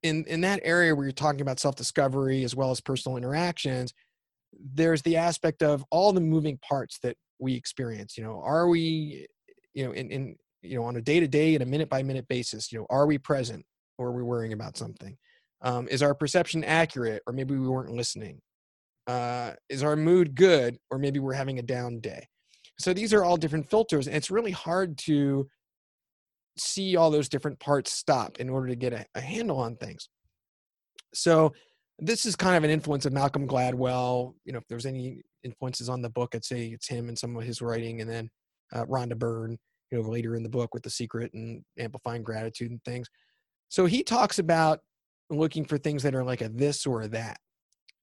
in 0.04 0.26
in 0.26 0.42
that 0.42 0.62
area 0.64 0.96
where 0.96 1.06
you're 1.06 1.12
talking 1.12 1.42
about 1.42 1.60
self 1.60 1.76
discovery 1.76 2.44
as 2.44 2.56
well 2.56 2.72
as 2.72 2.82
personal 2.82 3.18
interactions, 3.18 3.94
there's 4.74 5.02
the 5.02 5.18
aspect 5.18 5.64
of 5.64 5.84
all 5.92 6.14
the 6.14 6.22
moving 6.22 6.58
parts 6.58 7.00
that 7.04 7.16
we 7.40 7.56
experience. 7.56 8.18
You 8.18 8.24
know, 8.24 8.42
are 8.44 8.68
we, 8.68 9.28
you 9.74 9.86
know, 9.86 9.92
in 9.92 10.12
in 10.12 10.36
you 10.62 10.78
know 10.78 10.86
on 10.86 10.96
a 10.96 11.02
day 11.02 11.20
to 11.20 11.28
day 11.28 11.54
and 11.56 11.64
a 11.64 11.68
minute 11.68 11.90
by 11.90 12.04
minute 12.04 12.28
basis, 12.28 12.72
you 12.72 12.80
know, 12.80 12.88
are 12.90 13.06
we 13.08 13.18
present 13.18 13.66
or 13.98 14.08
are 14.08 14.14
we 14.14 14.24
worrying 14.24 14.54
about 14.54 14.78
something? 14.78 15.18
Um, 15.62 15.88
is 15.88 16.04
our 16.04 16.14
perception 16.14 16.64
accurate 16.64 17.24
or 17.26 17.34
maybe 17.34 17.56
we 17.56 17.68
weren't 17.68 17.92
listening? 17.92 18.42
Uh, 19.08 19.54
is 19.70 19.84
our 19.84 19.96
mood 19.96 20.36
good 20.36 20.78
or 20.92 20.98
maybe 20.98 21.20
we're 21.20 21.34
having 21.34 21.60
a 21.60 21.64
down 21.64 22.00
day? 22.00 22.28
So 22.80 22.94
these 22.94 23.14
are 23.14 23.24
all 23.24 23.38
different 23.38 23.70
filters, 23.70 24.08
and 24.08 24.16
it's 24.16 24.30
really 24.30 24.52
hard 24.52 24.98
to 25.00 25.48
see 26.58 26.96
all 26.96 27.10
those 27.10 27.30
different 27.30 27.60
parts 27.60 27.92
stop 27.92 28.40
in 28.40 28.50
order 28.50 28.68
to 28.68 28.76
get 28.76 28.94
a, 28.94 29.06
a 29.16 29.22
handle 29.22 29.60
on 29.60 29.76
things. 29.76 30.10
So 31.14 31.54
this 32.00 32.26
is 32.26 32.36
kind 32.36 32.56
of 32.56 32.64
an 32.64 32.70
influence 32.70 33.06
of 33.06 33.14
Malcolm 33.14 33.48
Gladwell. 33.48 34.34
You 34.46 34.54
know, 34.54 34.60
if 34.60 34.68
there's 34.68 34.86
any 34.86 35.22
influences 35.44 35.90
on 35.90 36.02
the 36.02 36.10
book, 36.10 36.36
I'd 36.36 36.46
say 36.46 36.68
it's 36.68 36.88
him 36.88 37.10
and 37.10 37.18
some 37.18 37.36
of 37.36 37.44
his 37.44 37.62
writing, 37.62 38.02
and 38.02 38.10
then 38.10 38.30
uh, 38.74 38.86
Rhonda 38.86 39.18
Byrne, 39.18 39.58
you 39.92 40.02
know, 40.02 40.08
later 40.08 40.36
in 40.36 40.44
the 40.44 40.50
book 40.50 40.74
with 40.74 40.84
The 40.84 40.90
Secret 40.90 41.34
and 41.34 41.64
Amplifying 41.80 42.24
Gratitude 42.24 42.72
and 42.72 42.84
things. 42.84 43.08
So 43.70 43.86
he 43.86 44.04
talks 44.04 44.38
about 44.38 44.82
looking 45.30 45.66
for 45.66 45.78
things 45.78 46.04
that 46.04 46.16
are 46.16 46.24
like 46.24 46.42
a 46.42 46.50
this 46.50 46.86
or 46.86 47.02
a 47.02 47.08
that. 47.10 47.40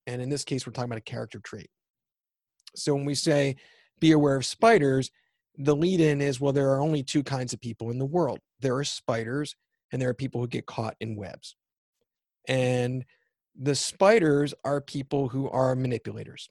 And 0.07 0.21
in 0.21 0.29
this 0.29 0.45
case, 0.45 0.67
we're 0.67 0.73
talking 0.73 0.91
about 0.91 0.99
a 0.99 1.03
character 1.03 1.41
trait. 1.41 1.71
So 2.77 2.95
when 2.95 3.05
we 3.05 3.15
say 3.15 3.57
be 4.01 4.13
aware 4.13 4.37
of 4.37 4.45
spiders, 4.45 5.11
the 5.57 5.77
lead 5.77 6.01
in 6.01 6.21
is 6.21 6.41
well, 6.41 6.53
there 6.53 6.71
are 6.71 6.81
only 6.81 7.03
two 7.03 7.23
kinds 7.23 7.53
of 7.53 7.61
people 7.61 7.91
in 7.91 7.99
the 7.99 8.05
world 8.05 8.41
there 8.65 8.77
are 8.77 8.85
spiders, 8.85 9.55
and 9.93 10.01
there 10.01 10.09
are 10.09 10.15
people 10.15 10.41
who 10.41 10.49
get 10.49 10.67
caught 10.67 10.97
in 10.99 11.17
webs. 11.17 11.55
And 12.49 13.05
the 13.55 13.75
spiders 13.75 14.55
are 14.65 14.81
people 14.81 15.29
who 15.29 15.49
are 15.51 15.77
manipulators. 15.77 16.49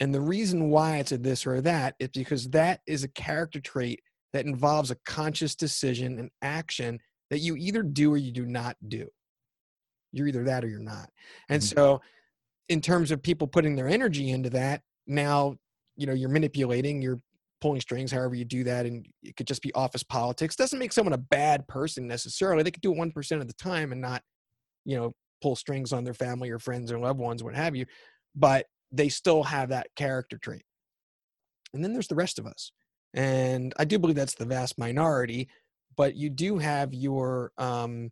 And 0.00 0.12
the 0.12 0.20
reason 0.20 0.70
why 0.70 0.96
it's 0.98 1.12
a 1.12 1.18
this 1.18 1.46
or 1.46 1.60
that 1.60 1.94
is 2.00 2.08
because 2.08 2.50
that 2.50 2.80
is 2.86 3.04
a 3.04 3.08
character 3.08 3.60
trait 3.60 4.00
that 4.32 4.44
involves 4.44 4.90
a 4.90 4.96
conscious 5.06 5.54
decision 5.54 6.18
and 6.18 6.30
action 6.42 6.98
that 7.30 7.38
you 7.38 7.56
either 7.56 7.82
do 7.82 8.12
or 8.12 8.16
you 8.16 8.32
do 8.32 8.44
not 8.44 8.76
do. 8.88 9.06
You're 10.10 10.26
either 10.26 10.44
that 10.44 10.64
or 10.64 10.68
you're 10.68 10.80
not. 10.80 11.08
And 11.48 11.62
mm-hmm. 11.62 11.78
so, 11.78 12.00
in 12.72 12.80
terms 12.80 13.10
of 13.10 13.22
people 13.22 13.46
putting 13.46 13.76
their 13.76 13.86
energy 13.86 14.30
into 14.30 14.48
that, 14.48 14.80
now, 15.06 15.56
you 15.96 16.06
know, 16.06 16.14
you're 16.14 16.30
manipulating, 16.30 17.02
you're 17.02 17.20
pulling 17.60 17.82
strings, 17.82 18.10
however 18.10 18.34
you 18.34 18.46
do 18.46 18.64
that. 18.64 18.86
And 18.86 19.06
it 19.22 19.36
could 19.36 19.46
just 19.46 19.60
be 19.60 19.72
office 19.74 20.02
politics. 20.02 20.56
Doesn't 20.56 20.78
make 20.78 20.92
someone 20.92 21.12
a 21.12 21.18
bad 21.18 21.68
person 21.68 22.08
necessarily. 22.08 22.62
They 22.62 22.70
could 22.70 22.80
do 22.80 22.92
it 22.92 22.98
1% 22.98 23.40
of 23.40 23.46
the 23.46 23.52
time 23.54 23.92
and 23.92 24.00
not, 24.00 24.22
you 24.86 24.96
know, 24.96 25.12
pull 25.42 25.54
strings 25.54 25.92
on 25.92 26.02
their 26.02 26.14
family 26.14 26.48
or 26.48 26.58
friends 26.58 26.90
or 26.90 26.98
loved 26.98 27.20
ones, 27.20 27.42
what 27.42 27.54
have 27.54 27.76
you. 27.76 27.84
But 28.34 28.66
they 28.90 29.10
still 29.10 29.42
have 29.42 29.68
that 29.68 29.88
character 29.94 30.38
trait. 30.38 30.64
And 31.74 31.84
then 31.84 31.92
there's 31.92 32.08
the 32.08 32.14
rest 32.14 32.38
of 32.38 32.46
us. 32.46 32.72
And 33.12 33.74
I 33.78 33.84
do 33.84 33.98
believe 33.98 34.16
that's 34.16 34.34
the 34.34 34.46
vast 34.46 34.78
minority, 34.78 35.48
but 35.94 36.14
you 36.14 36.30
do 36.30 36.56
have 36.56 36.94
your 36.94 37.52
um 37.58 38.10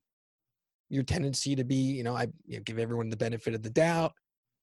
your 0.91 1.03
tendency 1.03 1.57
to 1.57 1.65
be, 1.65 1.77
you 1.77 2.03
know, 2.03 2.15
I 2.15 2.27
you 2.47 2.57
know, 2.57 2.63
give 2.63 2.79
everyone 2.79 3.09
the 3.09 3.17
benefit 3.17 3.55
of 3.55 3.63
the 3.63 3.71
doubt 3.71 4.13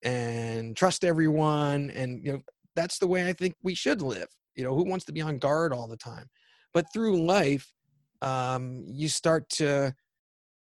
and 0.02 0.76
trust 0.76 1.04
everyone 1.04 1.90
and 1.90 2.24
you 2.24 2.32
know 2.32 2.40
that's 2.78 2.98
the 2.98 3.06
way 3.06 3.28
I 3.28 3.32
think 3.32 3.56
we 3.62 3.74
should 3.74 4.00
live. 4.00 4.28
You 4.54 4.64
know, 4.64 4.74
who 4.74 4.84
wants 4.84 5.04
to 5.06 5.12
be 5.12 5.20
on 5.20 5.38
guard 5.38 5.72
all 5.72 5.88
the 5.88 5.96
time? 5.96 6.26
But 6.72 6.86
through 6.92 7.24
life, 7.24 7.72
um, 8.22 8.84
you 8.86 9.08
start 9.08 9.48
to, 9.50 9.94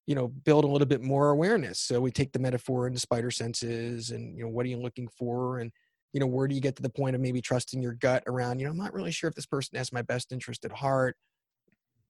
you 0.07 0.15
know, 0.15 0.29
build 0.29 0.65
a 0.65 0.69
little 0.69 0.87
bit 0.87 1.03
more 1.03 1.31
awareness. 1.31 1.81
So 1.81 2.01
we 2.01 2.11
take 2.11 2.33
the 2.33 2.39
metaphor 2.39 2.87
into 2.87 3.01
spider 3.01 3.31
senses 3.31 4.11
and, 4.11 4.37
you 4.37 4.45
know, 4.45 4.51
what 4.51 4.67
are 4.67 4.69
you 4.69 4.77
looking 4.77 5.09
for? 5.09 5.61
And, 5.61 5.73
you 6.13 6.21
know, 6.21 6.27
where 6.27 6.47
do 6.47 6.55
you 6.55 6.61
get 6.61 6.77
to 6.77 6.83
the 6.83 6.91
point 6.91 7.15
of 7.15 7.23
maybe 7.23 7.41
trusting 7.41 7.83
your 7.83 7.95
gut 7.95 8.23
around, 8.27 8.59
you 8.59 8.67
know, 8.67 8.71
I'm 8.71 8.77
not 8.77 8.95
really 8.95 9.11
sure 9.11 9.29
if 9.29 9.35
this 9.35 9.47
person 9.47 9.79
has 9.79 9.93
my 9.93 10.03
best 10.03 10.31
interest 10.31 10.65
at 10.65 10.73
heart 10.73 11.17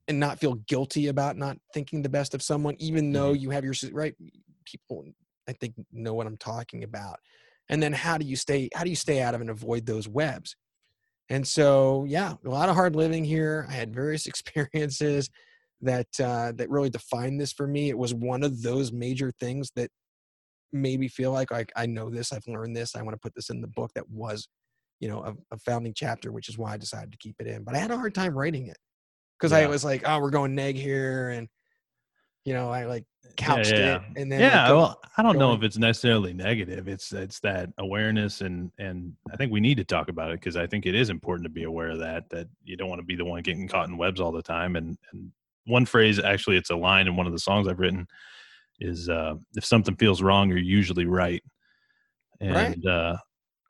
and 0.08 0.20
not 0.20 0.40
feel 0.40 0.54
guilty 0.66 1.06
about 1.06 1.36
not 1.36 1.56
thinking 1.72 2.02
the 2.02 2.08
best 2.08 2.34
of 2.34 2.42
someone, 2.42 2.76
even 2.78 3.12
though 3.12 3.32
mm-hmm. 3.32 3.42
you 3.42 3.50
have 3.50 3.64
your, 3.64 3.74
right? 3.92 4.14
People, 4.64 5.04
I 5.48 5.52
think, 5.52 5.74
know 5.92 6.14
what 6.14 6.26
I'm 6.26 6.36
talking 6.36 6.84
about. 6.84 7.18
And 7.68 7.82
then 7.82 7.92
how 7.92 8.18
do 8.18 8.26
you 8.26 8.36
stay, 8.36 8.68
how 8.74 8.84
do 8.84 8.90
you 8.90 8.96
stay 8.96 9.22
out 9.22 9.34
of 9.34 9.40
and 9.40 9.50
avoid 9.50 9.86
those 9.86 10.08
webs? 10.08 10.56
And 11.30 11.46
so, 11.46 12.04
yeah, 12.06 12.34
a 12.44 12.48
lot 12.48 12.68
of 12.68 12.74
hard 12.74 12.96
living 12.96 13.24
here. 13.24 13.66
I 13.68 13.72
had 13.72 13.94
various 13.94 14.26
experiences 14.26 15.30
that 15.80 16.08
uh, 16.20 16.52
that 16.56 16.70
really 16.70 16.90
defined 16.90 17.40
this 17.40 17.52
for 17.52 17.66
me. 17.66 17.88
It 17.88 17.98
was 17.98 18.14
one 18.14 18.42
of 18.42 18.62
those 18.62 18.92
major 18.92 19.30
things 19.40 19.70
that 19.76 19.90
made 20.72 20.98
me 20.98 21.08
feel 21.08 21.32
like, 21.32 21.50
like 21.50 21.72
I 21.76 21.86
know 21.86 22.10
this, 22.10 22.32
I've 22.32 22.46
learned 22.46 22.76
this, 22.76 22.96
I 22.96 23.02
want 23.02 23.14
to 23.14 23.20
put 23.20 23.34
this 23.34 23.50
in 23.50 23.60
the 23.60 23.68
book. 23.68 23.90
That 23.94 24.08
was, 24.08 24.48
you 25.00 25.08
know, 25.08 25.22
a, 25.22 25.34
a 25.54 25.58
founding 25.58 25.92
chapter, 25.94 26.32
which 26.32 26.48
is 26.48 26.58
why 26.58 26.72
I 26.72 26.76
decided 26.76 27.12
to 27.12 27.18
keep 27.18 27.36
it 27.38 27.46
in. 27.46 27.64
But 27.64 27.74
I 27.74 27.78
had 27.78 27.90
a 27.90 27.96
hard 27.96 28.14
time 28.14 28.34
writing 28.34 28.66
it 28.66 28.78
because 29.38 29.52
yeah. 29.52 29.58
I 29.58 29.66
was 29.66 29.84
like, 29.84 30.02
oh, 30.06 30.18
we're 30.20 30.30
going 30.30 30.54
neg 30.54 30.76
here, 30.76 31.30
and 31.30 31.48
you 32.44 32.54
know, 32.54 32.70
I 32.70 32.84
like 32.84 33.04
couched 33.36 33.72
yeah, 33.72 33.78
yeah. 33.78 33.96
it 33.96 34.02
and 34.16 34.30
then 34.30 34.40
yeah. 34.40 34.68
Go, 34.68 34.76
well, 34.76 35.00
I 35.16 35.22
don't 35.22 35.38
know 35.38 35.54
if 35.54 35.62
it's 35.62 35.78
necessarily 35.78 36.32
negative. 36.32 36.88
It's 36.88 37.12
it's 37.12 37.40
that 37.40 37.70
awareness 37.78 38.42
and 38.42 38.70
and 38.78 39.14
I 39.32 39.36
think 39.36 39.50
we 39.50 39.60
need 39.60 39.76
to 39.78 39.84
talk 39.84 40.08
about 40.08 40.30
it 40.30 40.40
because 40.40 40.56
I 40.56 40.66
think 40.66 40.86
it 40.86 40.94
is 40.94 41.10
important 41.10 41.44
to 41.44 41.50
be 41.50 41.64
aware 41.64 41.90
of 41.90 41.98
that. 42.00 42.28
That 42.30 42.48
you 42.64 42.76
don't 42.76 42.88
want 42.88 43.00
to 43.00 43.06
be 43.06 43.16
the 43.16 43.24
one 43.24 43.42
getting 43.42 43.68
caught 43.68 43.88
in 43.88 43.96
webs 43.96 44.20
all 44.20 44.32
the 44.32 44.42
time. 44.42 44.76
And 44.76 44.96
and 45.12 45.32
one 45.66 45.86
phrase, 45.86 46.18
actually, 46.18 46.56
it's 46.56 46.70
a 46.70 46.76
line 46.76 47.06
in 47.06 47.16
one 47.16 47.26
of 47.26 47.32
the 47.32 47.38
songs 47.38 47.66
I've 47.66 47.80
written, 47.80 48.06
is 48.80 49.08
uh, 49.08 49.34
if 49.54 49.64
something 49.64 49.96
feels 49.96 50.22
wrong, 50.22 50.48
you're 50.48 50.58
usually 50.58 51.06
right. 51.06 51.42
And 52.40 52.54
right. 52.54 52.86
uh, 52.86 53.16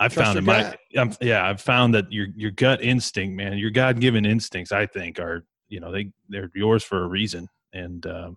I 0.01 0.09
found 0.09 0.39
in 0.39 0.45
my 0.45 0.75
um, 0.99 1.15
yeah, 1.21 1.49
I've 1.49 1.61
found 1.61 1.95
that 1.95 2.11
your 2.11 2.27
your 2.35 2.51
gut 2.51 2.83
instinct, 2.83 3.37
man, 3.37 3.57
your 3.57 3.71
God 3.71 4.01
given 4.01 4.27
instincts, 4.27 4.73
I 4.73 4.87
think, 4.87 5.21
are 5.21 5.45
you 5.69 5.81
know 5.81 5.93
they 5.93 6.11
they're 6.29 6.51
yours 6.55 6.83
for 6.83 7.05
a 7.05 7.09
reason. 7.09 7.49
And 7.73 8.07
uh, 8.07 8.31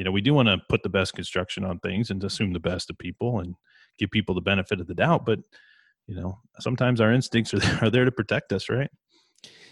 you 0.00 0.04
know 0.04 0.10
we 0.10 0.22
do 0.22 0.32
want 0.32 0.48
to 0.48 0.56
put 0.70 0.82
the 0.82 0.88
best 0.88 1.12
construction 1.12 1.62
on 1.62 1.78
things 1.80 2.10
and 2.10 2.24
assume 2.24 2.54
the 2.54 2.58
best 2.58 2.88
of 2.88 2.96
people 2.96 3.40
and 3.40 3.54
give 3.98 4.10
people 4.10 4.34
the 4.34 4.40
benefit 4.40 4.80
of 4.80 4.86
the 4.86 4.94
doubt 4.94 5.26
but 5.26 5.40
you 6.06 6.14
know 6.14 6.38
sometimes 6.58 7.02
our 7.02 7.12
instincts 7.12 7.52
are 7.52 7.58
there, 7.58 7.78
are 7.82 7.90
there 7.90 8.06
to 8.06 8.10
protect 8.10 8.50
us 8.50 8.70
right? 8.70 8.90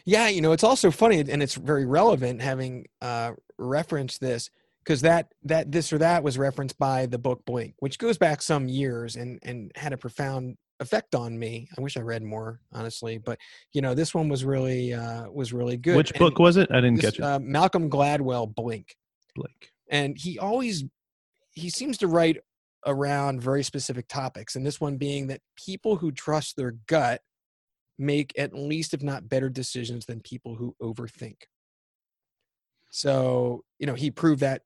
Yeah 0.05 0.29
you 0.29 0.43
know 0.43 0.53
it's 0.53 0.65
also 0.65 0.91
funny 0.91 1.21
and 1.21 1.43
it's 1.43 1.55
very 1.55 1.87
relevant 1.87 2.43
having 2.43 2.85
uh 3.01 3.33
referenced 3.57 4.21
this 4.21 4.51
because 4.85 5.01
that 5.01 5.33
that 5.45 5.73
this 5.73 5.95
or 5.95 5.99
that 5.99 6.23
was 6.23 6.37
referenced 6.37 6.79
by 6.79 7.07
the 7.07 7.19
book 7.19 7.43
blink 7.47 7.73
which 7.79 7.99
goes 7.99 8.19
back 8.19 8.43
some 8.43 8.69
years 8.69 9.17
and 9.17 9.39
and 9.45 9.73
had 9.77 9.95
a 9.95 9.97
profound 9.97 10.59
effect 10.81 11.15
on 11.15 11.37
me. 11.37 11.69
I 11.77 11.81
wish 11.81 11.97
i 11.97 12.01
read 12.01 12.23
more 12.23 12.61
honestly 12.75 13.17
but 13.17 13.39
you 13.73 13.81
know 13.81 13.95
this 13.95 14.15
one 14.15 14.29
was 14.29 14.45
really 14.45 14.93
uh 14.93 15.31
was 15.31 15.55
really 15.55 15.79
good. 15.79 15.97
Which 15.97 16.11
and 16.11 16.19
book 16.19 16.39
was 16.39 16.59
it? 16.59 16.71
I 16.71 16.83
didn't 16.83 16.97
this, 16.97 17.07
catch 17.07 17.19
it. 17.19 17.23
uh, 17.23 17.39
malcolm 17.39 17.89
gladwell 17.89 18.55
blink. 18.55 18.95
Blink 19.35 19.73
and 19.91 20.17
he 20.19 20.39
always 20.39 20.85
he 21.53 21.71
seems 21.71 21.99
to 21.99 22.09
write 22.09 22.39
around 22.87 23.43
very 23.43 23.63
specific 23.63 24.07
topics 24.09 24.55
and 24.55 24.65
this 24.65 24.81
one 24.81 24.97
being 24.97 25.27
that 25.27 25.41
people 25.57 25.97
who 25.97 26.13
trust 26.13 26.57
their 26.57 26.75
gut 26.87 27.21
make 27.99 28.33
at 28.39 28.55
least 28.55 28.95
if 28.95 29.03
not 29.03 29.29
better 29.29 29.49
decisions 29.49 30.07
than 30.07 30.21
people 30.21 30.55
who 30.55 30.77
overthink. 30.81 31.37
So 32.91 33.65
you 33.79 33.87
know 33.87 33.95
he 33.95 34.11
proved 34.11 34.41
that 34.41 34.63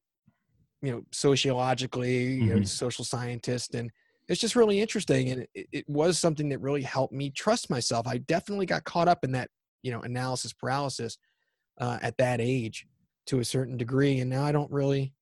you 0.82 0.92
know 0.92 1.02
sociologically 1.12 2.36
mm-hmm. 2.36 2.48
you 2.48 2.54
know 2.54 2.62
social 2.62 3.04
scientist 3.04 3.74
and 3.74 3.90
it's 4.28 4.40
just 4.40 4.56
really 4.56 4.80
interesting 4.80 5.30
and 5.30 5.46
it, 5.54 5.66
it 5.72 5.88
was 5.88 6.18
something 6.18 6.48
that 6.50 6.60
really 6.60 6.82
helped 6.82 7.12
me 7.12 7.30
trust 7.30 7.70
myself. 7.70 8.06
I 8.06 8.18
definitely 8.18 8.66
got 8.66 8.84
caught 8.84 9.08
up 9.08 9.24
in 9.24 9.32
that 9.32 9.48
you 9.82 9.90
know 9.90 10.02
analysis 10.02 10.52
paralysis 10.52 11.16
uh, 11.80 11.98
at 12.02 12.16
that 12.18 12.40
age 12.40 12.86
to 13.26 13.40
a 13.40 13.44
certain 13.44 13.76
degree 13.76 14.20
and 14.20 14.30
now 14.30 14.44
i 14.44 14.52
don't 14.52 14.70
really 14.70 15.12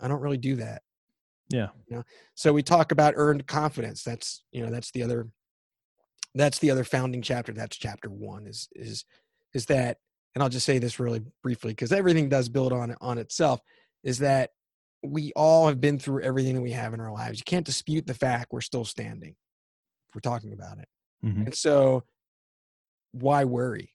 i 0.00 0.08
don't 0.08 0.20
really 0.20 0.36
do 0.36 0.56
that 0.56 0.82
yeah. 1.48 1.68
you 1.88 1.96
know? 1.96 2.04
So 2.36 2.52
we 2.52 2.62
talk 2.62 2.92
about 2.92 3.14
earned 3.16 3.46
confidence 3.46 4.04
that's 4.04 4.44
you 4.52 4.64
know 4.64 4.70
that's 4.70 4.92
the 4.92 5.02
other 5.02 5.28
that's 6.34 6.60
the 6.60 6.70
other 6.70 6.84
founding 6.84 7.22
chapter 7.22 7.52
that's 7.52 7.76
chapter 7.76 8.08
one 8.08 8.46
is 8.46 8.68
is 8.72 9.04
is 9.52 9.66
that 9.66 9.98
and 10.34 10.42
i'll 10.42 10.48
just 10.48 10.66
say 10.66 10.78
this 10.78 11.00
really 11.00 11.22
briefly 11.42 11.72
because 11.72 11.90
everything 11.90 12.28
does 12.28 12.48
build 12.48 12.72
on 12.72 12.94
on 13.00 13.18
itself 13.18 13.60
is 14.04 14.18
that 14.18 14.50
we 15.02 15.32
all 15.34 15.66
have 15.66 15.80
been 15.80 15.98
through 15.98 16.22
everything 16.22 16.54
that 16.54 16.60
we 16.60 16.72
have 16.72 16.92
in 16.92 17.00
our 17.00 17.12
lives. 17.12 17.38
You 17.38 17.44
can't 17.44 17.64
dispute 17.64 18.06
the 18.06 18.14
fact 18.14 18.52
we're 18.52 18.60
still 18.60 18.84
standing 18.84 19.34
we're 20.14 20.20
talking 20.20 20.52
about 20.52 20.78
it. 20.78 20.88
Mm-hmm. 21.24 21.42
and 21.42 21.54
so 21.54 22.04
why 23.12 23.44
worry 23.44 23.92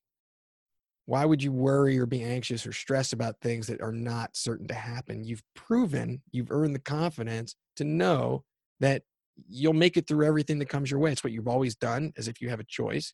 why 1.06 1.24
would 1.24 1.44
you 1.44 1.52
worry 1.52 2.00
or 2.00 2.06
be 2.06 2.24
anxious 2.24 2.66
or 2.66 2.74
stress 2.74 3.14
about 3.14 3.40
things 3.40 3.68
that 3.68 3.82
are 3.82 3.92
not 3.92 4.36
certain 4.36 4.68
to 4.68 4.74
happen? 4.74 5.24
You've 5.24 5.44
proven, 5.56 6.22
you've 6.32 6.52
earned 6.52 6.74
the 6.74 6.80
confidence 6.80 7.56
to 7.76 7.84
know 7.84 8.44
that 8.80 9.04
you'll 9.48 9.74
make 9.74 9.98
it 9.98 10.08
through 10.08 10.26
everything 10.26 10.60
that 10.60 10.70
comes 10.70 10.90
your 10.90 11.00
way. 11.00 11.12
It's 11.12 11.24
what 11.24 11.34
you've 11.34 11.48
always 11.48 11.76
done, 11.76 12.14
as 12.18 12.28
if 12.28 12.42
you 12.42 12.50
have 12.50 12.60
a 12.60 12.66
choice. 12.66 13.14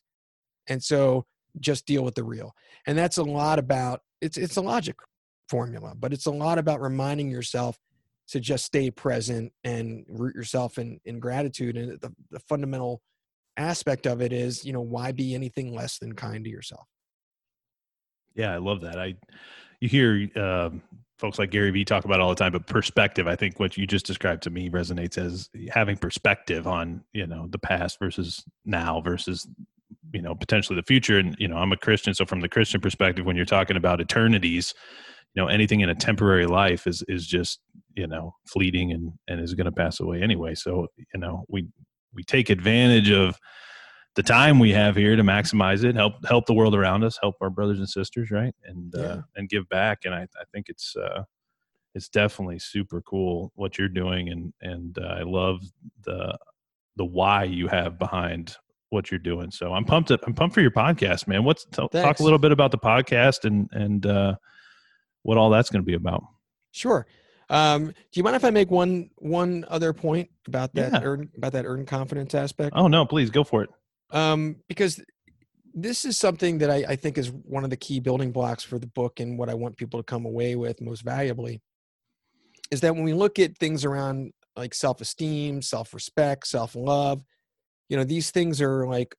And 0.67 0.81
so 0.81 1.25
just 1.59 1.85
deal 1.85 2.03
with 2.03 2.15
the 2.15 2.23
real. 2.23 2.53
And 2.87 2.97
that's 2.97 3.17
a 3.17 3.23
lot 3.23 3.59
about 3.59 4.01
it's 4.21 4.37
it's 4.37 4.55
a 4.55 4.61
logic 4.61 4.95
formula, 5.49 5.93
but 5.97 6.13
it's 6.13 6.27
a 6.27 6.31
lot 6.31 6.57
about 6.57 6.81
reminding 6.81 7.29
yourself 7.29 7.77
to 8.29 8.39
just 8.39 8.63
stay 8.63 8.89
present 8.89 9.51
and 9.63 10.05
root 10.07 10.35
yourself 10.35 10.77
in 10.77 10.99
in 11.03 11.19
gratitude. 11.19 11.75
And 11.75 11.99
the, 11.99 12.13
the 12.29 12.39
fundamental 12.39 13.01
aspect 13.57 14.07
of 14.07 14.21
it 14.21 14.31
is, 14.31 14.63
you 14.63 14.71
know, 14.71 14.81
why 14.81 15.11
be 15.11 15.35
anything 15.35 15.73
less 15.73 15.97
than 15.97 16.13
kind 16.13 16.45
to 16.45 16.49
yourself? 16.49 16.87
Yeah, 18.35 18.53
I 18.53 18.57
love 18.57 18.81
that. 18.81 18.99
I 18.99 19.15
you 19.79 19.89
hear 19.89 20.29
uh, 20.35 20.69
folks 21.17 21.39
like 21.39 21.51
Gary 21.51 21.71
Vee 21.71 21.85
talk 21.85 22.05
about 22.05 22.19
all 22.19 22.29
the 22.29 22.35
time, 22.35 22.51
but 22.51 22.67
perspective. 22.67 23.27
I 23.27 23.35
think 23.35 23.59
what 23.59 23.77
you 23.77 23.85
just 23.85 24.05
described 24.05 24.43
to 24.43 24.49
me 24.49 24.69
resonates 24.69 25.17
as 25.17 25.49
having 25.69 25.97
perspective 25.97 26.67
on 26.67 27.03
you 27.13 27.27
know 27.27 27.47
the 27.49 27.59
past 27.59 27.99
versus 27.99 28.43
now 28.65 29.01
versus 29.01 29.47
you 30.13 30.21
know 30.21 30.35
potentially 30.35 30.75
the 30.75 30.85
future. 30.85 31.19
And 31.19 31.35
you 31.39 31.47
know, 31.47 31.57
I'm 31.57 31.71
a 31.71 31.77
Christian, 31.77 32.13
so 32.13 32.25
from 32.25 32.41
the 32.41 32.49
Christian 32.49 32.81
perspective, 32.81 33.25
when 33.25 33.35
you're 33.35 33.45
talking 33.45 33.77
about 33.77 34.01
eternities, 34.01 34.73
you 35.35 35.41
know, 35.41 35.47
anything 35.47 35.81
in 35.81 35.89
a 35.89 35.95
temporary 35.95 36.45
life 36.45 36.87
is 36.87 37.03
is 37.07 37.25
just 37.27 37.59
you 37.95 38.07
know 38.07 38.35
fleeting 38.47 38.91
and 38.91 39.13
and 39.27 39.41
is 39.41 39.53
going 39.53 39.65
to 39.65 39.71
pass 39.71 39.99
away 39.99 40.21
anyway. 40.21 40.55
So 40.55 40.87
you 40.97 41.19
know, 41.19 41.45
we 41.49 41.67
we 42.13 42.23
take 42.23 42.49
advantage 42.49 43.11
of 43.11 43.37
the 44.15 44.23
time 44.23 44.59
we 44.59 44.71
have 44.71 44.95
here 44.95 45.15
to 45.15 45.23
maximize 45.23 45.83
it, 45.83 45.95
help 45.95 46.25
help 46.25 46.45
the 46.45 46.53
world 46.53 46.75
around 46.75 47.03
us, 47.03 47.17
help 47.21 47.35
our 47.41 47.49
brothers 47.49 47.79
and 47.79 47.89
sisters, 47.89 48.31
right, 48.31 48.53
and 48.65 48.93
uh, 48.95 48.99
yeah. 48.99 49.07
uh, 49.07 49.21
and 49.35 49.49
give 49.49 49.67
back. 49.69 49.99
And 50.05 50.13
I, 50.13 50.23
I 50.23 50.43
think 50.53 50.67
it's 50.69 50.95
uh, 50.95 51.23
it's 51.95 52.09
definitely 52.09 52.59
super 52.59 53.01
cool 53.01 53.51
what 53.55 53.77
you're 53.77 53.87
doing, 53.89 54.29
and 54.29 54.53
and 54.61 54.97
uh, 54.97 55.15
I 55.19 55.23
love 55.23 55.61
the 56.03 56.37
the 56.97 57.05
why 57.05 57.45
you 57.45 57.67
have 57.67 57.97
behind 57.97 58.55
what 58.89 59.09
you're 59.09 59.19
doing. 59.19 59.51
So 59.51 59.73
I'm 59.73 59.85
pumped. 59.85 60.11
I'm 60.11 60.33
pumped 60.33 60.53
for 60.53 60.61
your 60.61 60.71
podcast, 60.71 61.27
man. 61.27 61.43
What's 61.43 61.65
t- 61.65 61.87
talk 61.91 62.19
a 62.19 62.23
little 62.23 62.39
bit 62.39 62.51
about 62.51 62.71
the 62.71 62.77
podcast 62.77 63.45
and 63.45 63.69
and 63.71 64.05
uh, 64.05 64.35
what 65.23 65.37
all 65.37 65.49
that's 65.49 65.69
going 65.69 65.81
to 65.81 65.85
be 65.85 65.93
about. 65.93 66.23
Sure. 66.71 67.05
Um, 67.49 67.87
do 67.87 67.93
you 68.13 68.23
mind 68.23 68.37
if 68.37 68.45
I 68.45 68.49
make 68.49 68.71
one 68.71 69.09
one 69.17 69.65
other 69.67 69.93
point 69.93 70.29
about 70.47 70.73
that 70.75 70.93
Yeah. 70.93 70.99
earn, 71.03 71.29
about 71.35 71.51
that 71.51 71.65
earned 71.65 71.87
confidence 71.87 72.33
aspect? 72.33 72.73
Oh 72.75 72.87
no, 72.87 73.05
please 73.05 73.29
go 73.29 73.43
for 73.43 73.63
it. 73.63 73.69
Um, 74.11 74.57
because 74.67 75.01
this 75.73 76.05
is 76.05 76.17
something 76.17 76.57
that 76.59 76.69
I, 76.69 76.85
I 76.89 76.95
think 76.95 77.17
is 77.17 77.31
one 77.31 77.63
of 77.63 77.69
the 77.69 77.77
key 77.77 77.99
building 77.99 78.31
blocks 78.31 78.63
for 78.63 78.77
the 78.77 78.87
book 78.87 79.19
and 79.19 79.37
what 79.37 79.49
I 79.49 79.53
want 79.53 79.77
people 79.77 79.99
to 79.99 80.03
come 80.03 80.25
away 80.25 80.55
with 80.55 80.81
most 80.81 81.03
valuably 81.03 81.61
is 82.71 82.81
that 82.81 82.93
when 82.93 83.03
we 83.03 83.13
look 83.13 83.39
at 83.39 83.57
things 83.57 83.85
around 83.85 84.33
like 84.55 84.73
self-esteem, 84.73 85.61
self-respect, 85.61 86.47
self-love, 86.47 87.23
you 87.89 87.97
know, 87.97 88.03
these 88.03 88.31
things 88.31 88.61
are 88.61 88.87
like 88.87 89.15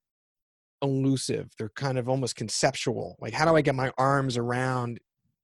elusive. 0.82 1.51
They're 1.59 1.70
kind 1.70 1.99
of 1.99 2.09
almost 2.09 2.36
conceptual. 2.36 3.16
Like, 3.20 3.32
how 3.32 3.45
do 3.45 3.57
I 3.57 3.62
get 3.62 3.74
my 3.74 3.93
arms 3.97 4.36
around 4.36 4.99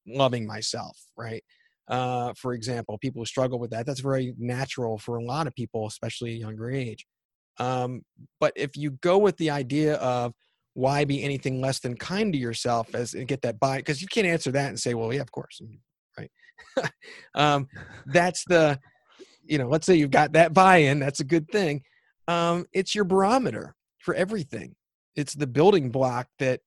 loving 0.07 0.47
myself, 0.47 0.99
right? 1.17 1.43
Uh, 1.87 2.35
for 2.37 2.53
example, 2.53 2.99
people 2.99 3.23
who 3.23 3.27
struggle 3.27 3.59
with 3.59 3.71
that, 3.71 3.87
that's 3.87 4.01
very 4.01 4.35
natural 4.39 4.99
for 4.99 5.17
a 5.17 5.25
lot 5.25 5.47
of 5.47 5.55
people, 5.55 5.87
especially 5.87 6.33
at 6.35 6.39
younger 6.39 6.71
age. 6.71 7.07
Um, 7.59 8.03
but 8.41 8.53
if 8.57 8.77
you 8.77 8.93
go 8.93 9.19
with 9.19 9.37
the 9.37 9.51
idea 9.51 9.95
of 9.97 10.35
why 10.75 11.05
be 11.05 11.23
anything 11.23 11.61
less 11.61 11.81
than 11.81 11.97
kind 11.97 12.33
to 12.33 12.39
yourself 12.39 12.95
as 12.95 13.15
and 13.15 13.27
get 13.27 13.43
that 13.43 13.59
buy, 13.59 13.79
because 13.79 14.01
you 14.01 14.09
can't 14.09 14.27
answer 14.27 14.53
that 14.53 14.69
and 14.69 14.79
say, 14.79 14.95
well, 14.95 15.13
yeah, 15.13 15.21
of 15.21 15.33
course, 15.33 15.61
right? 16.17 16.31
um, 17.35 17.67
that's 18.07 18.45
the, 18.47 18.79
you 19.45 19.59
know, 19.59 19.69
let's 19.69 19.87
say 19.87 19.97
you've 19.97 20.11
got 20.11 20.33
that 20.35 20.55
buy-in, 20.55 21.01
that's 21.01 21.21
a 21.21 21.25
good 21.25 21.49
thing. 21.51 21.83
Um, 22.29 22.67
it's 22.73 22.95
your 22.95 23.05
barometer 23.05 23.75
for 23.99 24.15
everything. 24.15 24.77
It's 25.17 25.35
the 25.35 25.47
building 25.47 25.91
block 25.91 26.29
that 26.39 26.61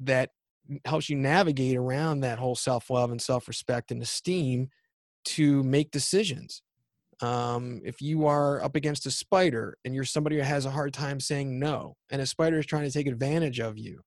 that 0.00 0.30
helps 0.84 1.08
you 1.08 1.16
navigate 1.16 1.76
around 1.76 2.20
that 2.20 2.38
whole 2.38 2.54
self-love 2.54 3.10
and 3.10 3.22
self-respect 3.22 3.90
and 3.90 4.02
esteem 4.02 4.68
to 5.24 5.62
make 5.62 5.90
decisions 5.90 6.62
um, 7.20 7.80
if 7.84 8.00
you 8.00 8.26
are 8.26 8.62
up 8.62 8.76
against 8.76 9.06
a 9.06 9.10
spider 9.10 9.76
and 9.84 9.94
you're 9.94 10.04
somebody 10.04 10.36
who 10.36 10.42
has 10.42 10.66
a 10.66 10.70
hard 10.70 10.92
time 10.92 11.18
saying 11.18 11.58
no 11.58 11.96
and 12.10 12.22
a 12.22 12.26
spider 12.26 12.58
is 12.58 12.66
trying 12.66 12.84
to 12.84 12.90
take 12.90 13.06
advantage 13.06 13.58
of 13.58 13.76
you 13.76 14.00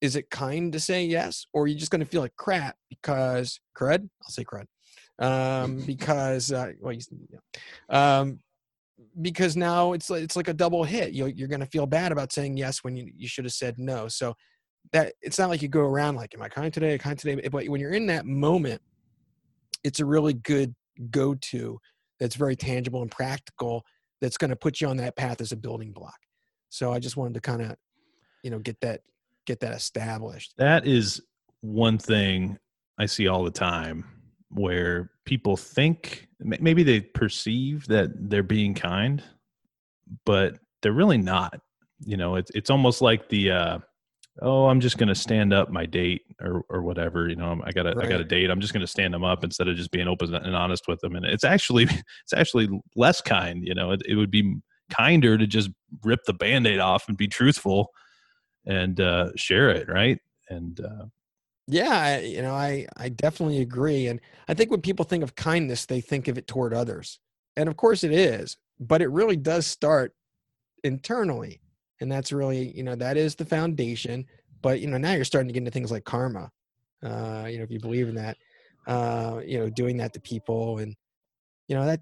is 0.00 0.16
it 0.16 0.30
kind 0.30 0.72
to 0.72 0.80
say 0.80 1.04
yes 1.04 1.46
or 1.52 1.64
are 1.64 1.66
you 1.66 1.74
just 1.74 1.90
going 1.90 2.00
to 2.00 2.06
feel 2.06 2.20
like 2.20 2.36
crap 2.36 2.76
because 2.90 3.60
crud? 3.76 4.08
I'll 4.22 4.30
say 4.30 4.44
crud. 4.44 4.66
Um, 5.18 5.80
because 5.86 6.52
uh, 6.52 6.72
well 6.80 6.92
you, 6.92 7.00
yeah. 7.30 8.18
um, 8.20 8.40
because 9.20 9.56
now 9.56 9.92
it's 9.92 10.10
like, 10.10 10.22
it's 10.22 10.36
like 10.36 10.48
a 10.48 10.54
double 10.54 10.84
hit. 10.84 11.12
You, 11.12 11.26
you're 11.26 11.48
going 11.48 11.60
to 11.60 11.66
feel 11.66 11.86
bad 11.86 12.12
about 12.12 12.32
saying 12.32 12.56
yes 12.56 12.84
when 12.84 12.96
you, 12.96 13.10
you 13.16 13.28
should 13.28 13.44
have 13.44 13.52
said 13.52 13.78
no. 13.78 14.08
So 14.08 14.34
that 14.92 15.14
it's 15.22 15.38
not 15.38 15.48
like 15.48 15.62
you 15.62 15.68
go 15.68 15.80
around 15.80 16.16
like 16.16 16.34
am 16.34 16.42
i 16.42 16.48
kind 16.48 16.72
today? 16.72 16.98
Kind 16.98 17.18
today? 17.18 17.48
But 17.48 17.68
when 17.68 17.80
you're 17.80 17.92
in 17.92 18.06
that 18.06 18.26
moment 18.26 18.80
it's 19.84 20.00
a 20.00 20.04
really 20.04 20.34
good 20.34 20.74
go-to 21.10 21.78
that's 22.20 22.36
very 22.36 22.56
tangible 22.56 23.02
and 23.02 23.10
practical 23.10 23.84
that's 24.20 24.38
going 24.38 24.50
to 24.50 24.56
put 24.56 24.80
you 24.80 24.88
on 24.88 24.96
that 24.96 25.16
path 25.16 25.40
as 25.40 25.52
a 25.52 25.56
building 25.56 25.92
block 25.92 26.18
so 26.68 26.92
i 26.92 26.98
just 26.98 27.16
wanted 27.16 27.34
to 27.34 27.40
kind 27.40 27.62
of 27.62 27.76
you 28.42 28.50
know 28.50 28.58
get 28.58 28.80
that 28.80 29.00
get 29.46 29.60
that 29.60 29.72
established 29.72 30.52
That 30.58 30.86
is 30.86 31.22
one 31.62 31.98
thing 31.98 32.58
I 32.98 33.06
see 33.06 33.28
all 33.28 33.44
the 33.44 33.50
time 33.50 34.04
where 34.50 35.10
people 35.24 35.56
think 35.56 36.28
maybe 36.40 36.82
they 36.82 37.00
perceive 37.00 37.86
that 37.88 38.10
they're 38.30 38.42
being 38.42 38.74
kind, 38.74 39.22
but 40.24 40.58
they're 40.82 40.92
really 40.92 41.18
not. 41.18 41.60
You 42.04 42.16
know, 42.16 42.36
it's 42.36 42.50
it's 42.54 42.70
almost 42.70 43.00
like 43.00 43.28
the 43.28 43.50
uh, 43.50 43.78
oh, 44.42 44.66
I'm 44.66 44.80
just 44.80 44.98
going 44.98 45.08
to 45.08 45.14
stand 45.14 45.52
up 45.52 45.70
my 45.70 45.86
date 45.86 46.22
or 46.40 46.62
or 46.68 46.82
whatever. 46.82 47.28
You 47.28 47.36
know, 47.36 47.60
I 47.64 47.72
got 47.72 47.86
a 47.86 47.96
I 48.00 48.06
got 48.06 48.20
a 48.20 48.24
date. 48.24 48.50
I'm 48.50 48.60
just 48.60 48.72
going 48.72 48.82
to 48.82 48.86
stand 48.86 49.14
them 49.14 49.24
up 49.24 49.44
instead 49.44 49.68
of 49.68 49.76
just 49.76 49.90
being 49.90 50.08
open 50.08 50.34
and 50.34 50.56
honest 50.56 50.88
with 50.88 51.00
them. 51.00 51.16
And 51.16 51.24
it's 51.24 51.44
actually 51.44 51.84
it's 52.24 52.32
actually 52.34 52.68
less 52.94 53.20
kind. 53.20 53.66
You 53.66 53.74
know, 53.74 53.92
it, 53.92 54.02
it 54.06 54.16
would 54.16 54.30
be 54.30 54.56
kinder 54.90 55.36
to 55.36 55.46
just 55.46 55.70
rip 56.04 56.24
the 56.26 56.32
band-aid 56.32 56.78
off 56.78 57.08
and 57.08 57.16
be 57.16 57.26
truthful 57.26 57.90
and 58.64 59.00
uh, 59.00 59.30
share 59.34 59.70
it, 59.70 59.88
right? 59.88 60.20
And 60.48 60.78
uh, 60.80 61.06
yeah 61.66 61.90
I, 61.90 62.18
you 62.20 62.42
know 62.42 62.54
i 62.54 62.86
i 62.96 63.08
definitely 63.08 63.60
agree 63.60 64.06
and 64.06 64.20
i 64.48 64.54
think 64.54 64.70
when 64.70 64.80
people 64.80 65.04
think 65.04 65.22
of 65.22 65.34
kindness 65.34 65.86
they 65.86 66.00
think 66.00 66.28
of 66.28 66.38
it 66.38 66.46
toward 66.46 66.72
others 66.72 67.18
and 67.56 67.68
of 67.68 67.76
course 67.76 68.04
it 68.04 68.12
is 68.12 68.56
but 68.78 69.02
it 69.02 69.08
really 69.08 69.36
does 69.36 69.66
start 69.66 70.14
internally 70.84 71.60
and 72.00 72.10
that's 72.10 72.32
really 72.32 72.76
you 72.76 72.82
know 72.82 72.94
that 72.94 73.16
is 73.16 73.34
the 73.34 73.44
foundation 73.44 74.24
but 74.62 74.80
you 74.80 74.86
know 74.86 74.98
now 74.98 75.12
you're 75.12 75.24
starting 75.24 75.48
to 75.48 75.52
get 75.52 75.60
into 75.60 75.70
things 75.70 75.90
like 75.90 76.04
karma 76.04 76.50
uh 77.04 77.46
you 77.48 77.58
know 77.58 77.64
if 77.64 77.70
you 77.70 77.80
believe 77.80 78.08
in 78.08 78.14
that 78.14 78.36
uh 78.86 79.40
you 79.44 79.58
know 79.58 79.68
doing 79.70 79.96
that 79.96 80.12
to 80.12 80.20
people 80.20 80.78
and 80.78 80.94
you 81.68 81.76
know 81.76 81.84
that 81.86 82.00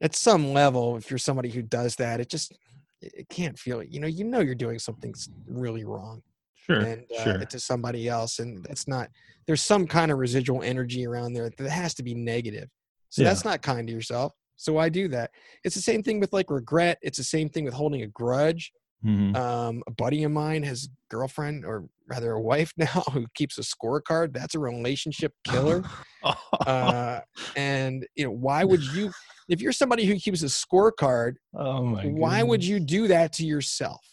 at 0.00 0.14
some 0.14 0.52
level 0.52 0.96
if 0.96 1.10
you're 1.10 1.18
somebody 1.18 1.48
who 1.50 1.62
does 1.62 1.96
that 1.96 2.20
it 2.20 2.28
just 2.28 2.56
it 3.00 3.28
can't 3.28 3.58
feel 3.58 3.82
you 3.82 4.00
know 4.00 4.06
you 4.06 4.24
know 4.24 4.40
you're 4.40 4.54
doing 4.54 4.78
something 4.78 5.14
really 5.46 5.84
wrong 5.84 6.22
sure, 6.54 6.80
and 6.80 7.04
uh, 7.18 7.24
sure. 7.24 7.38
to 7.38 7.58
somebody 7.58 8.08
else 8.08 8.38
and 8.38 8.64
that's 8.64 8.88
not 8.88 9.08
there's 9.46 9.62
some 9.62 9.86
kind 9.86 10.10
of 10.10 10.18
residual 10.18 10.62
energy 10.62 11.06
around 11.06 11.32
there 11.32 11.50
that 11.56 11.70
has 11.70 11.94
to 11.94 12.02
be 12.02 12.14
negative 12.14 12.68
so 13.08 13.22
Yeah. 13.22 13.28
that's 13.28 13.44
not 13.44 13.62
kind 13.62 13.86
to 13.88 13.94
yourself 13.94 14.32
so 14.56 14.72
why 14.72 14.88
do 14.88 15.08
that 15.08 15.30
it's 15.64 15.74
the 15.74 15.82
same 15.82 16.02
thing 16.02 16.20
with 16.20 16.32
like 16.32 16.50
regret 16.50 16.98
it's 17.02 17.18
the 17.18 17.24
same 17.24 17.48
thing 17.48 17.64
with 17.64 17.74
holding 17.74 18.02
a 18.02 18.06
grudge 18.08 18.72
Mhm. 19.04 19.36
um, 19.36 19.82
a 19.86 19.92
buddy 19.92 20.24
of 20.24 20.32
mine 20.32 20.64
has 20.64 20.88
girlfriend 21.08 21.64
or 21.64 21.84
rather 22.08 22.32
a 22.32 22.40
wife 22.40 22.72
now 22.76 23.02
who 23.12 23.26
keeps 23.34 23.56
a 23.58 23.62
scorecard 23.62 24.32
that's 24.32 24.54
a 24.56 24.58
relationship 24.58 25.32
killer 25.44 25.82
uh, 26.66 27.20
and 27.54 28.06
you 28.16 28.24
know 28.24 28.32
why 28.32 28.64
would 28.64 28.82
you 28.82 29.10
if 29.48 29.60
you're 29.60 29.72
somebody 29.72 30.04
who 30.04 30.16
keeps 30.16 30.42
a 30.42 30.46
scorecard 30.46 31.34
oh 31.56 31.84
my! 31.84 32.02
why 32.06 32.42
would 32.42 32.64
you 32.64 32.80
do 32.80 33.06
that 33.06 33.32
to 33.34 33.46
yourself 33.46 34.04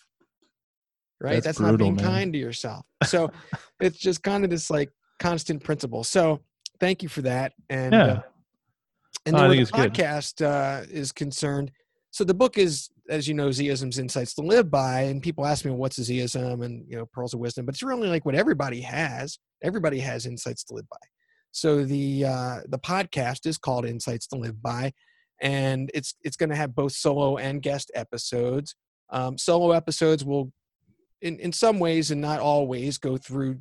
right 1.19 1.33
That's 1.33 1.45
that's, 1.45 1.57
brutal, 1.57 1.71
not 1.71 1.79
being 1.79 1.95
man. 1.95 2.05
kind 2.05 2.33
to 2.33 2.39
yourself 2.39 2.85
so 3.05 3.31
it's 3.79 3.97
just 3.97 4.21
kind 4.21 4.43
of 4.43 4.49
this 4.51 4.69
like 4.69 4.91
constant 5.19 5.63
principle 5.63 6.03
so 6.03 6.39
thank 6.79 7.01
you 7.01 7.09
for 7.09 7.23
that 7.23 7.53
and 7.71 7.93
Yeah. 7.93 7.99
uh, 8.03 8.21
and 9.25 9.35
then 9.35 9.47
where 9.49 9.57
the 9.57 9.71
podcast 9.71 10.45
uh, 10.45 10.85
is 10.91 11.11
concerned 11.11 11.71
so 12.15 12.23
the 12.23 12.33
book 12.33 12.57
is 12.57 12.89
as 13.09 13.27
you 13.27 13.33
know 13.33 13.51
Z-isms 13.51 13.99
insights 13.99 14.33
to 14.35 14.41
live 14.41 14.71
by 14.71 15.01
and 15.01 15.21
people 15.21 15.45
ask 15.45 15.65
me 15.65 15.71
well, 15.71 15.81
what's 15.81 15.97
a 15.97 16.01
zeism 16.01 16.63
and 16.63 16.85
you 16.87 16.95
know 16.95 17.05
pearls 17.11 17.33
of 17.33 17.41
wisdom 17.41 17.65
but 17.65 17.75
it's 17.75 17.83
really 17.83 18.07
like 18.07 18.25
what 18.25 18.35
everybody 18.35 18.79
has 18.79 19.37
everybody 19.61 19.99
has 19.99 20.25
insights 20.25 20.63
to 20.65 20.75
live 20.75 20.87
by. 20.89 20.97
So 21.51 21.83
the 21.83 22.23
uh, 22.23 22.59
the 22.67 22.79
podcast 22.79 23.45
is 23.45 23.57
called 23.57 23.85
insights 23.85 24.27
to 24.27 24.37
live 24.37 24.61
by 24.61 24.93
and 25.41 25.91
it's 25.93 26.15
it's 26.23 26.37
going 26.37 26.51
to 26.51 26.55
have 26.55 26.73
both 26.73 26.93
solo 26.93 27.35
and 27.35 27.61
guest 27.61 27.91
episodes. 27.95 28.75
Um, 29.09 29.37
solo 29.37 29.71
episodes 29.71 30.23
will 30.23 30.53
in, 31.21 31.37
in 31.39 31.51
some 31.51 31.79
ways 31.79 32.11
and 32.11 32.21
not 32.21 32.39
always 32.39 32.97
go 32.97 33.17
through 33.17 33.59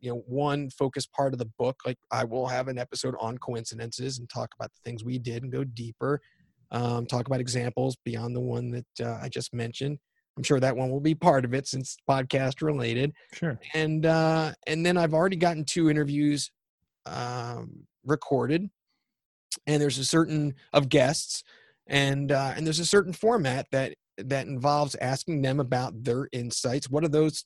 you 0.00 0.10
know 0.10 0.22
one 0.26 0.70
focused 0.70 1.12
part 1.12 1.34
of 1.34 1.38
the 1.38 1.50
book. 1.58 1.76
Like 1.84 1.98
i 2.10 2.24
will 2.24 2.46
have 2.46 2.68
an 2.68 2.78
episode 2.78 3.14
on 3.20 3.36
coincidences 3.36 4.18
and 4.18 4.28
talk 4.30 4.48
about 4.58 4.70
the 4.72 4.80
things 4.88 5.04
we 5.04 5.18
did 5.18 5.42
and 5.42 5.52
go 5.52 5.64
deeper 5.64 6.20
um, 6.72 7.06
talk 7.06 7.26
about 7.26 7.40
examples 7.40 7.96
beyond 8.04 8.34
the 8.34 8.40
one 8.40 8.70
that 8.70 8.86
uh, 9.06 9.18
i 9.22 9.28
just 9.28 9.52
mentioned 9.52 9.98
i'm 10.36 10.42
sure 10.42 10.60
that 10.60 10.76
one 10.76 10.90
will 10.90 11.00
be 11.00 11.14
part 11.14 11.44
of 11.44 11.54
it 11.54 11.66
since 11.66 11.94
it's 11.94 11.96
podcast 12.08 12.62
related 12.62 13.12
Sure. 13.32 13.58
and 13.74 14.06
uh, 14.06 14.52
and 14.66 14.84
then 14.86 14.96
I've 14.96 15.14
already 15.14 15.36
gotten 15.36 15.64
two 15.64 15.90
interviews 15.90 16.50
um, 17.06 17.86
recorded, 18.04 18.68
and 19.66 19.82
there's 19.82 19.98
a 19.98 20.04
certain 20.04 20.54
of 20.72 20.88
guests, 20.88 21.42
and 21.86 22.30
uh, 22.32 22.52
and 22.56 22.66
there's 22.66 22.78
a 22.78 22.86
certain 22.86 23.12
format 23.12 23.66
that 23.72 23.94
that 24.18 24.46
involves 24.46 24.94
asking 25.00 25.42
them 25.42 25.60
about 25.60 26.04
their 26.04 26.28
insights. 26.32 26.90
What 26.90 27.04
are 27.04 27.08
those, 27.08 27.44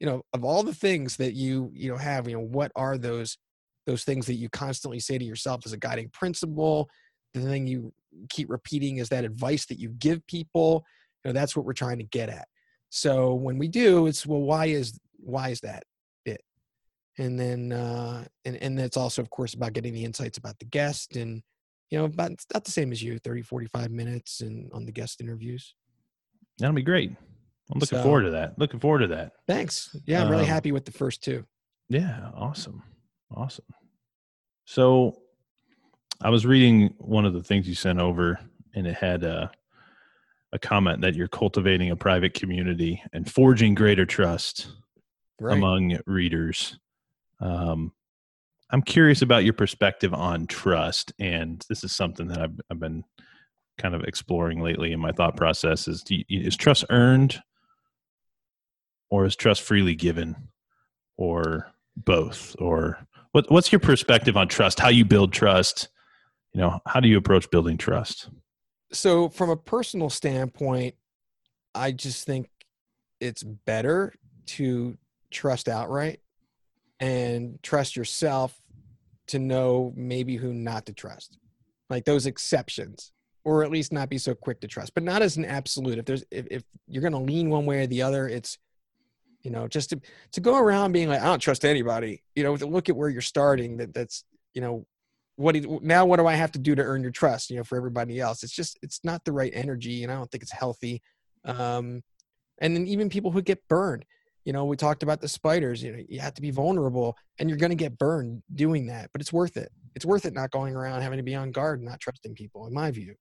you 0.00 0.06
know, 0.06 0.22
of 0.32 0.44
all 0.44 0.62
the 0.62 0.74
things 0.74 1.16
that 1.16 1.34
you 1.34 1.70
you 1.72 1.90
know 1.90 1.96
have, 1.96 2.28
you 2.28 2.36
know, 2.36 2.44
what 2.44 2.72
are 2.76 2.98
those 2.98 3.38
those 3.86 4.04
things 4.04 4.26
that 4.26 4.34
you 4.34 4.48
constantly 4.48 5.00
say 5.00 5.18
to 5.18 5.24
yourself 5.24 5.62
as 5.66 5.72
a 5.72 5.78
guiding 5.78 6.08
principle? 6.10 6.88
The 7.34 7.40
thing 7.40 7.66
you 7.66 7.92
keep 8.30 8.48
repeating 8.48 8.98
is 8.98 9.08
that 9.10 9.24
advice 9.24 9.66
that 9.66 9.78
you 9.78 9.90
give 9.90 10.26
people. 10.26 10.84
You 11.24 11.28
know, 11.30 11.32
that's 11.32 11.54
what 11.56 11.64
we're 11.66 11.72
trying 11.72 11.98
to 11.98 12.04
get 12.04 12.28
at. 12.28 12.46
So 12.90 13.34
when 13.34 13.58
we 13.58 13.68
do, 13.68 14.06
it's 14.06 14.24
well, 14.26 14.40
why 14.40 14.66
is 14.66 14.98
why 15.18 15.48
is 15.48 15.60
that 15.60 15.82
it? 16.24 16.40
And 17.18 17.38
then 17.38 17.72
uh, 17.72 18.24
and 18.44 18.56
and 18.56 18.78
it's 18.78 18.96
also 18.96 19.20
of 19.22 19.30
course 19.30 19.54
about 19.54 19.72
getting 19.72 19.92
the 19.94 20.04
insights 20.04 20.38
about 20.38 20.58
the 20.60 20.64
guest 20.66 21.16
and 21.16 21.42
you 21.90 21.98
know 21.98 22.04
about 22.04 22.30
it's 22.32 22.46
not 22.54 22.64
the 22.64 22.70
same 22.70 22.92
as 22.92 23.02
you 23.02 23.18
30 23.18 23.42
45 23.42 23.90
minutes 23.90 24.40
and 24.40 24.70
on 24.72 24.84
the 24.86 24.92
guest 24.92 25.20
interviews 25.20 25.74
That'll 26.58 26.74
be 26.74 26.82
great. 26.82 27.10
I'm 27.72 27.80
looking 27.80 27.98
So- 27.98 28.02
forward 28.04 28.22
to 28.24 28.30
that. 28.30 28.58
Looking 28.58 28.78
forward 28.80 29.00
to 29.00 29.06
that. 29.08 29.32
thanks 29.48 29.94
yeah 30.06 30.22
i'm 30.22 30.30
really 30.30 30.42
Um, 30.44 30.48
happy 30.50 30.70
with 30.72 30.84
the 30.84 30.92
first 30.92 31.22
two 31.22 31.44
Yeah, 31.88 32.30
awesome. 32.34 32.82
Awesome. 33.30 33.64
So 34.66 35.18
I 36.20 36.30
was 36.30 36.46
reading 36.46 36.94
one 36.98 37.24
of 37.24 37.32
the 37.32 37.42
things 37.42 37.68
you 37.68 37.74
sent 37.74 37.98
over 37.98 38.38
and 38.74 38.86
it 38.86 38.94
had 38.94 39.24
uh 39.24 39.48
a 40.54 40.58
comment 40.58 41.00
that 41.00 41.14
you're 41.14 41.28
cultivating 41.28 41.90
a 41.90 41.96
private 41.96 42.32
community 42.32 43.02
and 43.12 43.30
forging 43.30 43.74
greater 43.74 44.06
trust 44.06 44.68
right. 45.40 45.56
among 45.56 45.98
readers. 46.06 46.78
Um, 47.40 47.92
I'm 48.70 48.82
curious 48.82 49.20
about 49.20 49.44
your 49.44 49.52
perspective 49.52 50.14
on 50.14 50.46
trust, 50.46 51.12
and 51.18 51.64
this 51.68 51.82
is 51.84 51.92
something 51.92 52.28
that 52.28 52.40
I've, 52.40 52.60
I've 52.70 52.78
been 52.78 53.04
kind 53.78 53.94
of 53.96 54.04
exploring 54.04 54.60
lately 54.60 54.92
in 54.92 55.00
my 55.00 55.10
thought 55.10 55.36
process. 55.36 55.88
Is 55.88 56.04
you, 56.08 56.24
is 56.28 56.56
trust 56.56 56.84
earned, 56.88 57.42
or 59.10 59.26
is 59.26 59.34
trust 59.36 59.62
freely 59.62 59.96
given, 59.96 60.36
or 61.16 61.72
both? 61.96 62.54
Or 62.60 62.98
what, 63.32 63.50
what's 63.50 63.72
your 63.72 63.80
perspective 63.80 64.36
on 64.36 64.46
trust? 64.46 64.78
How 64.78 64.88
you 64.88 65.04
build 65.04 65.32
trust? 65.32 65.88
You 66.54 66.60
know, 66.60 66.80
how 66.86 67.00
do 67.00 67.08
you 67.08 67.18
approach 67.18 67.50
building 67.50 67.76
trust? 67.76 68.30
So, 68.92 69.28
from 69.28 69.50
a 69.50 69.56
personal 69.56 70.08
standpoint, 70.08 70.94
I 71.74 71.90
just 71.90 72.26
think 72.26 72.48
it's 73.20 73.42
better 73.42 74.14
to 74.46 74.96
trust 75.30 75.68
outright 75.68 76.20
and 77.00 77.58
trust 77.62 77.96
yourself 77.96 78.56
to 79.26 79.38
know 79.38 79.92
maybe 79.96 80.36
who 80.36 80.52
not 80.52 80.86
to 80.86 80.92
trust 80.92 81.38
like 81.90 82.04
those 82.04 82.26
exceptions 82.26 83.12
or 83.44 83.62
at 83.64 83.70
least 83.70 83.92
not 83.92 84.08
be 84.08 84.18
so 84.18 84.34
quick 84.34 84.60
to 84.60 84.68
trust 84.68 84.94
but 84.94 85.02
not 85.02 85.22
as 85.22 85.36
an 85.36 85.44
absolute 85.44 85.98
if 85.98 86.04
there's 86.04 86.24
if, 86.30 86.46
if 86.50 86.62
you're 86.86 87.02
going 87.02 87.12
to 87.12 87.18
lean 87.18 87.50
one 87.50 87.66
way 87.66 87.82
or 87.82 87.86
the 87.86 88.02
other 88.02 88.28
it's 88.28 88.58
you 89.42 89.50
know 89.50 89.66
just 89.66 89.90
to 89.90 90.00
to 90.32 90.40
go 90.40 90.56
around 90.58 90.92
being 90.92 91.08
like 91.08 91.20
i 91.20 91.24
don't 91.24 91.40
trust 91.40 91.64
anybody 91.64 92.22
you 92.34 92.44
know 92.44 92.56
to 92.56 92.66
look 92.66 92.88
at 92.88 92.96
where 92.96 93.08
you're 93.08 93.20
starting 93.20 93.76
that 93.78 93.92
that's 93.92 94.24
you 94.54 94.60
know 94.60 94.86
what 95.36 95.54
do, 95.54 95.80
now 95.82 96.06
what 96.06 96.18
do 96.18 96.26
i 96.26 96.34
have 96.34 96.52
to 96.52 96.58
do 96.58 96.74
to 96.74 96.82
earn 96.82 97.02
your 97.02 97.10
trust 97.10 97.50
you 97.50 97.56
know 97.56 97.64
for 97.64 97.76
everybody 97.76 98.20
else? 98.20 98.42
It's 98.42 98.54
just 98.54 98.78
it's 98.82 99.00
not 99.04 99.24
the 99.24 99.32
right 99.32 99.52
energy 99.54 100.02
and 100.02 100.12
i 100.12 100.16
don't 100.16 100.30
think 100.30 100.42
it's 100.42 100.52
healthy 100.52 101.02
um 101.44 102.02
and 102.60 102.74
then 102.74 102.86
even 102.86 103.08
people 103.08 103.30
who 103.30 103.42
get 103.42 103.66
burned 103.68 104.04
you 104.44 104.52
know 104.52 104.64
we 104.64 104.76
talked 104.76 105.02
about 105.02 105.20
the 105.20 105.28
spiders 105.28 105.82
you 105.82 105.92
know 105.92 106.02
you 106.08 106.20
have 106.20 106.34
to 106.34 106.42
be 106.42 106.50
vulnerable 106.50 107.16
and 107.38 107.48
you're 107.48 107.58
going 107.58 107.70
to 107.70 107.76
get 107.76 107.98
burned 107.98 108.42
doing 108.54 108.86
that 108.86 109.10
but 109.12 109.20
it's 109.20 109.32
worth 109.32 109.56
it. 109.56 109.70
It's 109.94 110.04
worth 110.04 110.24
it 110.24 110.34
not 110.34 110.50
going 110.50 110.74
around 110.74 111.02
having 111.02 111.18
to 111.18 111.22
be 111.22 111.36
on 111.36 111.52
guard 111.52 111.78
and 111.78 111.88
not 111.88 112.00
trusting 112.00 112.34
people 112.34 112.66
in 112.66 112.74
my 112.74 112.90
view. 112.90 113.14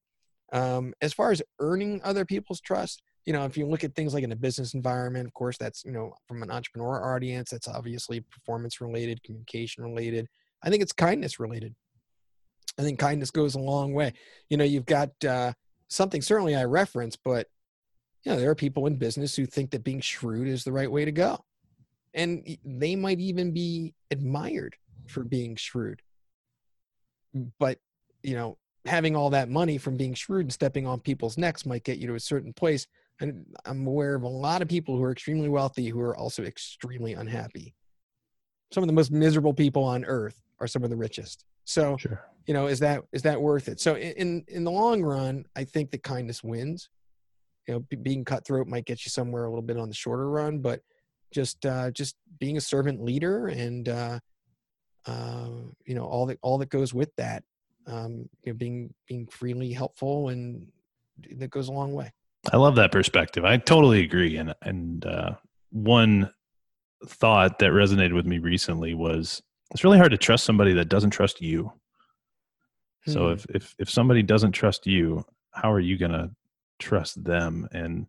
Um, 0.51 0.93
as 1.01 1.13
far 1.13 1.31
as 1.31 1.41
earning 1.59 2.01
other 2.03 2.25
people's 2.25 2.61
trust 2.61 3.01
you 3.25 3.33
know 3.33 3.45
if 3.45 3.57
you 3.57 3.65
look 3.65 3.83
at 3.83 3.95
things 3.95 4.13
like 4.13 4.23
in 4.23 4.31
a 4.31 4.35
business 4.35 4.73
environment 4.73 5.25
of 5.25 5.33
course 5.33 5.57
that's 5.57 5.83
you 5.85 5.91
know 5.91 6.13
from 6.27 6.43
an 6.43 6.51
entrepreneur 6.51 7.15
audience 7.15 7.49
that's 7.49 7.67
obviously 7.67 8.21
performance 8.21 8.81
related 8.81 9.23
communication 9.23 9.83
related 9.83 10.27
i 10.63 10.69
think 10.69 10.81
it's 10.81 10.91
kindness 10.91 11.39
related 11.39 11.73
i 12.77 12.81
think 12.81 12.99
kindness 12.99 13.31
goes 13.31 13.55
a 13.55 13.59
long 13.59 13.93
way 13.93 14.13
you 14.49 14.57
know 14.57 14.63
you've 14.63 14.85
got 14.85 15.09
uh, 15.25 15.51
something 15.87 16.21
certainly 16.21 16.55
i 16.55 16.63
reference 16.63 17.15
but 17.15 17.47
you 18.23 18.31
know, 18.31 18.39
there 18.39 18.49
are 18.49 18.55
people 18.55 18.87
in 18.87 18.95
business 18.95 19.35
who 19.35 19.45
think 19.45 19.71
that 19.71 19.83
being 19.83 19.99
shrewd 19.99 20.47
is 20.47 20.63
the 20.63 20.71
right 20.71 20.91
way 20.91 21.05
to 21.05 21.11
go. 21.11 21.43
And 22.13 22.57
they 22.63 22.95
might 22.95 23.19
even 23.19 23.51
be 23.51 23.93
admired 24.11 24.75
for 25.07 25.23
being 25.23 25.55
shrewd. 25.55 26.01
But, 27.59 27.79
you 28.21 28.35
know, 28.35 28.57
having 28.85 29.15
all 29.15 29.31
that 29.31 29.49
money 29.49 29.77
from 29.77 29.97
being 29.97 30.13
shrewd 30.13 30.45
and 30.45 30.53
stepping 30.53 30.87
on 30.87 30.99
people's 30.99 31.37
necks 31.37 31.65
might 31.65 31.83
get 31.83 31.97
you 31.97 32.07
to 32.07 32.15
a 32.15 32.19
certain 32.19 32.53
place. 32.53 32.87
And 33.19 33.45
I'm 33.65 33.85
aware 33.87 34.15
of 34.15 34.23
a 34.23 34.27
lot 34.27 34.61
of 34.61 34.67
people 34.67 34.95
who 34.95 35.03
are 35.03 35.11
extremely 35.11 35.49
wealthy 35.49 35.89
who 35.89 35.99
are 35.99 36.15
also 36.15 36.43
extremely 36.43 37.13
unhappy. 37.13 37.73
Some 38.71 38.83
of 38.83 38.87
the 38.87 38.93
most 38.93 39.11
miserable 39.11 39.53
people 39.53 39.83
on 39.83 40.05
earth 40.05 40.39
are 40.59 40.67
some 40.67 40.83
of 40.83 40.89
the 40.89 40.95
richest. 40.95 41.45
So, 41.65 41.97
sure. 41.97 42.23
you 42.45 42.53
know, 42.53 42.67
is 42.67 42.79
that 42.79 43.03
is 43.11 43.21
that 43.23 43.41
worth 43.41 43.67
it? 43.67 43.79
So 43.79 43.95
in 43.95 44.43
in 44.47 44.63
the 44.63 44.71
long 44.71 45.01
run, 45.01 45.45
I 45.55 45.63
think 45.63 45.91
that 45.91 46.03
kindness 46.03 46.43
wins 46.43 46.89
you 47.67 47.73
know 47.73 47.79
b- 47.89 47.95
being 47.95 48.25
cutthroat 48.25 48.67
might 48.67 48.85
get 48.85 49.05
you 49.05 49.09
somewhere 49.09 49.45
a 49.45 49.49
little 49.49 49.63
bit 49.63 49.77
on 49.77 49.89
the 49.89 49.95
shorter 49.95 50.29
run 50.29 50.59
but 50.59 50.81
just 51.31 51.65
uh, 51.65 51.89
just 51.91 52.15
being 52.39 52.57
a 52.57 52.61
servant 52.61 53.01
leader 53.03 53.47
and 53.47 53.89
uh, 53.89 54.19
uh, 55.05 55.49
you 55.85 55.95
know 55.95 56.05
all 56.05 56.25
that 56.25 56.37
all 56.41 56.57
that 56.57 56.69
goes 56.69 56.93
with 56.93 57.09
that 57.17 57.43
um, 57.87 58.29
you 58.43 58.51
know 58.51 58.53
being 58.53 58.93
being 59.07 59.27
freely 59.27 59.71
helpful 59.71 60.29
and 60.29 60.67
that 61.37 61.49
goes 61.49 61.67
a 61.67 61.71
long 61.71 61.93
way 61.93 62.11
i 62.51 62.57
love 62.57 62.75
that 62.75 62.91
perspective 62.91 63.45
i 63.45 63.57
totally 63.57 64.01
agree 64.01 64.37
and 64.37 64.53
and 64.61 65.05
uh, 65.05 65.31
one 65.71 66.29
thought 67.05 67.59
that 67.59 67.71
resonated 67.71 68.13
with 68.13 68.25
me 68.25 68.39
recently 68.39 68.93
was 68.93 69.41
it's 69.73 69.83
really 69.83 69.97
hard 69.97 70.11
to 70.11 70.17
trust 70.17 70.45
somebody 70.45 70.73
that 70.73 70.89
doesn't 70.89 71.09
trust 71.09 71.41
you. 71.41 71.73
So 73.07 73.27
hmm. 73.27 73.33
if 73.33 73.45
if 73.49 73.75
if 73.79 73.89
somebody 73.89 74.23
doesn't 74.23 74.53
trust 74.53 74.87
you 74.87 75.25
how 75.51 75.71
are 75.71 75.79
you 75.79 75.97
going 75.97 76.11
to 76.11 76.31
trust 76.79 77.23
them? 77.23 77.67
And 77.71 78.07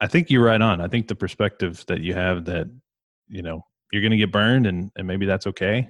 i 0.00 0.06
think 0.06 0.30
you're 0.30 0.44
right 0.44 0.60
on. 0.60 0.80
I 0.80 0.88
think 0.88 1.08
the 1.08 1.14
perspective 1.14 1.84
that 1.88 2.00
you 2.00 2.14
have 2.14 2.44
that 2.46 2.68
you 3.28 3.42
know 3.42 3.64
you're 3.92 4.02
going 4.02 4.12
to 4.12 4.16
get 4.16 4.32
burned 4.32 4.66
and 4.66 4.90
and 4.96 5.06
maybe 5.06 5.26
that's 5.26 5.46
okay. 5.46 5.88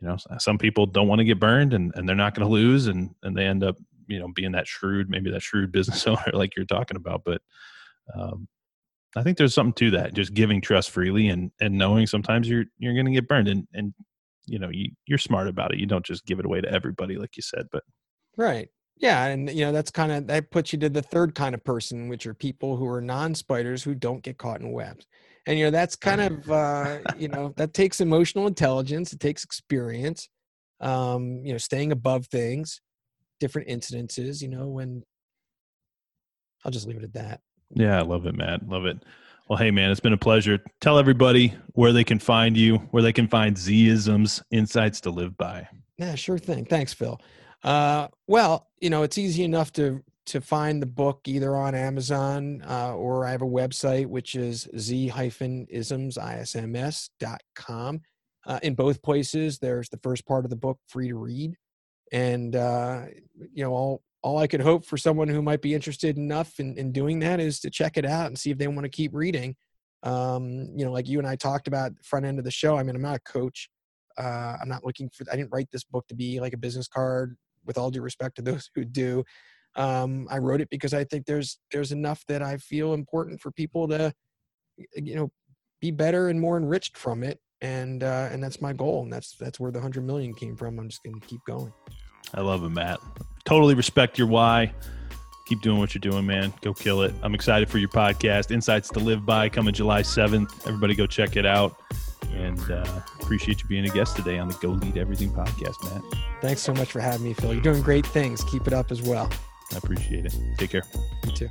You 0.00 0.08
know 0.08 0.16
some 0.38 0.58
people 0.58 0.86
don't 0.86 1.08
want 1.08 1.20
to 1.20 1.24
get 1.24 1.40
burned 1.40 1.74
and, 1.74 1.92
and 1.94 2.08
they're 2.08 2.16
not 2.16 2.34
going 2.34 2.46
to 2.46 2.52
lose 2.52 2.86
and 2.86 3.14
and 3.22 3.36
they 3.36 3.46
end 3.46 3.64
up 3.64 3.76
you 4.06 4.18
know 4.18 4.28
being 4.34 4.52
that 4.52 4.66
shrewd 4.66 5.08
maybe 5.08 5.30
that 5.30 5.42
shrewd 5.42 5.72
business 5.78 6.06
owner 6.06 6.30
like 6.32 6.56
you're 6.56 6.66
talking 6.66 6.96
about. 6.96 7.22
But 7.24 7.40
um, 8.14 8.48
i 9.16 9.22
think 9.22 9.38
there's 9.38 9.54
something 9.54 9.72
to 9.72 9.90
that 9.90 10.14
just 10.14 10.34
giving 10.34 10.60
trust 10.60 10.90
freely 10.90 11.28
and 11.28 11.50
and 11.60 11.76
knowing 11.76 12.06
sometimes 12.06 12.48
you're 12.48 12.64
you're 12.78 12.94
going 12.94 13.06
to 13.06 13.12
get 13.12 13.28
burned. 13.28 13.48
And 13.48 13.66
and 13.74 13.94
you 14.48 14.58
know 14.58 14.70
you, 14.70 14.90
you're 15.06 15.18
smart 15.18 15.48
about 15.48 15.72
it 15.72 15.78
you 15.78 15.86
don't 15.86 16.04
just 16.04 16.24
give 16.26 16.38
it 16.38 16.46
away 16.46 16.60
to 16.60 16.72
everybody 16.72 17.16
like 17.16 17.36
you 17.36 17.42
said 17.42 17.66
but 17.70 17.82
right 18.36 18.68
yeah, 19.00 19.26
and 19.26 19.48
you 19.50 19.64
know 19.64 19.72
that's 19.72 19.90
kind 19.90 20.10
of 20.10 20.26
that 20.26 20.50
puts 20.50 20.72
you 20.72 20.78
to 20.80 20.88
the 20.88 21.02
third 21.02 21.34
kind 21.34 21.54
of 21.54 21.62
person, 21.64 22.08
which 22.08 22.26
are 22.26 22.34
people 22.34 22.76
who 22.76 22.86
are 22.88 23.00
non-spiders 23.00 23.82
who 23.82 23.94
don't 23.94 24.22
get 24.22 24.38
caught 24.38 24.60
in 24.60 24.72
webs. 24.72 25.06
And 25.46 25.58
you 25.58 25.64
know 25.64 25.70
that's 25.70 25.94
kind 25.94 26.20
of 26.20 26.50
uh, 26.50 26.98
you 27.16 27.28
know 27.28 27.54
that 27.56 27.74
takes 27.74 28.00
emotional 28.00 28.46
intelligence, 28.46 29.12
it 29.12 29.20
takes 29.20 29.44
experience, 29.44 30.28
um, 30.80 31.42
you 31.44 31.52
know, 31.52 31.58
staying 31.58 31.92
above 31.92 32.26
things, 32.26 32.80
different 33.38 33.68
incidences. 33.68 34.42
You 34.42 34.48
know, 34.48 34.66
when 34.66 35.04
I'll 36.64 36.72
just 36.72 36.86
leave 36.86 36.96
it 36.96 37.04
at 37.04 37.14
that. 37.14 37.40
Yeah, 37.70 37.98
I 37.98 38.02
love 38.02 38.26
it, 38.26 38.34
Matt. 38.34 38.68
Love 38.68 38.86
it. 38.86 38.98
Well, 39.48 39.56
hey, 39.56 39.70
man, 39.70 39.90
it's 39.90 40.00
been 40.00 40.12
a 40.12 40.18
pleasure. 40.18 40.58
Tell 40.82 40.98
everybody 40.98 41.54
where 41.72 41.92
they 41.92 42.04
can 42.04 42.18
find 42.18 42.54
you, 42.54 42.76
where 42.90 43.02
they 43.02 43.14
can 43.14 43.28
find 43.28 43.56
Z-isms, 43.56 44.42
insights 44.50 45.00
to 45.02 45.10
live 45.10 45.38
by. 45.38 45.66
Yeah, 45.96 46.16
sure 46.16 46.36
thing. 46.36 46.66
Thanks, 46.66 46.92
Phil. 46.92 47.18
Uh, 47.64 48.08
well, 48.26 48.68
you 48.78 48.90
know, 48.90 49.04
it's 49.04 49.16
easy 49.16 49.44
enough 49.44 49.72
to 49.72 50.02
to 50.26 50.42
find 50.42 50.82
the 50.82 50.86
book 50.86 51.20
either 51.26 51.56
on 51.56 51.74
Amazon 51.74 52.62
uh, 52.68 52.94
or 52.94 53.24
I 53.24 53.30
have 53.30 53.40
a 53.40 53.46
website 53.46 54.04
which 54.04 54.34
is 54.34 54.68
z-isms.com. 54.76 55.70
Uh, 58.46 58.60
in 58.62 58.74
both 58.74 59.02
places, 59.02 59.58
there's 59.58 59.88
the 59.88 59.96
first 60.02 60.26
part 60.26 60.44
of 60.44 60.50
the 60.50 60.56
book 60.56 60.78
free 60.86 61.08
to 61.08 61.16
read, 61.16 61.54
and 62.12 62.54
uh, 62.54 63.06
you 63.52 63.64
know 63.64 63.72
all 63.72 64.02
all 64.22 64.38
I 64.38 64.46
could 64.46 64.60
hope 64.60 64.84
for 64.84 64.96
someone 64.96 65.28
who 65.28 65.42
might 65.42 65.62
be 65.62 65.74
interested 65.74 66.16
enough 66.16 66.58
in, 66.58 66.76
in 66.76 66.92
doing 66.92 67.20
that 67.20 67.40
is 67.40 67.60
to 67.60 67.70
check 67.70 67.96
it 67.96 68.04
out 68.04 68.26
and 68.26 68.38
see 68.38 68.50
if 68.50 68.58
they 68.58 68.66
want 68.66 68.84
to 68.84 68.88
keep 68.88 69.14
reading. 69.14 69.54
Um, 70.02 70.68
you 70.76 70.84
know, 70.84 70.92
like 70.92 71.08
you 71.08 71.18
and 71.18 71.26
I 71.26 71.36
talked 71.36 71.68
about 71.68 71.92
front 72.02 72.26
end 72.26 72.38
of 72.38 72.44
the 72.44 72.50
show. 72.50 72.76
I 72.76 72.82
mean, 72.82 72.96
I'm 72.96 73.02
not 73.02 73.16
a 73.16 73.20
coach. 73.20 73.68
Uh, 74.16 74.56
I'm 74.60 74.68
not 74.68 74.84
looking 74.84 75.08
for. 75.10 75.24
I 75.30 75.36
didn't 75.36 75.52
write 75.52 75.68
this 75.72 75.84
book 75.84 76.06
to 76.08 76.14
be 76.14 76.40
like 76.40 76.52
a 76.52 76.58
business 76.58 76.88
card 76.88 77.36
with 77.64 77.78
all 77.78 77.90
due 77.90 78.02
respect 78.02 78.36
to 78.36 78.42
those 78.50 78.70
who 78.74 78.84
do. 78.84 79.24
Um, 79.76 80.26
I 80.30 80.38
wrote 80.38 80.60
it 80.60 80.70
because 80.70 80.94
I 80.94 81.04
think 81.04 81.26
there's 81.26 81.58
there's 81.72 81.92
enough 81.92 82.24
that 82.26 82.42
I 82.42 82.56
feel 82.56 82.94
important 82.94 83.40
for 83.40 83.52
people 83.52 83.86
to, 83.88 84.12
you 84.96 85.14
know, 85.14 85.30
be 85.80 85.92
better 85.92 86.28
and 86.28 86.40
more 86.40 86.56
enriched 86.56 86.96
from 86.96 87.22
it, 87.22 87.38
and 87.60 88.02
uh, 88.02 88.28
and 88.32 88.42
that's 88.42 88.60
my 88.60 88.72
goal, 88.72 89.02
and 89.02 89.12
that's 89.12 89.36
that's 89.36 89.60
where 89.60 89.70
the 89.70 89.80
hundred 89.80 90.04
million 90.04 90.34
came 90.34 90.56
from. 90.56 90.78
I'm 90.80 90.88
just 90.88 91.04
going 91.04 91.20
to 91.20 91.26
keep 91.26 91.40
going. 91.46 91.72
I 92.34 92.40
love 92.40 92.64
it, 92.64 92.70
Matt. 92.70 93.00
Totally 93.44 93.74
respect 93.74 94.18
your 94.18 94.26
why. 94.26 94.72
Keep 95.46 95.62
doing 95.62 95.78
what 95.78 95.94
you're 95.94 96.00
doing, 96.00 96.26
man. 96.26 96.52
Go 96.60 96.74
kill 96.74 97.00
it. 97.02 97.14
I'm 97.22 97.34
excited 97.34 97.70
for 97.70 97.78
your 97.78 97.88
podcast, 97.88 98.50
Insights 98.50 98.90
to 98.90 98.98
Live 98.98 99.24
By, 99.24 99.48
coming 99.48 99.72
July 99.72 100.02
7th. 100.02 100.66
Everybody 100.66 100.94
go 100.94 101.06
check 101.06 101.36
it 101.36 101.46
out. 101.46 101.80
And 102.34 102.60
uh, 102.70 102.84
appreciate 103.20 103.62
you 103.62 103.68
being 103.68 103.86
a 103.86 103.88
guest 103.88 104.14
today 104.16 104.38
on 104.38 104.48
the 104.48 104.54
Go 104.60 104.68
Lead 104.68 104.98
Everything 104.98 105.30
podcast, 105.30 105.82
Matt. 105.84 106.02
Thanks 106.42 106.60
so 106.60 106.74
much 106.74 106.92
for 106.92 107.00
having 107.00 107.24
me, 107.24 107.32
Phil. 107.32 107.54
You're 107.54 107.62
doing 107.62 107.80
great 107.80 108.06
things. 108.06 108.44
Keep 108.44 108.66
it 108.66 108.74
up 108.74 108.90
as 108.90 109.00
well. 109.00 109.30
I 109.72 109.78
appreciate 109.78 110.26
it. 110.26 110.36
Take 110.58 110.70
care. 110.70 110.82
You 111.24 111.32
too. 111.32 111.48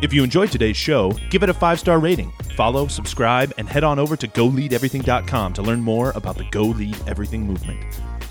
If 0.00 0.12
you 0.12 0.22
enjoyed 0.22 0.52
today's 0.52 0.76
show, 0.76 1.10
give 1.30 1.42
it 1.42 1.48
a 1.48 1.54
five 1.54 1.80
star 1.80 1.98
rating, 1.98 2.30
follow, 2.54 2.86
subscribe, 2.86 3.52
and 3.58 3.68
head 3.68 3.82
on 3.82 3.98
over 3.98 4.16
to 4.16 4.28
goleadeverything.com 4.28 5.52
to 5.54 5.62
learn 5.62 5.80
more 5.80 6.12
about 6.14 6.36
the 6.36 6.44
Go 6.52 6.64
Lead 6.64 6.96
Everything 7.08 7.44
movement. 7.44 7.82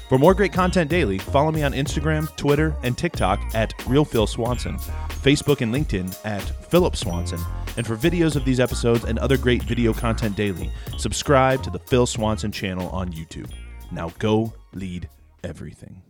For 0.09 0.17
more 0.17 0.33
great 0.33 0.53
content 0.53 0.89
daily, 0.89 1.17
follow 1.17 1.51
me 1.51 1.63
on 1.63 1.73
Instagram, 1.73 2.33
Twitter, 2.37 2.73
and 2.83 2.97
TikTok 2.97 3.41
at 3.53 3.73
Real 3.87 4.05
Phil 4.05 4.25
Swanson, 4.25 4.77
Facebook 4.77 5.59
and 5.59 5.73
LinkedIn 5.73 6.17
at 6.23 6.41
Philip 6.69 6.95
Swanson, 6.95 7.39
and 7.75 7.85
for 7.85 7.97
videos 7.97 8.37
of 8.37 8.45
these 8.45 8.61
episodes 8.61 9.03
and 9.03 9.19
other 9.19 9.37
great 9.37 9.63
video 9.63 9.93
content 9.93 10.37
daily, 10.37 10.71
subscribe 10.97 11.61
to 11.63 11.69
the 11.69 11.79
Phil 11.79 12.05
Swanson 12.05 12.53
channel 12.53 12.89
on 12.91 13.11
YouTube. 13.11 13.51
Now 13.91 14.13
go 14.17 14.53
lead 14.73 15.09
everything. 15.43 16.06